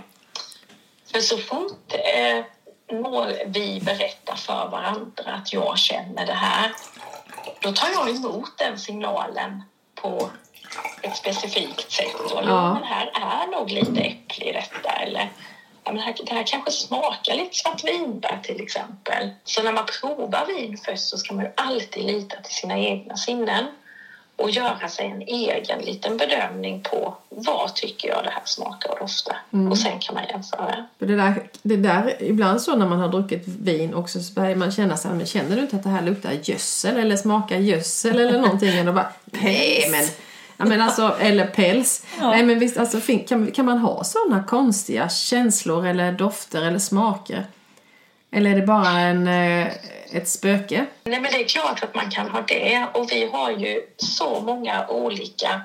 För 1.11 1.19
så 1.19 1.37
fort 1.37 1.93
eh, 1.93 2.45
vi 3.47 3.81
berättar 3.85 4.35
för 4.35 4.67
varandra 4.71 5.23
att 5.33 5.53
jag 5.53 5.77
känner 5.77 6.25
det 6.25 6.33
här, 6.33 6.71
då 7.61 7.71
tar 7.71 7.87
jag 7.93 8.09
emot 8.15 8.57
den 8.57 8.79
signalen 8.79 9.63
på 9.95 10.29
ett 11.01 11.17
specifikt 11.17 11.91
sätt. 11.91 12.15
Och, 12.33 12.43
Ja. 12.43 12.73
men 12.73 12.83
här 12.83 13.11
är 13.13 13.51
nog 13.51 13.69
lite 13.71 14.01
i 14.45 14.51
detta. 14.51 14.89
Eller 14.89 15.29
ja, 15.85 15.91
men 15.91 16.01
här, 16.01 16.15
det 16.25 16.33
här 16.33 16.43
kanske 16.47 16.71
smakar 16.71 17.35
lite 17.35 17.55
svartvinbär 17.55 18.39
till 18.43 18.61
exempel. 18.61 19.29
Så 19.43 19.63
när 19.63 19.71
man 19.71 19.85
provar 20.01 20.45
vin 20.45 20.77
först 20.85 21.03
så 21.03 21.17
ska 21.17 21.33
man 21.33 21.45
ju 21.45 21.51
alltid 21.55 22.05
lita 22.05 22.41
till 22.41 22.53
sina 22.53 22.79
egna 22.79 23.17
sinnen 23.17 23.65
och 24.37 24.49
göra 24.49 24.87
sig 24.89 25.05
en 25.05 25.21
egen 25.21 25.81
liten 25.81 26.17
bedömning 26.17 26.81
på 26.81 27.17
vad 27.29 27.75
tycker 27.75 28.07
jag 28.07 28.23
det 28.23 28.29
här 28.29 28.41
smakar 28.45 28.91
och 28.91 28.99
doftar. 28.99 29.37
Och 29.69 29.77
sen 29.77 29.99
kan 29.99 30.15
man 30.15 30.23
jämföra. 30.29 30.85
För 30.99 31.05
det 31.05 31.15
där, 31.15 31.49
det 31.61 31.75
där, 31.77 32.15
ibland 32.19 32.61
så 32.61 32.75
när 32.75 32.85
man 32.85 32.99
har 32.99 33.07
druckit 33.07 33.47
vin 33.47 33.93
också 33.93 34.19
så 34.19 34.33
börjar 34.33 34.55
man 34.55 34.71
känna 34.71 34.97
så 34.97 35.07
här, 35.07 35.15
men 35.15 35.25
känner 35.25 35.55
du 35.55 35.61
inte 35.61 35.75
att 35.75 35.83
det 35.83 35.89
här 35.89 36.01
luktar 36.01 36.31
gödsel 36.31 36.97
eller 36.97 37.17
smakar 37.17 37.57
gödsel 37.57 38.19
eller 38.19 38.39
någonting? 38.39 38.87
Och 38.87 38.93
bara, 38.93 39.13
nej 39.25 39.87
men, 39.91 40.05
ja, 40.57 40.65
men 40.65 40.81
alltså, 40.81 41.15
eller 41.19 41.47
päls. 41.47 42.05
Ja. 42.19 42.31
Nej 42.31 42.43
men 42.43 42.59
visst, 42.59 42.77
alltså, 42.77 42.99
kan, 43.27 43.51
kan 43.51 43.65
man 43.65 43.77
ha 43.77 44.03
sådana 44.03 44.43
konstiga 44.43 45.09
känslor 45.09 45.87
eller 45.87 46.11
dofter 46.11 46.61
eller 46.61 46.79
smaker? 46.79 47.45
Eller 48.31 48.51
är 48.51 48.55
det 48.55 48.67
bara 48.67 48.99
en, 48.99 49.27
eh, 49.27 49.67
ett 50.11 50.29
spöke? 50.29 50.85
Nej, 51.03 51.21
men 51.21 51.31
det 51.31 51.43
är 51.43 51.47
klart 51.47 51.83
att 51.83 51.95
man 51.95 52.09
kan 52.11 52.29
ha 52.29 52.41
det. 52.41 52.87
Och 52.93 53.11
vi 53.11 53.29
har 53.31 53.51
ju 53.51 53.81
så 53.97 54.39
många 54.39 54.87
olika 54.87 55.61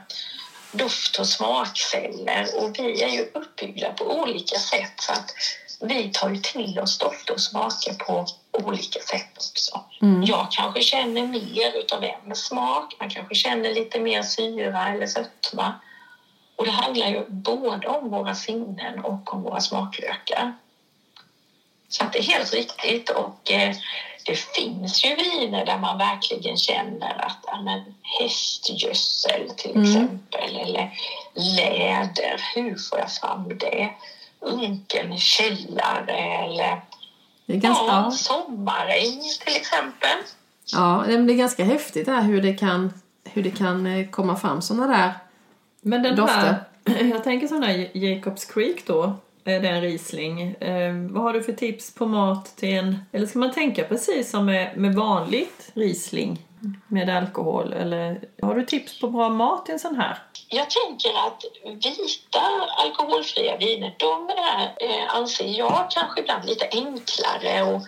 doft 0.73 1.19
och 1.19 1.27
smakceller 1.27 2.47
och 2.57 2.79
vi 2.79 3.03
är 3.03 3.09
ju 3.09 3.29
uppbyggda 3.35 3.93
på 3.93 4.21
olika 4.21 4.59
sätt 4.59 4.93
så 4.97 5.13
att 5.13 5.35
vi 5.81 6.11
tar 6.13 6.31
ju 6.31 6.37
till 6.37 6.79
oss 6.79 6.99
doft 6.99 7.31
och 7.31 7.41
smaker 7.41 7.95
på 7.95 8.27
olika 8.65 9.01
sätt 9.01 9.37
också. 9.37 9.81
Jag 10.25 10.47
kanske 10.51 10.83
känner 10.83 11.27
mer 11.27 11.79
utav 11.79 12.05
en 12.05 12.37
smak, 12.37 12.97
man 13.01 13.11
kanske 13.11 13.35
känner 13.35 13.75
lite 13.75 14.01
mer 14.01 14.23
syra 14.23 14.89
eller 14.89 15.07
sötma. 15.07 15.75
Och 16.57 16.65
det 16.65 16.71
handlar 16.71 17.09
ju 17.09 17.25
både 17.29 17.89
om 17.89 18.11
våra 18.11 18.35
sinnen 18.35 19.05
och 19.05 19.35
om 19.35 19.43
våra 19.43 19.61
smaklökar. 19.61 20.53
Så 21.89 22.05
att 22.05 22.13
det 22.13 22.19
är 22.19 22.23
helt 22.23 22.55
riktigt. 22.55 23.11
Och 23.11 23.51
eh, 23.51 23.77
det 24.27 24.39
finns 24.39 25.05
ju 25.05 25.15
viner 25.15 25.65
där 25.65 25.79
man 25.79 25.99
verkligen 25.99 26.57
känner 26.57 27.27
att 27.27 27.39
ja, 27.47 27.63
men, 27.63 27.95
hästgödsel 28.03 29.51
till 29.57 29.83
exempel 29.83 30.57
eller 30.57 30.91
läder, 31.35 32.43
hur 32.55 32.77
får 32.91 32.99
jag 32.99 33.13
fram 33.13 33.59
det? 33.59 33.91
Unken 34.41 35.19
källare 35.19 36.45
eller 36.45 36.83
Det 37.51 37.57
är 37.57 37.61
ganska, 37.61 37.85
ja, 37.85 38.11
sommaräng 38.11 39.21
till 39.45 39.57
exempel. 39.57 40.19
Ja, 40.73 41.05
det 41.07 41.15
är 41.15 41.37
ganska 41.37 41.65
häftigt 41.65 42.07
det 42.07 42.13
här 42.13 42.23
hur 42.23 42.43
det 42.43 42.53
kan, 42.53 42.93
hur 43.25 43.43
det 43.43 43.51
kan 43.51 43.87
eh, 43.87 44.09
komma 44.11 44.37
fram 44.37 44.63
sådana 44.63 44.87
där. 44.87 45.13
Men 45.81 46.03
den 46.03 46.17
Dofter. 46.17 46.65
här, 46.87 47.05
jag 47.11 47.25
tänker 47.25 47.47
sån 47.47 47.63
här 47.63 47.97
Jacobs 47.97 48.45
Creek 48.45 48.87
då, 48.87 49.03
eh, 49.05 49.13
det 49.45 49.69
är 49.69 49.73
en 49.73 49.81
Riesling. 49.81 50.41
Eh, 50.41 50.95
vad 51.11 51.23
har 51.23 51.33
du 51.33 51.43
för 51.43 51.53
tips 51.53 51.95
på 51.95 52.07
mat 52.07 52.57
till 52.57 52.75
en, 52.75 52.99
eller 53.13 53.27
ska 53.27 53.39
man 53.39 53.53
tänka 53.53 53.85
precis 53.85 54.31
som 54.31 54.47
med, 54.47 54.77
med 54.77 54.95
vanligt 54.95 55.71
Riesling? 55.75 56.47
Med 56.89 57.09
alkohol? 57.09 57.73
Eller 57.73 58.21
har 58.43 58.55
du 58.55 58.65
tips 58.65 59.01
på 59.01 59.09
bra 59.09 59.29
mat 59.29 59.69
i 59.69 59.73
en 59.73 59.79
sån 59.79 59.97
här? 59.97 60.19
Jag 60.49 60.67
tänker 60.71 61.11
att 61.11 61.45
vita 61.65 62.43
alkoholfria 62.77 63.57
viner, 63.57 63.95
de 63.99 64.29
är, 64.29 64.63
eh, 64.81 65.15
anser 65.15 65.59
jag, 65.59 65.87
kanske 65.91 66.21
ibland 66.21 66.45
lite 66.45 66.69
enklare 66.73 67.77
att, 67.77 67.83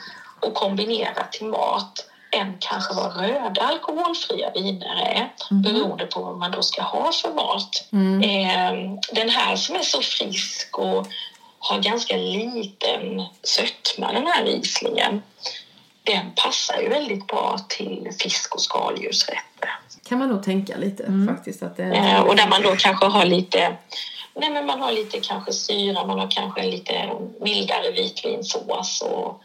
att 0.46 0.54
kombinera 0.54 1.24
till 1.24 1.46
mat 1.46 2.08
än 2.30 2.56
kanske 2.58 2.94
vad 2.94 3.16
röda 3.16 3.62
alkoholfria 3.62 4.50
viner 4.54 4.96
är 4.96 5.32
beroende 5.50 6.06
på 6.06 6.22
vad 6.22 6.38
man 6.38 6.50
då 6.50 6.62
ska 6.62 6.82
ha 6.82 7.12
för 7.12 7.34
mat. 7.34 7.84
Eh, 8.24 8.72
den 9.12 9.28
här 9.28 9.56
som 9.56 9.76
är 9.76 9.82
så 9.82 10.00
frisk 10.02 10.78
och 10.78 11.06
har 11.58 11.78
ganska 11.78 12.16
liten 12.16 13.22
sötma, 13.42 14.12
den 14.12 14.26
här 14.26 14.44
Rieslingen, 14.44 15.22
den 16.02 16.32
passar 16.36 16.80
ju 16.80 16.88
väldigt 16.88 17.26
bra 17.26 17.58
till 17.68 18.10
fisk 18.18 18.54
och 18.54 18.60
skaldjursrätter. 18.60 19.70
Kan 20.08 20.18
man 20.18 20.28
nog 20.28 20.42
tänka 20.42 20.76
lite 20.76 21.26
faktiskt. 21.28 21.62
Att 21.62 21.76
det 21.76 21.82
Eh, 21.84 22.20
och 22.20 22.36
där 22.36 22.48
man 22.48 22.62
då 22.62 22.76
kanske 22.76 23.06
har 23.06 23.24
lite 23.24 23.76
Nej, 24.34 24.50
men 24.50 24.66
man 24.66 24.80
har 24.80 24.92
lite 24.92 25.20
kanske 25.20 25.52
syra, 25.52 26.06
man 26.06 26.18
har 26.18 26.30
kanske 26.30 26.60
en 26.60 26.70
lite 26.70 27.10
mildare 27.40 27.90
vitvinsås 27.90 29.02
och 29.02 29.42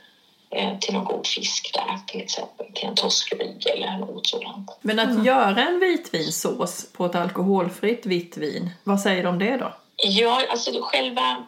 eh, 0.49 0.77
till 0.79 0.93
någon 0.93 1.05
god 1.05 1.27
fisk 1.27 1.73
där 1.73 1.99
till 2.07 2.21
exempel, 2.21 2.65
till 2.73 2.87
en 2.87 2.95
torskrygg 2.95 3.67
eller 3.67 3.97
något 3.97 4.27
sådant. 4.27 4.77
Men 4.81 4.99
att 4.99 5.25
göra 5.25 5.67
en 5.67 5.79
vitvinsås 5.79 6.87
på 6.93 7.05
ett 7.05 7.15
alkoholfritt 7.15 8.05
vitt 8.05 8.37
vin, 8.37 8.69
vad 8.83 8.99
säger 8.99 9.23
du 9.23 9.29
om 9.29 9.39
det 9.39 9.57
då? 9.57 9.73
Ja, 9.95 10.43
alltså 10.49 10.71
själva, 10.81 11.45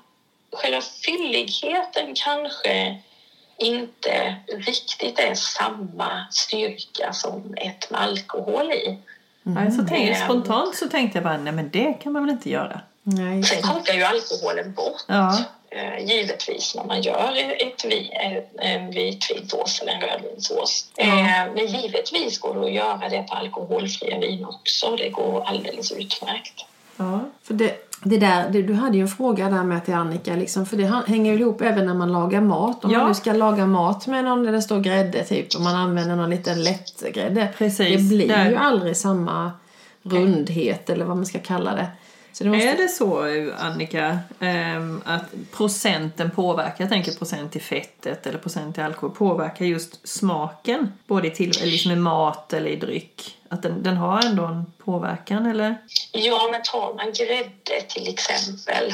själva 0.52 0.82
fylligheten 0.82 2.13
kanske 2.15 3.02
inte 3.60 4.36
riktigt 4.58 5.19
är 5.19 5.34
samma 5.36 6.28
styrka 6.32 7.13
som 7.13 7.54
ett 7.58 7.89
med 7.89 8.02
alkohol 8.02 8.72
i. 8.72 8.98
Nej, 9.43 9.72
så 9.72 9.86
tänk, 9.89 10.10
Mm. 10.10 10.24
spontant 10.30 10.76
så 10.76 10.88
tänkte 10.89 11.17
jag 11.17 11.24
bara, 11.24 11.38
nej 11.38 11.54
men 11.54 11.69
det 11.69 11.93
kan 11.93 12.12
man 12.13 12.26
väl 12.26 12.32
inte 12.32 12.50
göra? 12.50 12.82
Nej. 13.04 13.43
Sen 13.43 13.62
kokar 13.62 13.93
ju 13.93 14.04
alkoholen 14.04 14.74
bort. 14.74 15.04
Ja. 15.08 15.38
Eh, 15.72 16.06
givetvis 16.06 16.76
när 16.76 16.84
man 16.84 17.02
gör 17.02 17.34
ett 17.62 17.86
vi, 17.86 18.12
en 18.60 18.91
vitvinsås 18.91 19.82
eller 19.82 19.91
en 19.93 20.02
rödvinsås. 20.02 20.86
Ja. 20.95 21.04
Eh, 21.19 21.54
men 21.56 21.67
givetvis 21.67 22.39
går 22.39 22.56
det 22.56 22.65
att 22.65 22.74
göra 22.74 23.10
det 23.10 23.24
på 23.24 23.34
alkoholfria 23.36 24.19
vin 24.19 24.45
också. 24.45 24.95
Det 24.95 25.10
går 25.10 25.43
alldeles 25.43 25.91
utmärkt. 25.91 26.65
Ja. 26.98 27.19
För 27.43 27.54
det, 27.54 27.88
det 28.04 28.18
där, 28.18 28.50
det, 28.50 28.62
du 28.62 28.74
hade 28.74 28.98
ju 28.98 29.02
en 29.02 29.08
fråga 29.08 29.50
där 29.50 29.64
med 29.64 29.86
till 29.86 29.94
Annika, 29.94 30.36
liksom, 30.36 30.66
för 30.66 30.78
det 30.78 31.04
hänger 31.08 31.34
ju 31.34 31.40
ihop 31.40 31.62
även 31.62 31.86
när 31.86 31.94
man 31.94 32.12
lagar 32.12 32.42
mat. 32.42 32.86
Om 32.86 32.92
Ja. 32.92 32.98
man 33.00 33.08
nu 33.08 33.14
ska 33.14 33.34
laga 33.34 33.66
mat 33.66 34.08
med 34.08 34.24
någon 34.24 34.44
där 34.44 34.52
det 34.52 34.62
står 34.62 34.80
grädde 34.80 35.24
typ, 35.24 35.56
och 35.56 35.62
man 35.62 35.76
använder 35.76 36.16
någon 36.16 36.30
liten 36.30 36.64
lättgrädde. 36.64 37.54
Precis, 37.58 38.10
Det 38.10 38.16
blir 38.16 38.28
där. 38.28 38.50
ju 38.50 38.56
aldrig 38.56 38.98
samma 38.98 39.52
rundhet 40.04 40.90
eller 40.90 41.06
vad 41.06 41.16
man 41.18 41.26
ska 41.26 41.40
kalla 41.40 41.76
det. 41.76 41.88
Det 42.40 42.50
måste, 42.50 42.68
Är 42.70 42.78
det 42.78 42.88
så, 42.88 43.24
Annika, 43.60 44.20
ehm, 44.40 45.02
att 45.06 45.24
procenten 45.52 46.32
påverkar, 46.32 46.76
jag 46.78 46.90
tänker 46.90 47.12
procent 47.12 47.56
i 47.56 47.60
fettet 47.60 48.28
eller 48.28 48.38
procent 48.40 48.78
i 48.78 48.82
alkohol, 48.82 49.16
påverkar 49.16 49.66
just 49.66 50.08
smaken? 50.08 50.94
Både 51.08 51.28
i, 51.28 51.32
till, 51.32 51.52
liksom 51.64 51.92
i 51.92 51.96
mat 51.96 52.54
eller 52.54 52.70
i 52.70 52.76
dryck? 52.76 53.36
Att 53.50 53.62
den, 53.62 53.84
den 53.84 53.98
har 53.98 54.26
ändå 54.26 54.46
en 54.46 54.72
påverkan, 54.86 55.46
eller? 55.46 55.78
Ja, 56.12 56.50
men 56.52 56.64
tar 56.64 56.94
man 56.94 57.14
grädde 57.14 57.82
till 57.88 58.08
exempel 58.08 58.94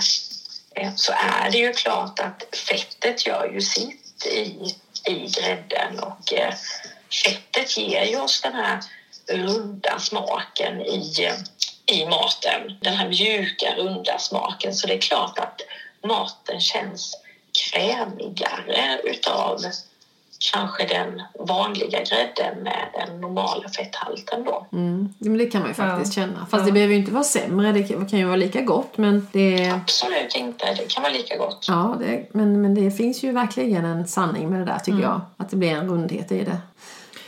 eh, 0.76 0.92
så 0.96 1.12
är 1.12 1.52
det 1.52 1.58
ju 1.58 1.74
klart 1.74 2.20
att 2.20 2.44
fettet 2.70 3.26
gör 3.26 3.52
ju 3.54 3.62
sitt 3.62 4.26
i, 4.26 4.76
i 5.12 5.28
grädden 5.28 6.00
och 6.00 6.34
eh, 6.34 6.54
fettet 7.26 7.78
ger 7.78 8.04
ju 8.04 8.20
oss 8.20 8.42
den 8.42 8.54
här 8.54 8.80
runda 9.28 10.00
smaken 10.00 10.82
i, 10.82 11.30
i 11.86 12.06
maten. 12.06 12.78
Den 12.82 12.94
här 12.94 13.08
mjuka, 13.08 13.76
runda 13.78 14.20
smaken. 14.20 14.74
Så 14.74 14.88
det 14.88 14.94
är 14.94 15.02
klart 15.02 15.40
att 15.40 15.62
maten 16.04 16.60
känns 16.60 17.16
krämigare 17.72 19.02
utav 19.04 19.62
kanske 20.52 20.86
den 20.88 21.22
vanliga 21.48 22.00
grädden 22.00 22.64
med 22.64 22.88
den 22.94 23.22
normala 23.22 23.70
fetthalten 23.70 24.44
då. 24.44 24.66
mm, 24.72 25.14
men 25.20 25.38
det 25.38 25.46
kan 25.46 25.62
man 25.62 25.70
ju 25.70 25.74
faktiskt 25.74 26.18
Ja. 26.18 26.24
känna. 26.24 26.40
Fast 26.40 26.54
Ja. 26.54 26.66
det 26.66 26.72
behöver 26.72 26.94
ju 26.94 27.00
inte 27.00 27.12
vara 27.12 27.24
sämre, 27.24 27.72
det 27.72 27.84
kan, 27.84 28.06
kan 28.08 28.20
ju 28.20 28.26
vara 28.26 28.36
lika 28.36 28.62
gott. 28.62 28.98
Men 28.98 29.28
det, 29.32 29.70
Absolut 29.70 30.36
inte, 30.36 30.74
det 30.74 30.94
kan 30.94 31.04
vara 31.04 31.14
lika 31.14 31.38
gott. 31.38 31.66
ja, 31.68 31.96
det, 32.00 32.28
men, 32.32 32.62
men 32.62 32.76
det 32.76 32.92
finns 32.92 33.24
ju 33.24 33.32
verkligen 33.32 33.86
en 33.86 34.08
sanning 34.08 34.50
med 34.50 34.60
det 34.60 34.66
där 34.66 34.80
tycker 34.80 35.00
jag. 35.02 35.22
Att 35.38 35.50
det 35.50 35.56
blir 35.56 35.72
en 35.72 35.90
rundhet 35.90 36.32
i 36.32 36.44
det. 36.44 36.58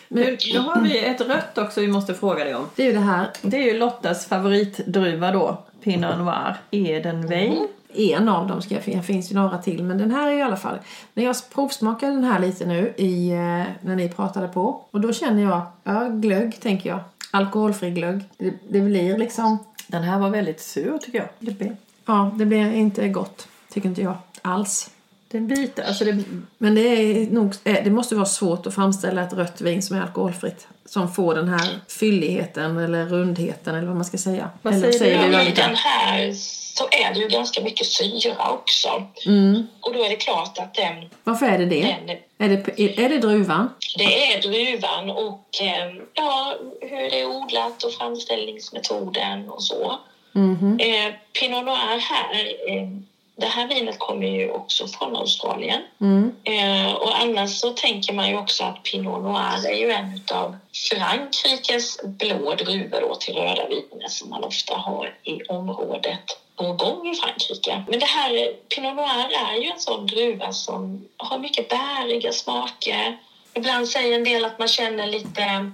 Nu, 0.10 0.38
då 0.56 0.62
har 0.62 0.82
vi 0.82 1.06
ett 1.06 1.22
rött 1.22 1.58
också 1.58 1.82
vi 1.82 1.88
måste 1.88 2.14
fråga 2.14 2.44
dig 2.44 2.56
om. 2.56 2.66
Det 2.76 2.84
är 2.84 2.88
ju 2.88 2.94
det 2.94 3.00
här 3.00 3.28
Det 3.42 3.58
är 3.58 3.62
ju 3.74 3.78
Lottas 3.78 4.26
favoritdruva 4.28 5.32
då, 5.32 5.64
Pinot 5.84 6.18
Noir. 6.18 6.56
Edenwein. 6.72 7.68
En 7.94 8.30
av 8.30 8.48
dem 8.48 8.62
ska 8.62 8.74
jag, 8.76 8.84
det 8.86 9.02
finns 9.02 9.32
ju 9.32 9.36
några 9.36 9.58
till 9.58 9.84
men 9.84 9.98
den 9.98 10.12
här 10.12 10.28
är 10.32 10.38
i 10.38 10.42
alla 10.42 10.58
fall. 10.58 10.78
När 11.14 11.24
jag 11.24 11.36
provsmakade 11.54 12.12
den 12.14 12.24
här 12.24 12.40
lite 12.40 12.66
nu 12.66 12.94
i, 12.98 13.30
eh, 13.32 13.64
när 13.82 13.96
ni 13.96 14.10
pratade 14.10 14.48
på 14.48 14.82
och 14.92 15.02
då 15.02 15.14
känner 15.14 15.44
jag, 15.44 15.62
ja 15.84 16.08
glögg 16.10 16.60
tänker 16.62 16.90
jag. 16.90 17.00
Alkoholfri 17.32 17.92
glögg. 17.92 18.24
Det, 18.38 18.54
det 18.70 18.80
blir 18.82 19.18
liksom, 19.18 19.58
Den 19.88 20.04
här 20.04 20.20
var 20.20 20.30
väldigt 20.30 20.60
sur 20.62 20.98
tycker 20.98 21.18
jag. 21.18 21.28
Det 21.40 21.52
blir- 21.52 21.76
ja 22.06 22.32
det 22.36 22.46
blir 22.46 22.72
inte 22.74 23.08
gott. 23.08 23.48
Tycker 23.74 23.90
inte 23.90 24.02
jag 24.02 24.16
alls. 24.42 24.90
Den 25.32 25.48
biter, 25.48 25.84
alltså 25.84 26.06
det, 26.06 26.24
Men 26.58 26.76
det, 26.76 26.82
är 26.82 27.32
nog, 27.32 27.54
eh, 27.64 27.84
det 27.84 27.92
måste 27.92 28.16
vara 28.16 28.26
svårt 28.26 28.68
att 28.68 28.74
framställa 28.76 29.22
ett 29.24 29.34
rött 29.34 29.62
vin 29.62 29.82
som 29.82 29.98
är 29.98 30.02
alkoholfritt. 30.02 30.68
Som 30.86 31.12
får 31.14 31.36
den 31.36 31.48
här 31.50 31.80
fylligheten 31.88 32.78
eller 32.78 33.06
rundheten 33.06 33.76
eller 33.76 33.88
vad 33.88 33.96
man 33.96 34.06
ska 34.06 34.18
säga. 34.18 34.50
Vad 34.62 34.74
eller 34.74 34.92
säger 34.92 35.30
du, 35.30 35.36
Annika? 35.36 35.62
den 35.68 35.76
här 35.76 36.34
så 36.78 36.88
är 36.92 37.14
det 37.14 37.20
ju 37.20 37.28
ganska 37.28 37.62
mycket 37.62 37.88
syra 37.88 38.52
också. 38.52 39.04
Mm. 39.26 39.68
Och 39.82 39.94
då 39.94 40.04
är 40.04 40.10
det 40.10 40.16
klart 40.16 40.58
att 40.58 40.74
den, 40.74 41.10
Varför 41.24 41.46
är 41.46 41.58
det 41.58 41.66
det? 41.66 41.82
den 41.82 42.18
Är 42.38 42.58
det, 42.58 43.04
är 43.04 43.10
det 43.10 43.18
druvan? 43.18 43.70
det 43.98 44.34
är 44.34 44.42
druvan 44.42 45.10
och 45.10 45.62
eh, 45.62 45.96
ja, 46.14 46.56
hur 46.82 47.10
det 47.10 47.22
är 47.22 47.26
odlat 47.26 47.84
och 47.84 47.94
framställningsmetoden 47.94 49.50
och 49.50 49.64
så. 49.64 50.00
Mhm. 50.32 50.80
Eh, 50.80 51.14
Pinot 51.40 51.66
Noir 51.66 52.00
här, 52.00 52.36
eh, 52.70 52.88
det 53.36 53.46
här 53.46 53.68
vinet 53.68 54.00
kommer 54.00 54.28
ju 54.28 54.52
också 54.52 54.88
från 54.88 55.16
Australien. 55.16 55.82
Mm. 56.02 56.36
Eh, 56.44 56.94
och 56.94 57.22
annars 57.22 57.60
så 57.60 57.70
tänker 57.70 58.14
man 58.14 58.30
ju 58.30 58.38
också 58.38 58.64
att 58.64 58.84
Pinot 58.84 59.24
Noir 59.24 59.68
är 59.68 59.76
ju 59.78 59.92
en 59.92 60.22
av 60.34 60.58
Frankrikes 60.90 62.00
blå 62.04 62.56
druvor 62.56 63.16
till 63.20 63.36
röda 63.36 63.68
viner 63.68 64.08
som 64.08 64.30
man 64.30 64.44
ofta 64.44 64.76
har 64.76 65.14
i 65.24 65.44
området 65.44 66.38
Bourgogne 66.58 67.12
i 67.12 67.16
Frankrike. 67.16 67.84
Men 67.88 68.00
det 68.00 68.06
här 68.06 68.54
Pinot 68.70 68.96
Noir 68.96 69.30
är 69.50 69.56
ju 69.56 69.68
en 69.68 69.80
sån 69.80 70.08
druva 70.08 70.52
som 70.52 71.08
har 71.18 71.38
mycket 71.38 71.70
bäriga 71.70 72.32
smaker. 72.32 73.18
Ibland 73.54 73.88
säger 73.88 74.16
en 74.16 74.24
del 74.24 74.46
att 74.46 74.60
man 74.60 74.68
känner 74.68 75.08
lite 75.08 75.72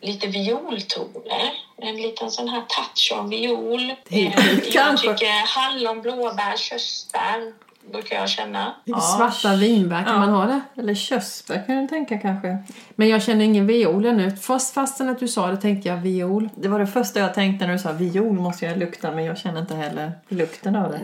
lite 0.00 0.26
violtoner. 0.26 1.52
En 1.76 1.96
liten 1.96 2.30
sån 2.30 2.48
här 2.48 2.62
touch 2.68 3.12
av 3.12 3.28
viol. 3.28 3.90
Eh, 4.10 4.32
jag 4.72 4.98
tycker 4.98 5.46
hallon, 5.46 6.02
blåbär, 6.02 6.56
körsbär 6.56 7.52
brukar 7.92 8.16
jag 8.16 8.28
känna. 8.28 8.74
Ja. 8.84 9.00
Svarta 9.00 9.56
vinbär, 9.56 10.04
kan 10.04 10.12
Ja. 10.14 10.18
man 10.18 10.28
ha 10.28 10.46
det? 10.46 10.60
eller 10.80 10.94
körsbär 10.94 11.66
kan 11.66 11.76
du 11.82 11.88
tänka 11.88 12.18
kanske. 12.18 12.58
Men 12.96 13.08
jag 13.08 13.22
känner 13.22 13.44
ingen 13.44 13.66
viol 13.66 14.06
ännu. 14.06 14.36
Fast, 14.36 14.74
fastän 14.74 15.08
att 15.08 15.18
du 15.18 15.28
sa 15.28 15.46
det 15.46 15.56
tänkte 15.56 15.88
jag 15.88 15.96
viol. 15.96 16.48
Det 16.56 16.68
var 16.68 16.78
det 16.78 16.86
första 16.86 17.20
jag 17.20 17.34
tänkte 17.34 17.66
när 17.66 17.72
du 17.72 17.78
sa 17.78 17.92
viol 17.92 18.32
måste 18.40 18.64
jag 18.64 18.78
lukta 18.78 19.10
men 19.10 19.24
jag 19.24 19.38
känner 19.38 19.60
inte 19.60 19.74
heller 19.74 20.12
lukten 20.28 20.76
av 20.76 20.90
det. 20.92 21.00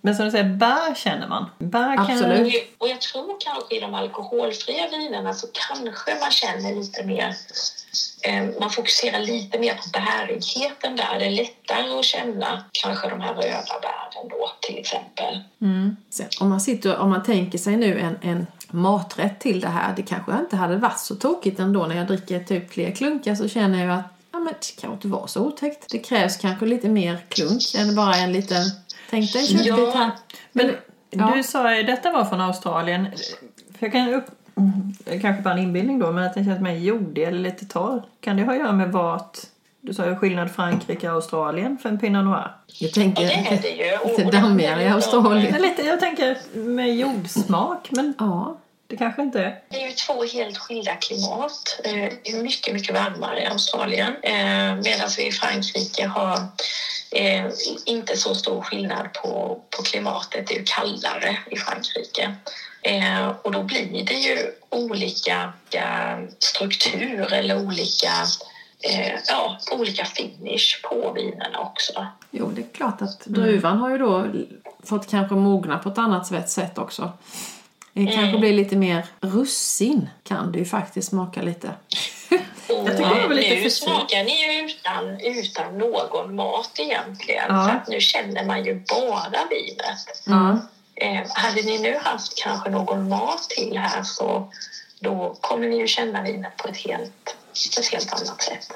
Men 0.00 0.14
som 0.14 0.24
du 0.24 0.30
säger, 0.30 0.44
bär 0.54 0.94
känner 0.94 1.28
man. 1.28 1.46
Bär 1.58 1.96
kan 1.96 2.10
Absolut. 2.10 2.54
Och 2.78 2.88
jag 2.88 3.00
tror 3.00 3.36
kanske 3.40 3.76
i 3.76 3.80
de 3.80 3.94
alkoholfria 3.94 4.88
vinerna 4.90 5.34
så 5.34 5.46
kanske 5.52 6.20
man 6.20 6.30
känner 6.30 6.74
lite 6.74 7.04
mer 7.04 7.34
man 8.60 8.70
fokuserar 8.70 9.20
lite 9.20 9.58
mer 9.58 9.74
på 9.74 9.88
bärigheten 9.92 10.96
där. 10.96 11.18
Det 11.18 11.26
är 11.26 11.30
lättare 11.30 11.98
att 11.98 12.04
känna 12.04 12.64
kanske 12.72 13.08
de 13.08 13.20
här 13.20 13.34
röda 13.34 13.80
bären 13.82 14.28
då 14.30 14.50
till 14.60 14.78
exempel. 14.78 15.40
Mm. 15.60 15.96
Om, 16.40 16.48
man 16.48 16.60
sitter, 16.60 16.98
om 16.98 17.10
man 17.10 17.22
tänker 17.22 17.58
sig 17.58 17.76
nu 17.76 18.00
en, 18.00 18.18
en 18.22 18.46
maträtt 18.70 19.40
till 19.40 19.60
det 19.60 19.68
här. 19.68 19.94
Det 19.96 20.02
kanske 20.02 20.32
inte 20.32 20.56
hade 20.56 20.76
varit 20.76 20.98
så 20.98 21.14
tokigt 21.14 21.60
ändå 21.60 21.86
när 21.86 21.96
jag 21.96 22.06
dricker 22.06 22.40
typ 22.40 22.72
fler 22.72 22.90
klunkar 22.90 23.34
så 23.34 23.48
känner 23.48 23.84
jag 23.86 23.98
att 23.98 24.04
ja, 24.32 24.38
men 24.38 24.54
det 24.60 24.80
kan 24.80 24.92
inte 24.92 25.08
vara 25.08 25.26
så 25.26 25.40
otäckt. 25.40 25.90
Det 25.90 25.98
krävs 25.98 26.36
kanske 26.36 26.66
lite 26.66 26.88
mer 26.88 27.18
klunk 27.28 27.62
än 27.78 27.94
bara 27.94 28.16
en 28.16 28.32
liten... 28.32 28.62
Tänk 29.10 29.32
dig 29.32 29.42
en 29.42 29.48
köttbit 29.48 29.66
Ja, 29.66 29.90
här. 29.94 30.10
Men 30.52 30.76
Ja. 31.10 31.32
du 31.36 31.42
sa 31.42 31.76
ju 31.76 31.82
detta 31.82 32.12
var 32.12 32.24
från 32.24 32.40
Australien. 32.40 33.08
För 33.78 33.86
jag 33.86 33.92
kan 33.92 34.14
upp, 34.14 34.24
mm, 34.56 34.94
kanske 35.22 35.42
bara 35.42 35.54
en 35.54 35.60
inbildning 35.60 35.98
då, 35.98 36.12
men 36.12 36.24
att 36.24 36.34
den 36.34 36.44
känns 36.44 36.60
mer 36.60 36.74
jordig 36.74 37.22
eller 37.22 37.38
lite 37.38 37.66
torr. 37.66 38.02
Kan 38.20 38.36
det 38.36 38.42
ha 38.44 38.52
att 38.52 38.58
göra 38.58 38.72
med 38.72 38.92
vart, 38.92 39.38
du 39.80 39.94
sa 39.94 40.06
ju 40.06 40.16
skillnad 40.16 40.50
Frankrike 40.54 41.08
och 41.08 41.14
Australien 41.14 41.78
för 41.82 41.88
en 41.88 41.98
Pinot 41.98 42.24
Noir? 42.24 42.52
Jag 42.66 42.92
tänker 42.92 43.22
Ja, 43.22 43.28
det 43.28 43.34
är 43.34 43.62
det 43.62 43.68
ju. 43.68 44.24
Lite 44.24 44.36
dammigare 44.40 44.82
i 44.82 44.88
Australien. 44.88 45.52
Men 45.52 45.62
lite, 45.62 45.82
jag 45.82 46.00
tänker 46.00 46.38
med 46.54 46.96
jordsmak, 46.96 47.88
men 47.90 48.14
Ja, 48.18 48.58
Det 48.86 48.96
kanske 48.96 49.22
inte 49.22 49.40
är. 49.40 49.60
Det 49.68 49.82
är 49.82 49.86
ju 49.86 49.92
två 49.92 50.24
helt 50.24 50.58
skilda 50.58 50.94
klimat. 50.94 51.80
Eh, 51.84 51.92
Det 51.92 52.30
är 52.30 52.42
mycket, 52.42 52.74
mycket 52.74 52.94
varmare 52.94 53.42
i 53.42 53.46
Australien 53.46 54.12
eh, 54.22 54.74
medan 54.84 55.08
vi 55.16 55.26
i 55.26 55.32
Frankrike 55.32 56.06
har 56.06 56.38
eh, 57.12 57.44
inte 57.84 58.16
så 58.16 58.34
stor 58.34 58.62
skillnad 58.62 59.12
på, 59.12 59.60
på 59.76 59.82
klimatet. 59.82 60.46
Det 60.46 60.54
är 60.54 60.58
ju 60.58 60.64
kallare 60.64 61.38
i 61.50 61.56
Frankrike. 61.56 62.34
Eh, 62.86 63.28
och 63.42 63.52
då 63.52 63.62
blir 63.62 64.04
det 64.04 64.14
ju 64.14 64.38
olika 64.70 65.52
eh, 65.70 66.18
struktur 66.38 67.32
eller 67.32 67.66
olika, 67.66 68.12
eh, 68.80 69.12
ja, 69.28 69.58
olika 69.72 70.04
finish 70.04 70.82
på 70.82 71.12
vinerna 71.12 71.58
också. 71.60 72.06
Jo, 72.30 72.50
det 72.54 72.60
är 72.62 72.66
klart 72.74 73.02
att 73.02 73.20
druvan 73.24 73.78
har 73.78 73.90
ju 73.90 73.98
då 73.98 74.26
fått 74.84 75.10
kanske 75.10 75.34
mogna 75.34 75.78
på 75.78 75.88
ett 75.88 75.98
annat 75.98 76.26
sätt- 76.50 76.78
också. 76.78 77.12
Det 77.92 78.06
kanske 78.06 78.38
blir 78.38 78.52
lite 78.52 78.76
mer 78.76 79.06
russin 79.20 80.08
kan 80.22 80.52
det 80.52 80.58
ju 80.58 80.64
faktiskt 80.64 81.08
smaka 81.08 81.42
lite. 81.42 81.68
Och 82.68 82.88
Jag 82.88 82.96
tycker 82.96 83.14
det 83.22 83.28
var 83.28 83.34
lite 83.34 83.54
nu 83.54 83.62
för 83.62 83.68
smakar 83.68 84.24
ni 84.24 84.54
ju 84.54 84.64
utan, 84.66 85.20
utan 85.20 85.78
någon 85.78 86.34
mat 86.34 86.70
egentligen. 86.78 87.44
Ja. 87.48 87.64
Så 87.64 87.70
att 87.70 87.88
nu 87.88 88.00
känner 88.00 88.44
man 88.44 88.64
ju 88.64 88.74
bara 88.74 89.38
vinet. 89.50 90.22
Ja. 90.26 90.58
Eh, 90.96 91.22
hade 91.28 91.62
ni 91.62 91.78
nu 91.78 91.98
haft 92.02 92.42
kanske 92.42 92.70
någon 92.70 93.08
mat 93.08 93.50
till 93.50 93.78
här 93.78 94.02
så 94.02 94.52
då 95.00 95.36
kommer 95.40 95.68
ni 95.68 95.76
ju 95.78 95.86
känna 95.86 96.22
vinet 96.22 96.56
på 96.56 96.68
ett 96.68 96.76
helt, 96.76 97.36
på 97.74 97.80
ett 97.80 97.92
helt 97.92 98.12
annat 98.12 98.42
sätt. 98.42 98.72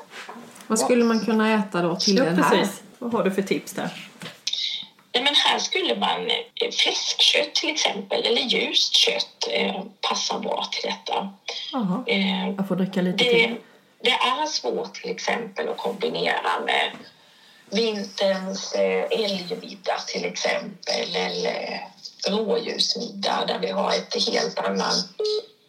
Vad 0.67 0.79
skulle 0.79 1.05
man 1.05 1.21
kunna 1.25 1.55
äta 1.55 1.83
då 1.83 1.97
till 1.97 2.17
Ja, 2.17 2.25
den 2.25 2.43
här? 2.43 2.51
precis. 2.51 2.83
Vad 2.99 3.13
har 3.13 3.25
du 3.25 3.31
för 3.31 3.43
tips 3.43 3.73
där? 3.73 4.09
Nej, 5.15 5.25
men 5.25 5.35
här 5.35 5.59
skulle 5.59 5.97
man 5.97 6.31
eh, 6.31 6.71
fläskkött 6.73 7.55
till 7.55 7.71
exempel 7.71 8.27
eller 8.27 8.41
ljust 8.43 8.95
kött 8.95 9.49
eh, 9.51 9.83
passar 10.01 10.39
bra 10.41 10.69
till 10.73 10.91
detta. 10.91 11.29
Eh, 12.07 12.49
Jag 12.57 12.69
får 12.69 12.77
dricka 12.77 13.03
lite 13.03 13.25
det, 13.25 13.31
till. 13.31 13.57
det 14.03 14.11
är 14.11 14.47
svårt 14.47 14.95
till 14.95 15.11
exempel 15.11 15.69
att 15.69 15.77
kombinera 15.77 16.61
med 16.67 16.91
vinterns 17.71 18.73
eh, 18.73 19.05
älgmiddag 19.11 19.99
till 20.07 20.25
exempel 20.25 21.17
eller 21.17 21.81
rådjursmiddag 22.27 23.45
där 23.47 23.59
vi 23.59 23.71
har 23.71 23.91
ett 23.93 24.27
helt, 24.27 24.59
annan, 24.59 24.95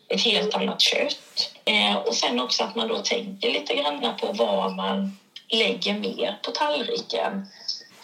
ett 0.07 0.21
helt 0.21 0.55
annat 0.55 0.81
kött. 0.81 1.51
Eh, 1.65 1.95
och 1.95 2.15
sen 2.15 2.39
också 2.39 2.63
att 2.63 2.75
man 2.75 2.87
då 2.87 2.97
tänker 2.97 3.49
lite 3.49 3.75
grann 3.75 4.17
på 4.19 4.31
vad 4.31 4.75
man 4.75 5.17
lägger 5.49 5.93
mer 5.93 6.39
på 6.43 6.51
tallriken. 6.51 7.47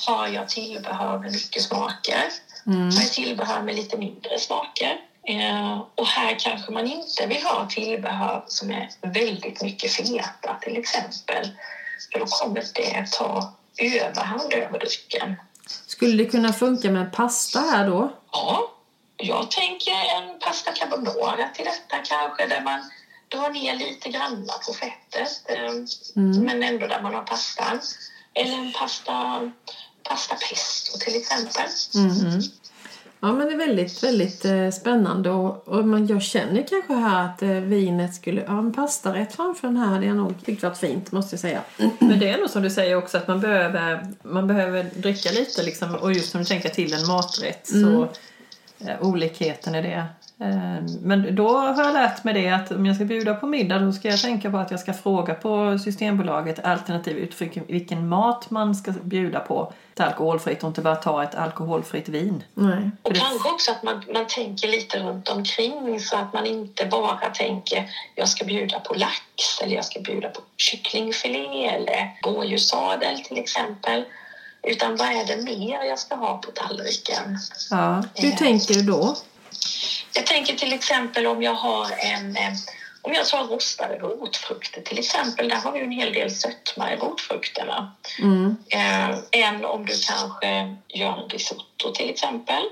Har 0.06 0.28
jag 0.28 0.50
tillbehör 0.50 1.20
med 1.20 1.32
mycket 1.32 1.64
smaker? 1.64 2.24
Har 2.66 3.02
jag 3.02 3.12
tillbehör 3.12 3.62
med 3.62 3.76
lite 3.76 3.98
mindre 3.98 4.40
smaker? 4.40 4.98
Eh, 5.28 5.84
och 5.96 6.08
här 6.08 6.40
kanske 6.40 6.72
man 6.72 6.88
inte 6.88 7.26
vill 7.26 7.44
ha 7.44 7.68
tillbehör 7.70 8.44
som 8.48 8.72
är 8.72 8.90
väldigt 9.02 9.62
mycket 9.62 9.92
feta 9.92 10.58
till 10.62 10.78
exempel. 10.78 11.50
För 12.12 12.20
då 12.20 12.26
kommer 12.26 12.64
det 12.74 13.06
ta 13.12 13.54
överhand 13.78 14.54
över 14.54 14.80
drycken. 14.80 15.36
Skulle 15.98 16.24
det 16.24 16.30
kunna 16.30 16.54
funka 16.54 16.92
med 16.92 17.14
pasta 17.14 17.60
här 17.60 17.88
då? 17.88 18.14
Ja, 18.32 18.72
jag 19.18 19.52
tänker 19.52 19.92
en 19.92 20.40
pasta 20.40 20.72
carbonara 20.72 21.50
till 21.56 21.66
detta 21.66 21.98
kanske 22.04 22.48
där 22.48 22.62
man 22.62 22.80
drar 23.28 23.50
ner 23.50 23.76
lite 23.76 24.10
grann 24.10 24.50
på 24.66 24.74
fettet 24.74 25.50
eh, 25.50 25.74
men 26.16 26.64
ändå 26.64 26.88
där 26.88 27.02
man 27.02 27.14
har 27.14 27.24
pastan. 27.24 27.80
Eller 28.34 28.58
en 28.58 28.74
pasta, 28.74 29.52
pasta 30.04 30.36
pesto 30.36 31.00
till 31.00 31.16
exempel. 31.16 31.66
Ja, 33.20 33.34
men 33.34 33.48
det 33.48 33.54
är 33.54 33.58
väldigt, 33.58 34.04
väldigt 34.04 34.46
eh, 34.46 34.70
spännande 34.70 35.30
och, 35.30 35.68
och 35.68 35.88
man, 35.88 36.08
jag 36.08 36.22
känner 36.22 36.68
kanske 36.68 36.94
här 36.94 37.26
att 37.26 37.42
eh, 37.42 37.50
vinet 37.50 38.16
skulle, 38.16 38.42
ja 38.42 38.60
en 38.60 38.74
pastarätt 38.74 39.36
framför 39.36 39.68
den 39.68 39.78
här 39.78 39.88
hade 39.88 40.06
jag 40.06 40.16
nog 40.16 40.46
tyckt 40.46 40.64
varit 40.64 40.78
fint 40.78 41.12
måste 41.12 41.34
jag 41.34 41.40
säga. 41.40 41.62
Men 42.00 42.20
det 42.20 42.30
är 42.30 42.38
nog 42.38 42.50
som 42.50 42.64
du 42.64 42.70
säger 42.70 42.96
också 42.96 43.18
att 43.18 43.28
man 43.28 43.40
behöver, 43.40 44.08
man 44.24 44.48
behöver 44.48 44.84
dricka 44.84 45.32
lite 45.32 45.64
liksom, 45.64 45.96
och 45.96 46.14
just 46.14 46.32
som 46.32 46.42
du 46.42 46.46
tänker 46.46 46.70
till 46.70 46.94
en 46.94 47.08
maträtt 47.08 47.68
så 47.68 48.08
eh, 48.80 49.02
olikheten 49.02 49.76
i 49.76 49.82
det. 49.82 50.06
Eh, 50.40 50.84
men 51.02 51.36
då 51.36 51.58
har 51.58 51.84
jag 51.84 51.94
lärt 51.94 52.24
mig 52.24 52.34
det 52.34 52.50
att 52.50 52.72
om 52.72 52.86
jag 52.86 52.96
ska 52.96 53.06
bjuda 53.06 53.34
på 53.34 53.48
middag 53.48 53.80
då 53.80 53.92
ska 53.92 54.08
jag 54.08 54.22
tänka 54.22 54.52
på 54.52 54.58
att 54.58 54.72
jag 54.72 54.80
ska 54.80 54.94
fråga 54.94 55.34
på 55.34 55.80
Systembolaget 55.80 56.66
alternativ 56.66 57.18
utifrån 57.18 57.64
vilken 57.68 58.08
mat 58.08 58.50
man 58.50 58.76
ska 58.76 58.92
bjuda 58.92 59.40
på 59.40 59.74
till 59.94 60.06
alkoholfritt 60.06 60.64
och 60.64 60.68
inte 60.68 60.82
bara 60.82 60.96
ta 60.96 61.24
ett 61.24 61.36
alkoholfritt 61.36 62.10
vin. 62.10 62.44
Nej. 62.54 62.92
Och 63.02 63.16
kanske 63.16 63.50
också 63.50 63.72
att 63.72 63.84
man, 63.84 64.04
man 64.14 64.28
tänker 64.28 64.68
lite 64.68 65.00
runt 65.00 65.30
omkring 65.30 66.00
så 66.00 66.18
att 66.18 66.34
man 66.34 66.46
inte 66.46 66.86
bara 66.86 67.30
tänker 67.30 67.90
jag 68.16 68.30
ska 68.30 68.46
bjuda 68.46 68.80
på 68.80 68.94
lax 68.94 69.62
eller 69.64 69.76
jag 69.76 69.86
ska 69.86 70.00
bjuda 70.00 70.30
på 70.30 70.42
kycklingfilé 70.58 71.66
eller 71.66 72.18
rådjurssadel 72.26 73.20
till 73.20 73.38
exempel. 73.38 74.04
Utan 74.64 74.96
vad 74.96 75.08
är 75.08 75.26
det 75.26 75.44
mer 75.44 75.84
jag 75.84 76.00
ska 76.00 76.16
ha 76.16 76.38
på 76.38 76.52
tallriken? 76.52 77.40
Ja. 77.72 78.04
Hur 78.16 78.32
tänker 78.32 78.74
du 78.74 78.82
då? 78.82 79.16
Jag 80.18 80.26
tänker 80.26 80.56
till 80.56 80.74
exempel 80.74 81.28
om 81.28 81.44
jag 81.44 81.54
har 81.54 81.88
en 82.00 82.36
eh, 82.36 82.52
om 83.02 83.14
jag 83.14 83.28
tar 83.28 83.44
rostade 83.44 83.96
rotfrukter 83.96 84.82
till 84.82 85.00
exempel, 85.00 85.50
där 85.50 85.56
har 85.56 85.72
vi 85.72 85.80
en 85.80 85.92
hel 85.92 86.14
del 86.14 86.32
sötma 86.32 86.94
i 86.94 86.96
rotfrukterna. 86.96 87.92
Mm. 88.20 88.58
Eh, 88.70 89.18
än 89.32 89.66
om 89.66 89.86
du 89.86 89.94
kanske 90.08 90.76
gör 90.88 91.24
en 91.24 91.30
risotto 91.30 91.92
till 91.94 92.10
exempel. 92.10 92.64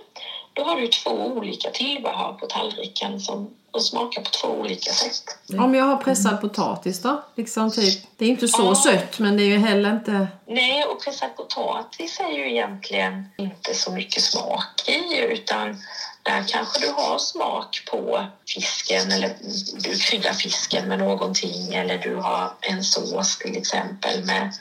Då 0.54 0.64
har 0.64 0.76
du 0.76 0.88
två 0.88 1.10
olika 1.10 1.70
tillbehör 1.70 2.34
på 2.34 2.46
tallriken 2.46 3.20
som, 3.20 3.50
smakar 3.80 4.22
på 4.22 4.30
två 4.30 4.48
olika 4.48 4.92
sätt. 4.92 5.38
Om 5.60 5.76
jag 5.76 5.86
har 5.86 5.98
pressad 5.98 6.42
potatis 6.42 7.02
då? 7.02 7.24
Liksom 7.36 7.72
typ, 7.72 8.04
det 8.18 8.26
är 8.26 8.30
inte 8.30 8.48
så 8.48 8.64
Ja. 8.64 8.76
sött 8.76 9.20
men 9.20 9.38
det 9.38 9.44
är 9.44 9.48
ju 9.48 9.58
heller 9.58 9.92
inte... 9.92 10.28
Nej, 10.48 10.84
och 10.84 11.04
pressad 11.04 11.36
potatis 11.36 12.20
är 12.20 12.30
ju 12.30 12.50
egentligen 12.52 13.30
inte 13.38 13.74
så 13.74 13.92
mycket 13.92 14.24
smak 14.24 14.90
i 14.90 15.20
utan 15.20 15.78
där 16.26 16.44
kanske 16.48 16.80
du 16.80 16.92
har 16.92 17.18
smak 17.18 17.84
på 17.92 18.26
fisken 18.48 19.12
eller 19.12 19.36
du 19.84 19.98
kryddar 19.98 20.34
fisken 20.34 20.88
med 20.90 21.00
någonting 21.00 21.74
eller 21.74 21.98
du 21.98 22.16
har 22.16 22.52
en 22.62 22.84
sås 22.84 23.38
till 23.38 23.58
exempel 23.58 24.26
med, 24.26 24.54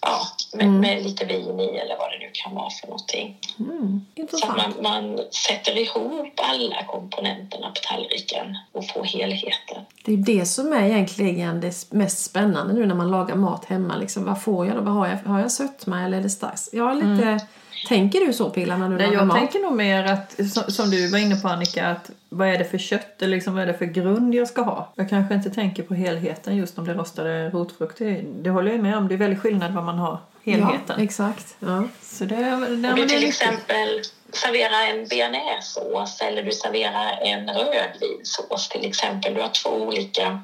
ja, 0.00 0.20
med, 0.52 0.70
med 0.70 1.02
lite 1.02 1.24
vin 1.24 1.60
i 1.60 1.76
eller 1.76 1.96
vad 1.98 2.10
det 2.10 2.18
nu 2.18 2.30
kan 2.32 2.54
vara 2.54 2.70
för 2.70 2.86
någonting. 2.86 3.38
Mm, 3.58 4.04
Så 4.40 4.46
man, 4.46 4.74
man 4.82 5.18
sätter 5.48 5.78
ihop 5.78 6.34
alla 6.36 6.84
komponenterna 6.84 7.68
på 7.68 7.80
tallriken 7.88 8.58
och 8.72 8.88
får 8.88 9.04
helheten. 9.04 9.84
Det 10.04 10.12
är 10.12 10.16
det 10.16 10.46
som 10.46 10.72
är 10.72 10.84
egentligen 10.84 11.60
det 11.60 11.90
mest 11.90 12.24
spännande 12.24 12.74
nu 12.74 12.86
när 12.86 12.94
man 12.94 13.10
lagar 13.10 13.36
mat 13.36 13.64
hemma. 13.64 13.96
Liksom, 13.96 14.24
vad 14.24 14.42
får 14.42 14.66
jag 14.66 14.76
då? 14.76 14.80
Vad 14.80 14.94
har, 14.94 15.06
jag, 15.06 15.16
har 15.16 15.40
jag 15.40 15.52
sötma 15.52 16.04
eller 16.04 16.18
är 16.18 16.22
det 16.22 16.30
starkt? 16.30 16.68
Jag 16.72 16.84
har 16.84 16.94
lite... 16.94 17.46
Tänker 17.88 18.26
du 18.26 18.32
så 18.32 18.50
Pilla 18.50 18.76
när 18.76 18.88
du 18.88 18.96
Nej, 18.96 19.12
jag 19.12 19.26
mat? 19.26 19.36
tänker 19.36 19.58
nog 19.58 19.72
mer 19.72 20.04
att, 20.04 20.40
som, 20.72 20.90
du 20.90 21.08
var 21.08 21.18
inne 21.18 21.36
på 21.36 21.48
Annika, 21.48 21.86
att 21.86 22.10
vad 22.28 22.48
är 22.48 22.58
det 22.58 22.64
för 22.64 22.78
kött 22.78 23.22
eller 23.22 23.36
liksom, 23.36 23.54
vad 23.54 23.62
är 23.62 23.66
det 23.66 23.74
för 23.74 23.84
grund 23.84 24.34
jag 24.34 24.48
ska 24.48 24.62
ha? 24.62 24.92
Jag 24.94 25.10
kanske 25.10 25.34
inte 25.34 25.50
tänker 25.50 25.82
på 25.82 25.94
helheten 25.94 26.56
just 26.56 26.78
om 26.78 26.84
det 26.84 26.90
är 26.90 26.94
rostade 26.96 27.50
rotfrukter. 27.50 28.24
Det 28.42 28.50
håller 28.50 28.72
jag 28.72 28.80
med 28.80 28.96
om, 28.96 29.08
det 29.08 29.14
är 29.14 29.18
väldigt 29.18 29.40
skillnad 29.40 29.74
vad 29.74 29.84
man 29.84 29.98
har 29.98 30.18
helheten. 30.44 30.96
Ja, 30.96 31.04
exakt. 31.04 31.56
Ja. 31.58 31.84
Så 32.02 32.24
det, 32.24 32.36
det, 32.36 32.76
det 32.76 32.88
är 32.88 33.08
till 33.08 33.28
exempel 33.28 33.88
serverar 34.32 34.90
en 34.90 35.08
bearnaisesås 35.08 36.20
eller 36.20 36.42
du 36.42 36.52
serverar 36.52 37.18
en 37.22 37.48
rödvinssås 37.48 38.68
till 38.68 38.84
exempel. 38.88 39.34
Du 39.34 39.40
har 39.40 39.48
två 39.48 39.70
olika 39.70 40.40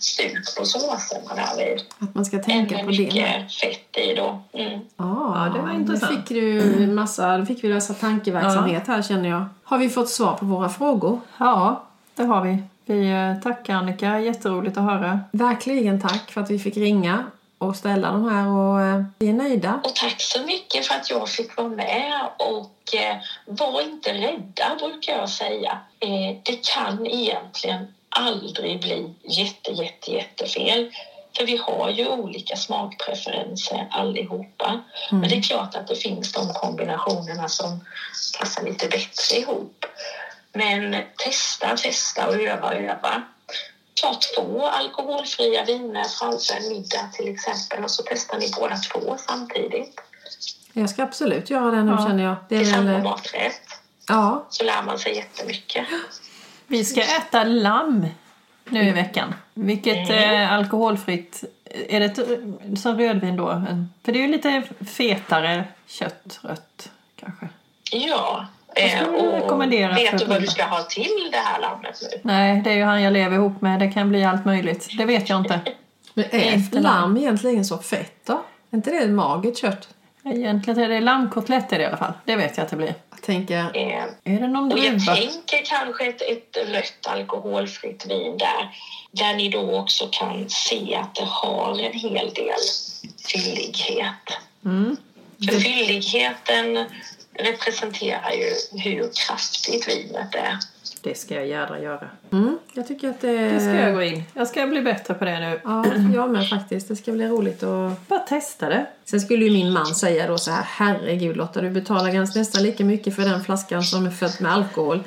stuk 0.00 0.56
på 0.58 0.64
såserna 0.64 1.34
därvid. 1.34 1.82
Att 1.98 2.14
man 2.14 2.24
ska 2.24 2.38
tänka 2.42 2.74
med 2.74 2.84
på 2.84 2.90
det. 2.90 2.98
mycket 2.98 3.52
fett 3.54 3.96
i 3.96 4.14
då. 4.14 4.42
Mm. 4.52 4.80
Ah, 4.96 5.46
Ja, 5.46 5.52
det 5.54 5.60
var 5.62 5.70
intressant. 5.74 6.12
Nu 6.12 6.16
fick 6.16 6.28
du 6.78 6.86
massa, 6.86 7.38
då 7.38 7.46
fick 7.46 7.64
vi 7.64 7.68
lösa 7.68 7.94
tankeverksamhet 7.94 8.86
här 8.86 9.02
känner 9.02 9.28
jag. 9.28 9.44
Har 9.64 9.78
vi 9.78 9.88
fått 9.88 10.08
svar 10.10 10.34
på 10.34 10.44
våra 10.46 10.68
frågor? 10.68 11.20
Ja, 11.38 11.84
det 12.14 12.22
har 12.24 12.42
vi. 12.42 12.62
Vi 12.86 13.12
tackar 13.42 13.74
Annika, 13.74 14.20
jätteroligt 14.20 14.76
att 14.78 14.84
höra. 14.84 15.20
Verkligen 15.32 16.00
tack 16.00 16.30
för 16.30 16.40
att 16.40 16.50
vi 16.50 16.58
fick 16.58 16.76
ringa 16.76 17.24
och 17.58 17.76
ställa 17.76 18.12
de 18.12 18.28
här 18.28 18.48
och 18.48 18.80
eh, 18.80 19.02
vi 19.18 19.28
är 19.28 19.32
nöjda. 19.32 19.80
Och 19.84 19.94
tack 19.94 20.20
så 20.20 20.42
mycket 20.42 20.86
för 20.86 20.94
att 20.94 21.10
jag 21.10 21.28
fick 21.28 21.56
vara 21.56 21.68
med 21.68 22.28
och 22.38 22.94
eh, 22.94 23.16
var 23.46 23.80
inte 23.80 24.12
rädda 24.12 24.76
brukar 24.78 25.18
jag 25.18 25.28
säga. 25.28 25.78
Eh, 26.00 26.36
det 26.42 26.68
kan 26.74 27.06
egentligen 27.06 27.94
aldrig 28.08 28.80
bli 28.80 29.14
jätte, 29.22 29.70
jätte, 29.70 30.10
jättefel. 30.10 30.90
För 31.36 31.46
vi 31.46 31.56
har 31.56 31.90
ju 31.90 32.08
olika 32.08 32.56
smakpreferenser 32.56 33.88
allihopa. 33.90 34.80
Men 35.10 35.20
det 35.20 35.36
är 35.36 35.42
klart 35.42 35.74
att 35.74 35.88
det 35.88 35.96
finns 35.96 36.32
de 36.32 36.48
kombinationerna 36.48 37.48
som 37.48 37.84
passar 38.38 38.62
lite 38.62 38.88
bättre 38.88 39.36
ihop. 39.36 39.86
Men 40.52 40.96
testa, 41.16 41.76
testa 41.76 42.28
och 42.28 42.34
öva, 42.34 42.74
öva. 42.74 43.22
Ta 44.04 44.18
två 44.42 44.66
alkoholfria 44.66 45.64
viner 45.64 46.04
framför 46.04 46.54
en 46.56 46.68
middag 46.68 47.08
till 47.12 47.28
exempel 47.34 47.84
och 47.84 47.90
så 47.90 48.02
testar 48.06 48.38
ni 48.38 48.50
båda 48.60 48.76
två 48.76 49.16
samtidigt 49.28 50.00
Jag 50.72 50.90
ska 50.90 51.02
absolut 51.02 51.50
göra 51.50 51.70
det 51.70 51.82
nu 51.82 51.92
Ja. 51.92 52.06
känner 52.06 52.24
jag. 52.24 52.36
Det 52.48 52.58
till 52.58 52.68
är 52.68 52.72
samma 52.72 52.92
väl, 52.92 53.02
maträtt. 53.02 53.60
ja, 54.08 54.46
Så 54.50 54.64
lär 54.64 54.82
man 54.82 54.98
sig 54.98 55.16
jättemycket. 55.16 55.86
Vi 56.66 56.84
ska 56.84 57.00
äta 57.02 57.44
lamm 57.44 58.06
nu 58.64 58.88
i 58.88 58.90
veckan. 58.92 59.34
Vilket 59.54 60.10
eh, 60.10 60.52
alkoholfritt... 60.52 61.44
Är 61.88 62.00
det 62.00 62.06
ett, 62.06 62.78
som 62.80 62.98
rödvin 62.98 63.36
då? 63.36 63.62
För 64.04 64.12
det 64.12 64.18
är 64.18 64.22
ju 64.22 64.28
lite 64.28 64.62
fetare 64.86 65.64
kött, 65.86 66.38
rött 66.42 66.90
kanske. 67.16 67.48
Ja. 67.90 68.46
Eh, 68.76 69.02
och 69.08 69.32
rekommendera 69.32 69.94
vet 69.94 70.18
du 70.18 70.24
vad 70.24 70.40
du 70.40 70.46
ska 70.46 70.64
ha 70.64 70.82
till 70.82 71.28
det 71.32 71.38
här 71.38 71.60
lammet 71.60 71.98
nu? 72.02 72.20
Nej, 72.22 72.60
det 72.64 72.70
är 72.70 72.74
ju 72.74 72.84
han 72.84 73.02
jag 73.02 73.12
lever 73.12 73.36
ihop 73.36 73.60
med. 73.60 73.80
Det 73.80 73.88
kan 73.88 74.08
bli 74.08 74.24
allt 74.24 74.44
möjligt. 74.44 74.88
Det 74.98 75.04
vet 75.04 75.28
jag 75.28 75.38
inte. 75.40 75.60
Men 76.14 76.24
är 76.30 76.52
Inte 76.54 76.80
lamm 76.80 77.16
egentligen 77.16 77.64
så 77.64 77.78
fett 77.78 78.26
då? 78.26 78.32
Är 78.70 78.76
inte 78.76 78.90
det 78.90 79.08
magert 79.08 79.58
kött? 79.58 79.88
Egentligen 80.24 80.80
är 80.80 80.88
det 80.88 81.00
lammkotlett 81.00 81.72
i 81.72 81.84
alla 81.84 81.96
fall. 81.96 82.12
Det 82.24 82.36
vet 82.36 82.56
jag 82.56 82.64
att 82.64 82.70
det 82.70 82.76
blir. 82.76 82.94
Jag 83.10 83.22
tänker, 83.22 83.58
Eh, 83.74 84.04
Är 84.34 84.40
det 84.40 84.48
någon 84.48 84.72
och 84.72 84.78
jag 84.78 84.98
druva? 84.98 85.14
tänker 85.14 85.64
kanske 85.64 86.06
ett, 86.06 86.22
ett 86.22 86.56
rött 86.68 87.06
alkoholfritt 87.06 88.06
vin 88.06 88.38
där. 88.38 88.70
Där 89.10 89.34
ni 89.34 89.48
då 89.48 89.78
också 89.78 90.08
kan 90.12 90.48
se 90.48 90.94
att 90.94 91.14
det 91.14 91.24
har 91.24 91.70
en 91.80 91.92
hel 91.92 92.30
del 92.34 92.54
fyllighet. 93.28 94.38
Mm. 94.64 94.96
För 95.48 95.60
fylligheten 95.60 96.84
representerar 97.34 98.30
ju 98.32 98.78
hur 98.80 99.10
kraftigt 99.26 99.88
vinet 99.88 100.34
är. 100.34 100.58
Det 101.00 101.14
ska 101.18 101.34
jag 101.34 101.46
gärna 101.46 101.80
göra. 101.80 102.08
mm, 102.32 102.58
jag 102.74 102.88
tycker 102.88 103.10
att 103.10 103.20
det... 103.20 103.48
Det 103.50 103.60
ska 103.60 103.74
jag 103.74 103.94
gå 103.94 104.02
in. 104.02 104.22
Jag 104.34 104.48
ska 104.48 104.66
bli 104.66 104.80
bättre 104.80 105.14
på 105.14 105.24
det 105.24 105.38
nu. 105.40 105.60
Ja, 105.64 105.84
jag 106.14 106.30
med 106.30 106.48
faktiskt. 106.48 106.88
Det 106.88 106.96
ska 106.96 107.12
bli 107.12 107.28
roligt 107.28 107.62
att... 107.62 108.08
Bara 108.08 108.20
testa 108.20 108.68
det. 108.68 108.86
Sen 109.04 109.20
skulle 109.20 109.44
ju 109.44 109.50
min 109.50 109.72
man 109.72 109.86
säga 109.86 110.26
då 110.28 110.38
så 110.38 110.50
här, 110.50 110.62
herregud 110.66 111.36
Lotta, 111.36 111.60
du 111.60 111.70
betalar 111.70 112.10
ganska 112.10 112.38
nästan 112.38 112.62
lika 112.62 112.84
mycket 112.84 113.16
för 113.16 113.22
den 113.22 113.44
flaskan 113.44 113.82
som 113.82 114.06
är 114.06 114.10
fött 114.10 114.40
med 114.40 114.52
alkohol. 114.52 115.02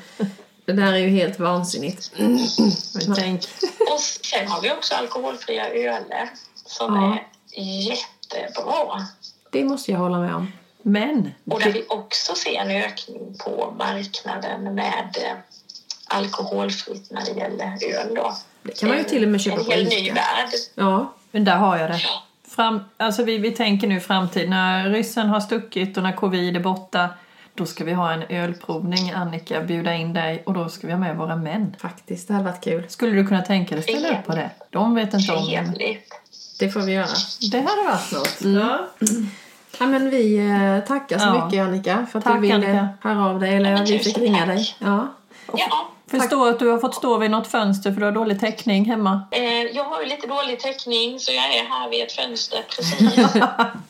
Det 0.65 0.73
där 0.73 0.93
är 0.93 0.97
ju 0.97 1.09
helt 1.09 1.39
vansinnigt. 1.39 2.11
Men 2.17 3.15
tänk. 3.15 3.41
Och 3.93 3.99
sen 4.01 4.47
har 4.47 4.61
vi 4.61 4.71
också 4.71 4.95
alkoholfria 4.95 5.69
öler 5.69 6.29
som 6.65 6.95
Ja. 6.95 7.17
är 7.51 7.87
jättebra. 7.89 9.05
Det 9.51 9.63
måste 9.63 9.91
jag 9.91 9.99
hålla 9.99 10.19
med 10.19 10.35
om. 10.35 10.51
Men 10.87 11.31
Och 11.51 11.59
där 11.59 11.71
vi 11.71 11.85
också 11.89 12.35
ser 12.35 12.55
en 12.59 12.71
ökning 12.71 13.35
på 13.45 13.73
marknaden 13.77 14.75
med 14.75 15.17
eh, 15.17 15.37
alkoholfritt 16.07 17.11
när 17.11 17.25
det 17.25 17.31
gäller 17.39 17.65
öl. 17.99 18.15
Då. 18.15 18.37
Det 18.63 18.79
kan 18.79 18.89
man 18.89 18.97
ju 18.97 19.03
till 19.03 19.23
och 19.23 19.29
med 19.29 19.41
köpa 19.41 19.57
En 19.59 19.65
på 19.65 19.71
hel 19.71 19.83
ny 19.83 19.95
Ica. 19.95 20.13
värld. 20.13 20.49
Ja, 20.75 21.13
Men 21.31 21.43
där 21.43 21.55
har 21.55 21.77
jag 21.77 21.89
det. 21.89 22.01
Fram, 22.47 22.79
alltså 22.97 23.23
vi, 23.23 23.37
vi 23.37 23.51
tänker 23.51 23.87
nu 23.87 23.99
framtid. 23.99 24.49
När 24.49 24.89
ryssen 24.89 25.27
har 25.29 25.39
stuckit 25.39 25.97
och 25.97 26.03
när 26.03 26.11
covid 26.15 26.55
är 26.55 26.59
borta. 26.59 27.09
Då 27.53 27.65
ska 27.65 27.83
vi 27.83 27.93
ha 27.93 28.11
en 28.13 28.23
ölprovning, 28.23 29.11
Annika. 29.11 29.61
Bjuda 29.61 29.93
in 29.95 30.13
dig 30.13 30.43
och 30.45 30.53
då 30.53 30.69
ska 30.69 30.87
vi 30.87 30.93
ha 30.93 30.99
med 30.99 31.17
våra 31.17 31.35
män. 31.35 31.75
faktiskt. 31.79 32.27
Det 32.27 32.33
hade 32.33 32.45
varit 32.45 32.63
kul. 32.63 32.85
Skulle 32.89 33.11
du 33.11 33.27
kunna 33.27 33.41
tänka 33.41 33.75
dig 33.75 33.83
ställa 33.83 34.19
upp 34.19 34.25
på 34.25 34.35
det? 34.35 34.49
De 34.69 34.95
vet 34.95 35.13
inte 35.13 35.33
om 35.33 35.45
det. 35.77 35.97
Det 36.59 36.69
får 36.69 36.79
vi 36.81 36.91
göra. 36.93 37.07
Det 37.51 37.57
hade 37.59 37.83
varit 37.83 38.11
något. 38.11 38.41
Mm. 38.41 38.61
Ja. 38.61 38.87
Ja, 39.79 39.85
men 39.85 40.09
vi 40.09 40.37
eh, 40.37 40.87
tackar 40.87 41.17
så 41.19 41.25
Ja. 41.25 41.45
mycket 41.45 41.63
Annika 41.65 42.05
för 42.11 42.19
att 42.19 42.25
Tack, 42.25 42.35
du 42.35 42.41
ville 42.41 42.53
Annika. 42.55 42.87
höra 43.01 43.25
av 43.29 43.39
dig. 43.39 43.55
Eller 43.55 43.71
Ja, 43.71 43.83
vi 43.87 43.99
fick 43.99 44.17
ringa 44.17 44.37
tack. 44.37 44.47
dig. 44.47 44.75
Ja. 44.79 45.07
Ja, 45.53 45.87
Förstår 46.11 46.49
att 46.49 46.59
du 46.59 46.69
har 46.71 46.77
fått 46.77 46.95
stå 46.95 47.17
vid 47.17 47.31
något 47.31 47.47
fönster 47.47 47.91
för 47.91 47.99
du 47.99 48.05
har 48.05 48.11
dålig 48.11 48.39
täckning 48.39 48.85
hemma. 48.85 49.21
eh, 49.31 49.43
jag 49.63 49.83
har 49.83 50.01
ju 50.01 50.05
lite 50.07 50.27
dålig 50.27 50.59
täckning 50.59 51.19
så 51.19 51.31
jag 51.31 51.45
är 51.55 51.63
här 51.63 51.89
vid 51.89 52.03
ett 52.03 52.11
fönster 52.11 52.59
precis. 52.75 53.17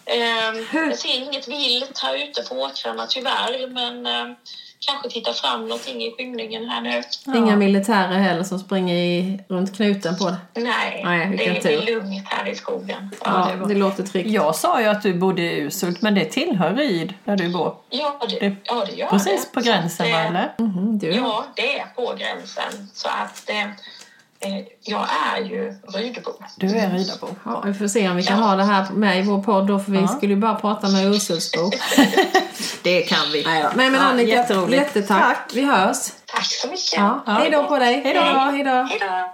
eh, 0.06 0.78
jag 0.88 0.98
ser 0.98 1.16
inget 1.28 1.48
vilt 1.48 2.00
här 2.04 2.16
ute 2.30 2.42
på 2.50 2.56
åkrarna 2.56 3.06
tyvärr 3.10 3.68
men 3.74 4.06
eh, 4.06 4.36
kanske 4.80 5.10
titta 5.10 5.34
fram 5.34 5.62
någonting 5.62 6.04
i 6.04 6.12
skymningen 6.18 6.70
här 6.70 6.82
nu. 6.82 7.04
Inga 7.38 7.56
militärer 7.56 8.18
heller 8.18 8.44
som 8.44 8.60
springer 8.60 8.96
i, 8.96 9.40
runt 9.50 9.76
knuten 9.76 10.18
på 10.18 10.30
det. 10.30 10.62
Nej, 10.62 11.02
Nej, 11.06 11.38
det, 11.38 11.54
det 11.54 11.62
tur. 11.62 11.82
är 11.82 11.86
lugnt 11.96 12.24
här 12.26 12.52
i 12.52 12.56
skogen. 12.56 13.12
Ja, 13.26 13.50
Ja, 13.50 13.56
det 13.68 13.74
det 13.74 13.80
låter 13.80 14.04
tryggt. 14.04 14.30
Jag 14.30 14.56
sa 14.56 14.82
ju 14.82 14.88
att 14.88 15.02
du 15.04 15.14
bodde 15.14 15.42
i 15.42 15.58
Ushult 15.62 16.02
men 16.02 16.16
det 16.16 16.26
tillhör 16.26 16.74
Ryd 16.74 17.14
där 17.26 17.38
du 17.38 17.50
bor. 17.54 17.76
Ja, 17.90 18.20
det, 18.30 18.40
Det- 18.40 18.56
ja, 18.64 18.86
det 18.90 18.96
gör 18.96 19.08
Precis 19.08 19.46
det. 19.46 19.54
på 19.54 19.62
Så 19.62 19.70
att, 19.70 19.76
gränsen 19.78 20.12
va 20.12 20.20
eller? 20.20 20.54
Mhm, 20.58 21.00
du. 21.00 21.08
Ja, 21.12 21.46
det 21.56 21.80
är 21.80 21.86
på 21.86 22.14
gränsen. 22.20 22.90
Så 22.94 23.08
att 23.08 23.50
eh, 23.50 23.56
jag 24.82 25.06
är 25.36 25.42
ju 25.44 25.74
Rydebo. 25.94 26.32
Du 26.58 26.68
är 26.68 26.90
Rydabo. 26.92 27.28
Ja, 27.46 27.62
vi 27.66 27.74
får 27.74 27.88
se 27.88 28.10
om 28.10 28.16
vi 28.16 28.24
kan 28.24 28.40
ha 28.40 28.56
det 28.56 28.64
här 28.64 28.86
med 28.92 29.20
i 29.20 29.22
vår 29.22 29.44
podd 29.44 29.68
då, 29.68 29.80
för 29.80 29.92
vi 29.92 30.00
Ja. 30.02 30.08
skulle 30.08 30.34
ju 30.34 30.40
bara 30.40 30.56
prata 30.56 30.90
med 30.90 31.06
Ursulsbo. 31.08 31.60
Det 32.84 33.02
kan 33.02 33.32
vi. 33.34 33.44
Nej, 33.44 33.66
men 33.76 33.94
Ja, 33.94 34.00
Annika, 34.00 34.30
jätteroligt. 34.32 34.82
jättetack. 34.84 35.22
Tack. 35.22 35.52
Vi 35.54 35.66
hörs. 35.66 35.98
Tack 36.26 36.46
så 36.46 36.68
mycket. 36.68 36.94
Ja. 36.98 37.24
Ja. 37.26 37.32
Hej 37.34 37.50
då 37.52 37.64
på 37.64 37.78
dig. 37.80 38.02
Hej 38.04 38.14
då. 38.14 38.20
Hej 38.22 38.64
då. 38.64 38.72
Hej 38.72 39.00
då. 39.00 39.34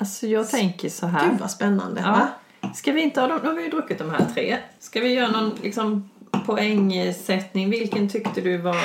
Alltså 0.00 0.26
jag 0.26 0.50
tänker 0.50 0.88
så 0.88 1.06
här. 1.06 1.30
Gud 1.30 1.40
vad 1.40 1.50
spännande. 1.50 2.00
Ja. 2.00 2.10
Va? 2.10 2.28
Ska 2.74 2.92
vi 2.92 3.00
inte 3.02 3.20
ha 3.20 3.28
dem? 3.28 3.38
Nu 3.42 3.48
har 3.48 3.54
vi 3.56 3.62
ju 3.62 3.68
druckit 3.70 3.98
de 3.98 4.10
här 4.10 4.26
tre. 4.34 4.58
Ska 4.80 5.00
vi 5.00 5.12
göra 5.14 5.28
någon 5.30 5.54
liksom, 5.62 6.10
poängsättning? 6.42 7.70
Vilken 7.70 8.08
tyckte 8.08 8.40
du 8.40 8.56
var... 8.56 8.76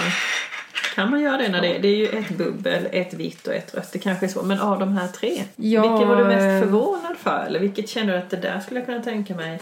Kan 0.95 1.11
man 1.11 1.21
göra 1.21 1.37
det 1.37 1.49
när 1.49 1.61
det 1.61 1.75
är... 1.75 1.81
Det 1.81 1.87
är 1.87 1.95
ju 1.95 2.07
ett 2.07 2.37
bubbel, 2.37 2.87
ett 2.91 3.13
vitt 3.13 3.47
och 3.47 3.53
ett 3.53 3.75
rött. 3.75 3.91
Det 3.91 3.99
kanske 3.99 4.25
är 4.25 4.27
så. 4.27 4.43
Men 4.43 4.59
av 4.59 4.79
de 4.79 4.97
här 4.97 5.07
tre, 5.07 5.43
Ja, 5.55 5.81
vilket 5.81 6.07
var 6.07 6.15
du 6.15 6.23
mest 6.23 6.63
förvånad 6.63 7.17
för? 7.17 7.45
Eller 7.47 7.59
vilket 7.59 7.89
känner 7.89 8.13
du 8.13 8.19
att 8.19 8.29
det 8.29 8.37
där 8.37 8.59
skulle 8.59 8.79
jag 8.79 8.87
kunna 8.87 9.03
tänka 9.03 9.35
mig? 9.35 9.59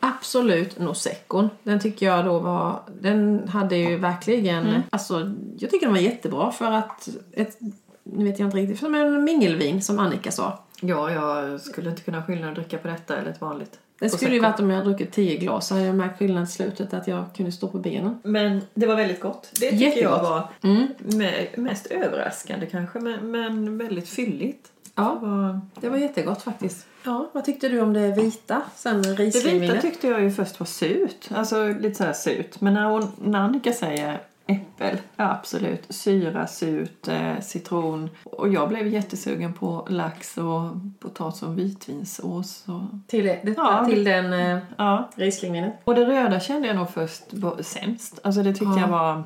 Absolut 0.00 0.78
Noseccon. 0.78 1.50
Den 1.62 1.80
tycker 1.80 2.06
jag 2.06 2.24
då 2.24 2.38
var... 2.38 2.82
Den 3.00 3.48
hade 3.48 3.76
ju 3.76 3.96
verkligen... 3.96 4.66
Mm. 4.66 4.82
Alltså, 4.90 5.32
jag 5.58 5.70
tycker 5.70 5.86
den 5.86 5.94
var 5.94 6.00
jättebra 6.00 6.52
för 6.52 6.72
att... 6.72 7.08
Ett, 7.32 7.58
nu 8.02 8.24
vet 8.24 8.38
jag 8.38 8.46
inte 8.46 8.56
riktigt. 8.56 8.78
Som 8.78 8.94
en 8.94 9.24
mingelvin 9.24 9.82
som 9.82 9.98
Annika 9.98 10.30
sa. 10.30 10.64
Ja, 10.80 11.10
jag 11.10 11.60
skulle 11.60 11.90
inte 11.90 12.02
kunna 12.02 12.22
skilja 12.22 12.48
att 12.48 12.54
dricka 12.54 12.78
på 12.78 12.88
detta 12.88 13.16
eller 13.16 13.30
ett 13.30 13.40
vanligt. 13.40 13.78
Det 13.98 14.08
skulle 14.08 14.34
ju 14.34 14.40
varit 14.40 14.60
om 14.60 14.70
jag 14.70 14.76
hade 14.78 14.88
druckit 14.90 15.12
tio 15.12 15.36
glas. 15.36 15.66
Så 15.68 15.74
hade 15.74 15.86
jag 15.86 15.94
märkt 15.96 16.18
skillnad 16.18 16.44
i 16.44 16.46
slutet 16.46 16.94
att 16.94 17.08
jag 17.08 17.24
kunde 17.36 17.52
stå 17.52 17.68
på 17.68 17.78
benen. 17.78 18.18
Men 18.22 18.60
det 18.74 18.86
var 18.86 18.96
väldigt 18.96 19.20
gott. 19.20 19.50
Det 19.60 19.70
tycker 19.70 19.76
Jättegott. 19.86 20.12
jag 20.22 20.22
var 20.30 20.48
Mm. 20.62 20.86
me- 20.98 21.60
mest 21.60 21.86
överraskande 21.86 22.66
kanske, 22.66 22.98
men, 23.00 23.30
men 23.30 23.78
väldigt 23.78 24.08
fylligt. 24.08 24.68
Ja, 24.94 25.18
Det 25.20 25.26
var... 25.26 25.60
det 25.80 25.88
var 25.88 25.96
jättegott 25.98 26.42
faktiskt. 26.42 26.86
Ja, 27.04 27.30
vad 27.32 27.44
tyckte 27.44 27.68
du 27.68 27.80
om 27.80 27.92
det 27.92 28.12
vita? 28.12 28.62
Sen 28.76 29.02
Det 29.02 29.44
vita 29.44 29.80
tyckte 29.80 30.08
jag 30.08 30.22
ju 30.22 30.30
först 30.30 30.60
var 30.60 30.66
surt. 30.66 31.28
Alltså 31.34 31.68
lite 31.68 31.94
så 31.94 32.04
här 32.04 32.12
surt. 32.12 32.60
Men 32.60 32.74
när, 32.74 32.84
hon, 32.84 33.12
när 33.24 33.38
Annika 33.38 33.72
säger 33.72 34.20
äppel, 34.48 34.98
ja 35.16 35.30
absolut. 35.30 35.86
Syra, 35.88 36.46
surt, 36.46 37.08
eh, 37.08 37.40
citron. 37.40 38.10
Och 38.24 38.48
jag 38.48 38.68
blev 38.68 38.86
jättesugen 38.86 39.52
på 39.52 39.86
lax 39.90 40.38
och 40.38 40.70
potatis 41.00 41.42
och 41.42 41.58
vitvinsås. 41.58 42.64
Och, 42.68 42.80
Till, 43.06 43.24
det, 43.24 43.54
Ja, 43.56 43.84
till 43.88 44.04
den 44.04 44.32
eh, 44.32 44.58
ja. 44.76 45.10
Rieslingvinet? 45.14 45.72
och 45.84 45.94
det 45.94 46.04
röda 46.04 46.40
kände 46.40 46.68
jag 46.68 46.76
nog 46.76 46.90
först 46.90 47.22
var 47.34 47.62
sämst. 47.62 48.18
Alltså 48.22 48.42
det 48.42 48.52
tyckte 48.52 48.64
Ja. 48.64 48.80
jag 48.80 48.88
var... 48.88 49.22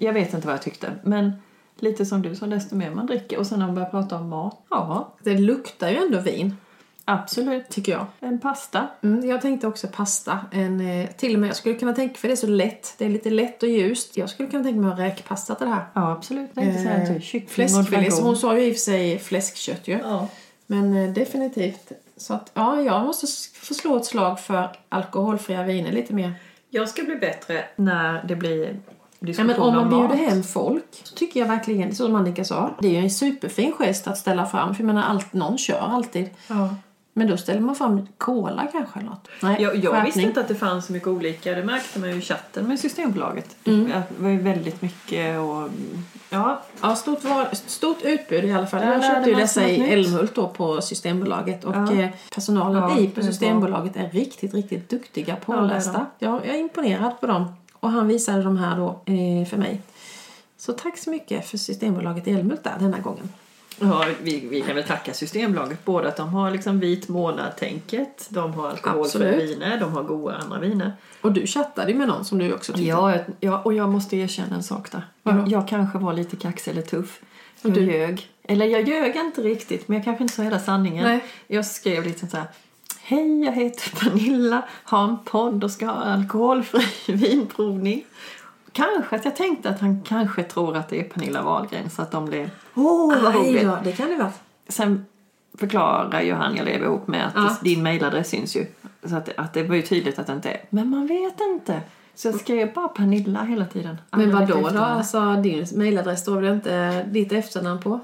Jag 0.00 0.12
vet 0.12 0.34
inte 0.34 0.46
vad 0.46 0.54
jag 0.54 0.62
tyckte. 0.62 0.92
Men 1.02 1.32
lite 1.78 2.06
som 2.06 2.22
du 2.22 2.34
sa, 2.34 2.46
desto 2.46 2.74
mer 2.76 2.90
man 2.90 3.06
dricker. 3.06 3.38
Och 3.38 3.46
sen 3.46 3.58
när 3.58 3.66
man 3.66 3.74
börjar 3.74 3.90
prata 3.90 4.16
om 4.16 4.28
mat. 4.28 4.60
Ja, 4.70 5.12
Det 5.22 5.38
luktar 5.38 5.88
ju 5.90 5.96
ändå 5.96 6.20
vin, 6.20 6.56
absolut. 7.04 7.68
tycker 7.68 7.92
jag. 7.92 8.06
En 8.20 8.40
pasta. 8.40 8.88
Mm, 9.02 9.28
jag 9.28 9.42
tänkte 9.42 9.66
också 9.66 9.86
pasta. 9.86 10.38
En, 10.50 10.80
eh, 10.80 11.10
till 11.10 11.34
och 11.34 11.40
med, 11.40 11.48
jag 11.48 11.56
skulle 11.56 11.74
kunna 11.74 11.92
tänka, 11.92 12.14
för 12.14 12.28
det 12.28 12.34
är 12.34 12.36
så 12.36 12.46
lätt. 12.46 12.94
Det 12.98 13.04
är 13.04 13.08
lite 13.08 13.30
lätt 13.30 13.62
och 13.62 13.68
ljust. 13.68 14.16
Jag 14.16 14.30
skulle 14.30 14.48
kunna 14.48 14.64
tänka 14.64 14.80
mig 14.80 14.90
att 14.90 14.98
ha 14.98 15.04
räkpasta 15.04 15.54
till 15.54 15.66
det 15.66 15.72
här. 15.72 15.84
Ja, 15.94 16.12
absolut. 16.12 16.50
Jag 16.54 16.64
tänkte 16.64 16.82
säga 16.82 17.20
typ 17.20 17.50
Fläskfilé, 17.50 18.10
som 18.10 18.24
hon 18.24 18.36
sa 18.36 18.58
ju 18.58 18.64
i 18.66 18.70
och 18.70 18.74
för 18.74 18.80
sig 18.80 19.18
fläskkött 19.18 19.88
ju. 19.88 19.98
Ja. 19.98 20.28
Men 20.66 20.96
eh, 20.96 21.12
definitivt. 21.12 21.92
Så 22.16 22.34
att, 22.34 22.50
ja, 22.54 22.82
jag 22.82 23.06
måste 23.06 23.26
få 23.54 23.74
slå 23.74 23.96
ett 23.96 24.04
slag 24.04 24.40
för 24.40 24.76
alkoholfria 24.88 25.62
viner 25.62 25.92
lite 25.92 26.14
mer. 26.14 26.34
Jag 26.70 26.88
ska 26.88 27.02
bli 27.02 27.16
bättre 27.16 27.64
när 27.76 28.24
det 28.24 28.36
blir 28.36 28.80
Ja, 29.24 29.44
men 29.44 29.60
om 29.60 29.74
man 29.74 29.88
bjuder 29.88 30.30
hem 30.30 30.42
folk 30.42 30.84
så 31.04 31.14
tycker 31.14 31.40
jag 31.40 31.46
verkligen, 31.46 31.94
som 31.94 32.14
Annika 32.14 32.44
sa, 32.44 32.74
det 32.80 32.88
är 32.88 32.92
ju 32.92 32.98
en 32.98 33.10
superfin 33.10 33.72
gest 33.72 34.06
att 34.06 34.18
ställa 34.18 34.46
fram. 34.46 34.74
För 34.74 34.82
jag 34.82 34.86
menar, 34.86 35.02
allt, 35.02 35.32
någon 35.32 35.58
kör 35.58 35.78
alltid. 35.78 36.30
Ja. 36.46 36.74
Men 37.14 37.26
då 37.26 37.36
ställer 37.36 37.60
man 37.60 37.74
fram 37.74 38.06
cola 38.18 38.68
kanske 38.72 38.98
eller 38.98 39.08
något. 39.10 39.28
Nej, 39.42 39.62
Jag, 39.62 39.76
jag 39.76 40.04
visste 40.04 40.20
inte 40.20 40.40
att 40.40 40.48
det 40.48 40.54
fanns 40.54 40.86
så 40.86 40.92
mycket 40.92 41.08
olika. 41.08 41.54
Det 41.54 41.64
märkte 41.64 41.98
man 41.98 42.08
ju 42.10 42.14
i 42.16 42.20
chatten 42.20 42.68
med 42.68 42.80
Systembolaget. 42.80 43.56
Mm. 43.64 43.84
Det 43.88 44.02
var 44.18 44.30
ju 44.30 44.38
väldigt 44.38 44.82
mycket 44.82 45.38
och... 45.40 45.68
Ja, 46.30 46.62
Ja, 46.82 46.96
stort, 46.96 47.24
var, 47.24 47.48
stort 47.52 48.02
utbud 48.02 48.44
i 48.44 48.52
alla 48.52 48.66
fall. 48.66 48.82
Jag 48.82 49.04
köpte 49.04 49.30
ju 49.30 49.36
dessa 49.36 49.68
i. 49.68 49.92
Älmhult 49.92 50.34
då 50.34 50.48
på 50.48 50.80
Systembolaget. 50.80 51.64
Och 51.64 51.74
Ja. 51.76 51.92
eh, 51.92 52.08
personalen 52.34 52.82
Ja, 52.82 52.98
i 52.98 53.06
på. 53.08 53.22
Systembolaget 53.22 53.96
är 53.96 54.08
riktigt, 54.10 54.54
riktigt 54.54 54.88
duktiga, 54.88 55.36
pålästa. 55.36 56.06
de. 56.18 56.26
jag, 56.26 56.34
jag 56.46 56.54
är 56.54 56.58
imponerad 56.60 57.20
på 57.20 57.26
dem. 57.26 57.44
Och 57.72 57.90
han 57.90 58.08
visade 58.08 58.42
de 58.42 58.56
här 58.56 58.76
då 58.76 58.88
eh, 58.88 59.46
för 59.48 59.56
mig. 59.56 59.80
Så 60.58 60.72
tack 60.72 60.98
så 60.98 61.10
mycket 61.10 61.46
för 61.48 61.58
Systembolaget 61.58 62.28
i 62.28 62.30
Älmhult 62.32 62.64
där 62.64 62.74
denna 62.78 62.98
gången. 62.98 63.28
Ja, 63.80 64.04
vi, 64.22 64.46
vi 64.50 64.60
kan 64.60 64.74
väl 64.76 64.84
tacka 64.84 65.14
Systembolaget 65.14 65.84
både 65.84 66.08
att 66.08 66.16
de 66.16 66.28
har 66.28 66.50
liksom 66.50 66.80
vit 66.80 67.08
månad-tänket, 67.08 68.26
de 68.28 68.52
har 68.54 68.68
alkoholfria 68.68 69.36
viner, 69.36 69.80
de 69.80 69.92
har 69.92 70.02
goda 70.02 70.36
andra 70.36 70.58
viner. 70.58 70.92
Och 71.20 71.32
du 71.32 71.46
chattade 71.46 71.92
ju 71.92 71.98
med 71.98 72.08
någon 72.08 72.24
som 72.24 72.38
du 72.38 72.52
också 72.52 72.72
tyckte. 72.72 72.88
Ja, 72.88 73.14
ja, 73.40 73.62
och 73.64 73.74
jag 73.74 73.88
måste 73.88 74.16
erkänna 74.16 74.56
en 74.56 74.62
sak 74.62 74.92
där. 74.92 75.02
Jag, 75.22 75.48
jag 75.48 75.68
kanske 75.68 75.98
var 75.98 76.12
lite 76.12 76.36
kaxig 76.36 76.70
eller 76.70 76.82
tuff. 76.82 77.20
Jag 77.62 77.72
Du- 77.72 77.84
ljög. 77.84 78.28
Eller 78.44 78.66
jag 78.66 78.88
ljög 78.88 79.16
inte 79.16 79.40
riktigt, 79.42 79.88
men 79.88 79.96
jag 79.96 80.04
kanske 80.04 80.24
inte 80.24 80.34
sa 80.34 80.42
hela 80.42 80.58
sanningen. 80.58 81.04
Nej. 81.04 81.24
Jag 81.46 81.66
skrev 81.66 82.04
lite 82.04 82.26
så 82.26 82.36
här. 82.36 82.46
Hej, 83.04 83.44
jag 83.44 83.52
heter 83.52 83.90
Pernilla, 83.96 84.62
har 84.84 85.04
en 85.04 85.18
podd 85.24 85.64
och 85.64 85.70
ska 85.70 85.86
ha 85.86 85.92
alkoholfri 85.92 86.82
vinprovning. 87.12 88.04
Kanske 88.72 89.16
att 89.16 89.24
jag 89.24 89.36
tänkte 89.36 89.70
att 89.70 89.80
han 89.80 90.02
kanske 90.02 90.42
tror 90.42 90.76
att 90.76 90.88
det 90.88 91.00
är 91.00 91.04
Pernilla 91.04 91.42
Wahlgren 91.42 91.90
så 91.90 92.02
att 92.02 92.10
de 92.10 92.24
blev 92.26 92.50
Åh, 92.74 93.22
vad 93.22 93.36
Aj 93.36 93.48
roligt! 93.50 93.64
då, 93.64 93.78
det 93.84 93.92
kan 93.92 94.08
det 94.08 94.16
vara. 94.16 94.32
Sen 94.68 95.06
förklarar 95.58 96.20
ju 96.22 96.32
han 96.34 96.56
jag 96.56 96.64
lever 96.64 96.86
ihop 96.86 97.06
med 97.08 97.26
att 97.26 97.32
Ja. 97.34 97.56
din 97.62 97.82
mailadress 97.82 98.28
syns 98.28 98.56
ju. 98.56 98.66
Så 99.04 99.16
att, 99.16 99.28
att 99.36 99.52
det 99.52 99.62
var 99.62 99.74
ju 99.76 99.82
tydligt 99.82 100.18
att 100.18 100.26
det 100.26 100.32
inte 100.32 100.50
är. 100.50 100.60
Men 100.70 100.88
man 100.90 101.06
vet 101.06 101.40
inte. 101.40 101.80
Så 102.14 102.28
jag 102.28 102.34
skrev 102.40 102.72
bara 102.72 102.88
Pernilla 102.88 103.42
hela 103.42 103.64
tiden. 103.64 103.96
Men 104.10 104.32
vad 104.32 104.40
mitt 104.40 104.50
då 104.50 104.68
då? 104.68 104.78
Alltså 104.80 105.32
din 105.34 105.66
mailadress 105.76 106.20
står 106.20 106.40
väl 106.40 106.52
inte 106.54 107.02
ditt 107.02 107.32
efternamn 107.32 107.80
på? 107.82 108.00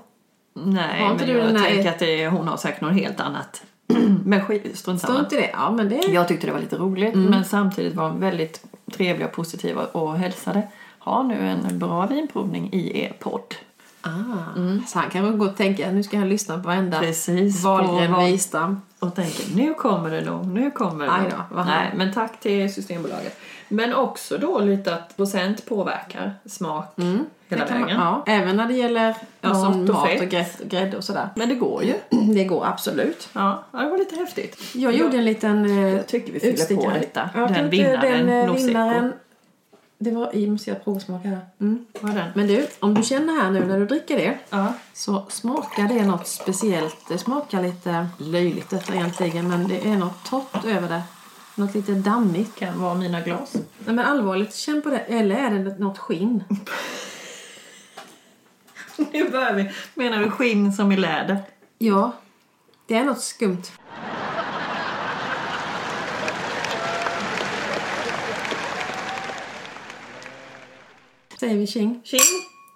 Nej, 0.55 1.03
Har 1.03 1.13
inte 1.13 1.27
men 1.27 1.35
du 1.37 1.41
jag 1.59 1.65
tänker 1.65 1.89
att 1.91 1.99
det, 1.99 2.29
hon 2.29 2.49
har 2.49 2.57
säkert 2.57 2.81
något 2.81 2.93
helt 2.95 3.21
annat. 3.21 3.63
men 4.25 4.45
skit, 4.45 4.79
strunt 4.79 5.01
samma. 5.01 5.19
inte 5.19 5.37
det? 5.37 5.51
Ja 5.53 5.71
men 5.71 5.89
det... 5.89 5.95
Jag 6.09 6.29
tyckte 6.29 6.47
det 6.47 6.53
var 6.53 6.61
lite 6.61 6.77
roligt 6.77 7.15
Mm. 7.15 7.31
men 7.31 7.45
samtidigt 7.45 7.95
var 7.95 8.09
hon 8.09 8.21
väldigt 8.21 8.65
trevlig 8.91 9.27
och 9.27 9.33
positiv 9.33 9.79
och, 9.79 10.17
hälsade. 10.19 10.63
Ha 10.99 11.23
nu 11.23 11.49
en 11.49 11.79
bra 11.79 12.07
vinprovning 12.07 12.73
i 12.73 13.01
er 13.05 13.13
podd. 13.19 13.55
Ah, 14.03 14.11
Så 14.87 14.99
han 14.99 15.11
kan 15.11 15.39
gå 15.39 15.45
och 15.47 15.57
tänka 15.57 15.91
nu 15.91 16.03
ska 16.03 16.19
han 16.19 16.29
lyssna 16.29 16.55
på 16.59 16.61
varenda 16.69 16.99
Precis, 17.01 17.65
vad- 17.65 18.25
Wistam. 18.33 18.83
Och 18.99 19.15
tänker 19.15 19.57
nu 19.57 19.75
kommer 19.75 20.11
det 20.11 20.21
nog, 20.21 20.47
nu 20.47 20.71
kommer 20.71 21.05
det 21.05 21.13
Aj 21.13 21.21
då, 21.51 21.63
Nej, 21.65 21.93
men 21.97 22.13
tack 22.13 22.41
till 22.41 22.75
Systembolaget. 22.75 23.39
Men 23.69 23.95
också 23.95 24.39
då 24.39 24.59
lite 24.61 24.95
att 24.95 25.17
procent 25.17 25.67
påverkar 25.67 26.35
smak 26.47 26.99
Mm, 26.99 27.25
Det 27.49 27.57
kan 27.57 27.81
man- 27.81 27.83
vägen. 27.89 28.01
Ja, 28.01 28.23
även 28.27 28.57
när 28.57 28.67
det 28.69 28.75
gäller 28.75 29.15
ja, 29.41 29.49
Mat 29.49 29.67
och 29.69 29.77
mat 29.77 30.21
och 30.21 30.29
grädde, 30.29 30.47
grädde 30.65 30.97
och 30.97 31.05
sådär. 31.05 31.29
Men 31.37 31.49
det 31.49 31.55
går 31.55 31.85
ju. 31.85 31.95
Det 32.35 32.45
går 32.45 32.67
absolut. 32.67 33.29
Ja, 33.33 33.65
ja, 33.73 33.79
det 33.79 33.91
var 33.91 33.99
lite 33.99 34.17
häftigt. 34.17 34.61
Jag 34.75 34.95
gjorde 34.95 35.17
en 35.17 35.25
liten 35.25 35.65
eh, 35.65 35.95
Jag 35.95 36.15
utstickare. 36.43 37.05
Jag 37.15 37.31
Den 37.35 37.55
tänkte 37.55 37.69
vinnaren, 37.69 38.27
den, 38.27 38.49
eh, 38.49 38.55
vinnaren. 38.55 39.13
Det 40.01 40.11
var 40.11 40.37
i 40.37 40.47
museet 40.47 40.85
provsmak 40.85 41.25
här. 41.25 41.39
Mm. 41.61 41.87
Var 42.01 42.11
den? 42.11 42.27
Men 42.35 42.47
du, 42.47 42.67
om 42.81 42.95
du 42.95 43.03
känner 43.03 43.41
här 43.43 43.51
nu 43.51 43.65
när 43.65 43.79
du 43.79 43.87
dricker 43.87 44.17
det 44.17 44.39
Ja. 44.51 44.73
så 44.93 45.27
smakar 45.29 45.89
det 45.89 46.07
något 46.07 46.27
speciellt. 46.27 46.97
Det 47.09 47.19
smakar 47.19 47.63
lite 47.63 48.07
löjligt 48.19 48.71
detta 48.71 48.95
egentligen 48.95 49.49
men 49.49 49.69
det 49.69 49.87
är 49.89 49.97
något 49.97 50.25
torrt 50.25 50.65
över 50.65 50.89
det. 50.89 51.03
Något 51.55 51.75
lite 51.75 51.93
dammigt. 51.93 52.59
Kan 52.59 52.81
vara 52.83 52.95
mina 52.95 53.21
glas. 53.21 53.55
Nej 53.55 53.95
men 53.95 53.99
allvarligt, 53.99 54.55
känn 54.55 54.83
på 54.83 54.89
det. 54.91 54.99
Eller 54.99 55.37
är 55.37 55.51
det 55.51 55.79
något 55.79 55.99
skinn? 55.99 56.45
Nu 59.13 59.31
börjar 59.31 59.55
vi. 59.55 59.71
Menar 59.95 60.19
du 60.19 60.31
skinn 60.31 60.73
som 60.73 60.93
i 60.93 60.97
läder? 60.97 61.39
Ja, 61.79 62.13
det 62.87 62.95
är 62.95 63.05
något 63.05 63.21
skumt. 63.21 63.63
Säger 71.41 71.57
vi 71.57 71.67
tjing. 71.67 72.01
Tjing! 72.05 72.21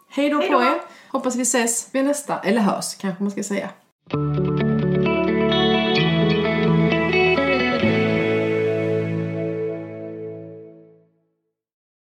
Hej 0.08 0.30
då 0.30 0.38
Hej 0.38 0.48
på 0.48 0.54
då. 0.54 0.60
er. 0.60 0.80
Hoppas 1.08 1.36
vi 1.36 1.42
ses 1.42 1.88
vid 1.92 2.04
nästa, 2.04 2.38
eller 2.38 2.60
hörs 2.60 2.94
kanske 2.94 3.22
man 3.22 3.30
ska 3.30 3.42
säga. 3.42 3.70